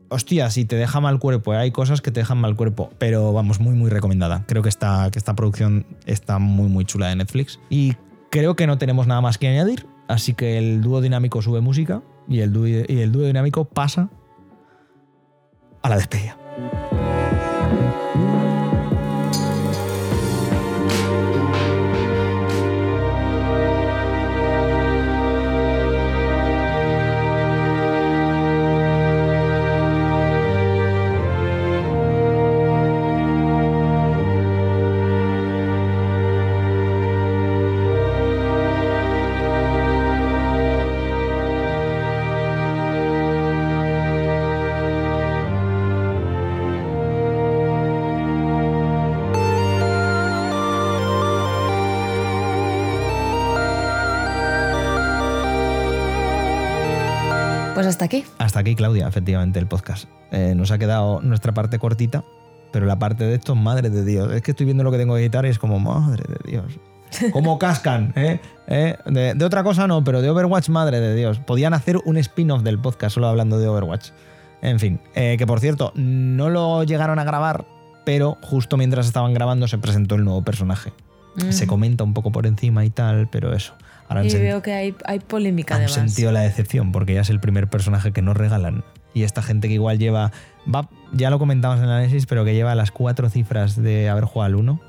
[0.09, 1.57] Hostia, si te deja mal cuerpo, ¿eh?
[1.57, 4.45] hay cosas que te dejan mal cuerpo, pero vamos, muy, muy recomendada.
[4.47, 7.59] Creo que esta, que esta producción está muy, muy chula de Netflix.
[7.71, 7.95] Y
[8.31, 12.03] creo que no tenemos nada más que añadir, así que el dúo dinámico sube música
[12.29, 14.11] y el dúo, y el dúo dinámico pasa
[15.81, 16.37] a la despedida.
[58.53, 58.75] Hasta aquí.
[58.75, 60.09] Claudia, efectivamente, el podcast.
[60.31, 62.23] Eh, nos ha quedado nuestra parte cortita,
[62.71, 64.31] pero la parte de esto, madre de Dios.
[64.33, 66.79] Es que estoy viendo lo que tengo que editar y es como, madre de Dios.
[67.33, 68.13] ¿Cómo cascan?
[68.15, 68.41] ¿eh?
[68.67, 68.97] ¿Eh?
[69.07, 71.39] De, de otra cosa no, pero de Overwatch, madre de Dios.
[71.39, 74.11] Podían hacer un spin-off del podcast solo hablando de Overwatch.
[74.61, 77.65] En fin, eh, que por cierto, no lo llegaron a grabar,
[78.05, 80.93] pero justo mientras estaban grabando se presentó el nuevo personaje.
[81.49, 83.73] Se comenta un poco por encima y tal, pero eso.
[84.13, 85.95] Ahora Y veo que hay, hay polémica han además.
[85.95, 88.85] sentido la decepción porque ya es el primer personaje que nos regalan.
[89.15, 90.33] Y esta gente que igual lleva.
[90.73, 94.25] Va, ya lo comentamos en el análisis, pero que lleva las cuatro cifras de haber
[94.25, 94.81] jugado al 1.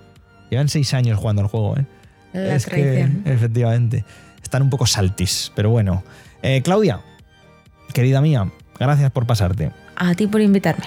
[0.50, 1.86] Llevan seis años jugando al juego, ¿eh?
[2.34, 4.06] La es que, efectivamente,
[4.42, 6.04] están un poco saltis, pero bueno.
[6.42, 7.02] Eh, Claudia,
[7.94, 9.72] querida mía, gracias por pasarte.
[9.96, 10.86] A ti por invitarme.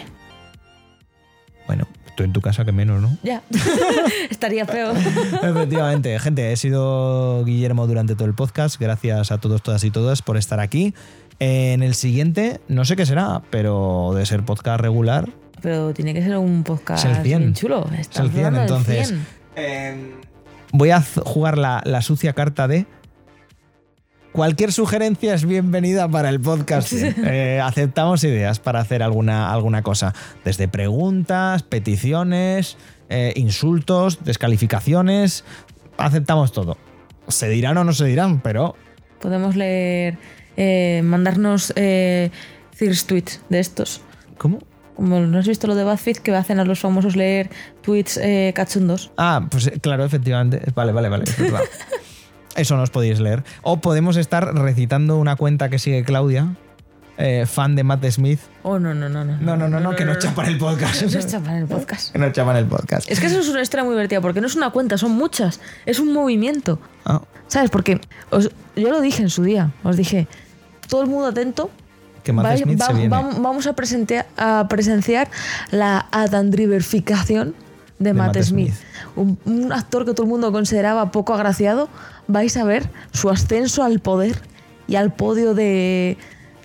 [1.66, 1.86] Bueno,
[2.16, 3.16] tú en tu casa que menos, ¿no?
[3.22, 3.42] Ya.
[4.30, 4.92] Estaría feo.
[5.42, 8.80] Efectivamente, gente, he sido Guillermo durante todo el podcast.
[8.80, 10.94] Gracias a todos, todas y todas por estar aquí.
[11.38, 15.28] En el siguiente, no sé qué será, pero de ser podcast regular,
[15.60, 17.38] Pero tiene que ser un podcast Es el 100.
[17.40, 17.86] bien chulo.
[17.92, 18.46] es Estamos el 100.
[18.46, 19.26] hablando del Entonces, 100.
[19.56, 20.14] eh,
[20.72, 22.86] voy a jugar la, la sucia carta de.
[24.36, 26.92] Cualquier sugerencia es bienvenida para el podcast.
[27.24, 30.12] Eh, aceptamos ideas para hacer alguna, alguna cosa.
[30.44, 32.76] Desde preguntas, peticiones,
[33.08, 35.44] eh, insultos, descalificaciones.
[35.96, 36.76] Aceptamos todo.
[37.28, 38.76] Se dirán o no se dirán, pero
[39.20, 40.18] Podemos leer,
[40.58, 42.30] eh, mandarnos eh,
[42.78, 44.02] thirst tweets de estos.
[44.36, 44.58] ¿Cómo?
[44.94, 47.48] Como no has visto lo de BuzzFeed que hacen a los famosos leer
[47.80, 49.10] tweets eh, cachondos.
[49.16, 50.60] Ah, pues eh, claro, efectivamente.
[50.74, 51.24] Vale, vale, vale.
[52.56, 53.44] Eso nos podéis leer.
[53.62, 56.48] O podemos estar recitando una cuenta que sigue Claudia,
[57.18, 58.40] eh, fan de Matt Smith.
[58.62, 59.36] Oh, no, no, no, no.
[59.40, 61.02] No, no, no, no, que no chapan el podcast.
[61.02, 62.12] No chapan el podcast.
[62.12, 63.10] Que no chapan el podcast.
[63.10, 65.60] Es que eso es una historia muy divertida porque no es una cuenta, son muchas.
[65.86, 66.78] Es un movimiento.
[67.04, 67.70] Ah, ¿Sabes?
[67.70, 68.00] Porque
[68.30, 69.70] os- yo lo dije en su día.
[69.84, 70.26] Os dije,
[70.88, 71.70] todo el mundo atento.
[72.24, 73.08] que Matt Smith va- se viene.
[73.14, 75.28] vam- vamos a, presentea- a presenciar
[75.70, 77.54] la adandriversificación
[77.98, 78.72] de, Matt, Matt Smith.
[78.74, 78.95] Smith.
[79.16, 81.88] Un, un actor que todo el mundo consideraba poco agraciado.
[82.28, 84.36] Vais a ver su ascenso al poder
[84.88, 86.16] y al podio de,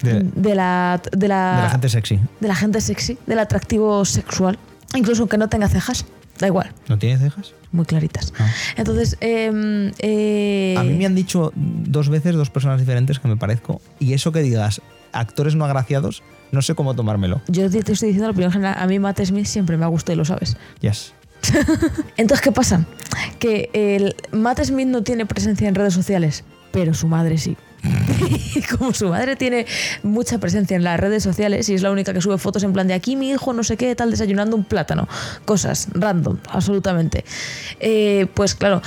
[0.01, 2.19] De- de la, de, la, de la gente sexy.
[2.39, 4.57] de la gente sexy, del atractivo sexual.
[4.95, 6.05] Incluso aunque no tenga cejas,
[6.39, 7.53] da igual, ¿No tiene cejas?
[7.71, 8.33] muy claritas.
[8.37, 8.47] Ah.
[8.75, 13.37] Entonces, em, eh, A mí me han dicho dos veces dos personas diferentes que me
[13.37, 13.81] parezco.
[13.99, 14.81] Y eso que digas,
[15.13, 16.21] actores no agraciados,
[16.51, 17.41] no sé cómo tomármelo.
[17.47, 18.75] yo te te estoy diciendo la opinión general.
[18.77, 20.57] A mí Matt Smith siempre me ha gustado y lo sabes.
[20.81, 21.13] Yes.
[22.17, 22.85] Entonces, ¿qué pasa?
[23.39, 27.57] Que el Matt Smith no tiene presencia en redes sociales, pero su madre sí.
[28.55, 29.65] Y como su madre tiene
[30.03, 32.87] mucha presencia en las redes sociales y es la única que sube fotos en plan
[32.87, 35.07] de aquí mi hijo no sé qué tal desayunando un plátano,
[35.45, 37.23] cosas random, absolutamente.
[37.79, 38.81] Eh, pues claro,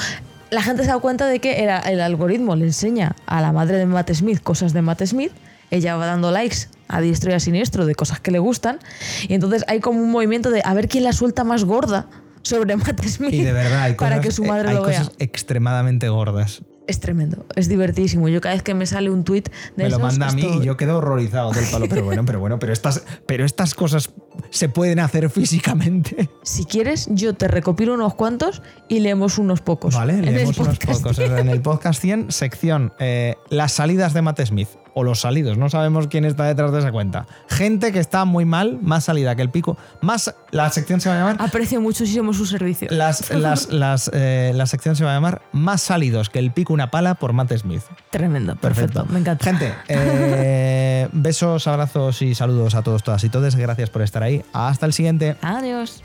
[0.51, 3.79] la gente se da cuenta de que era- el algoritmo le enseña a la madre
[3.79, 5.33] de Matt Smith cosas de Matt Smith,
[5.71, 8.79] ella va dando likes a diestro y a siniestro de cosas que le gustan
[9.27, 12.07] y entonces hay como un movimiento de a ver quién la suelta más gorda
[12.45, 14.99] sobre Matt Smith Y de verdad hay cosas, para que su madre hay lo vea.
[15.01, 16.62] cosas extremadamente gordas.
[16.87, 18.29] Es tremendo, es divertidísimo.
[18.29, 19.45] Yo cada vez que me sale un tweet
[19.75, 21.87] de Me lo manda a mí y yo quedo horrorizado del palo.
[21.89, 24.11] Pero bueno, pero bueno, pero estas, pero estas cosas
[24.51, 26.28] se pueden hacer físicamente.
[26.43, 29.94] Si quieres, yo te recopilo unos cuantos y leemos unos pocos.
[29.94, 31.19] Vale, leemos unos pocos.
[31.19, 34.69] En el podcast 100, sección eh, Las salidas de Matt Smith.
[34.97, 37.27] O los salidos, no sabemos quién está detrás de esa cuenta.
[37.48, 39.77] Gente que está muy mal, más salida que el pico.
[40.01, 40.32] Más.
[40.52, 41.36] La sección se va a llamar.
[41.40, 42.86] Aprecio muchísimo su servicio.
[42.93, 46.73] Las, las, las, eh, la sección se va a llamar Más salidos que el pico
[46.73, 47.82] una pala por Matt Smith.
[48.11, 49.05] Tremendo, perfecto.
[49.06, 49.44] Me encanta.
[49.44, 53.56] Gente, eh, besos, abrazos y saludos a todos, todas y todos.
[53.56, 54.23] Gracias por estar
[54.53, 55.37] hasta el siguiente.
[55.43, 56.03] Adiós.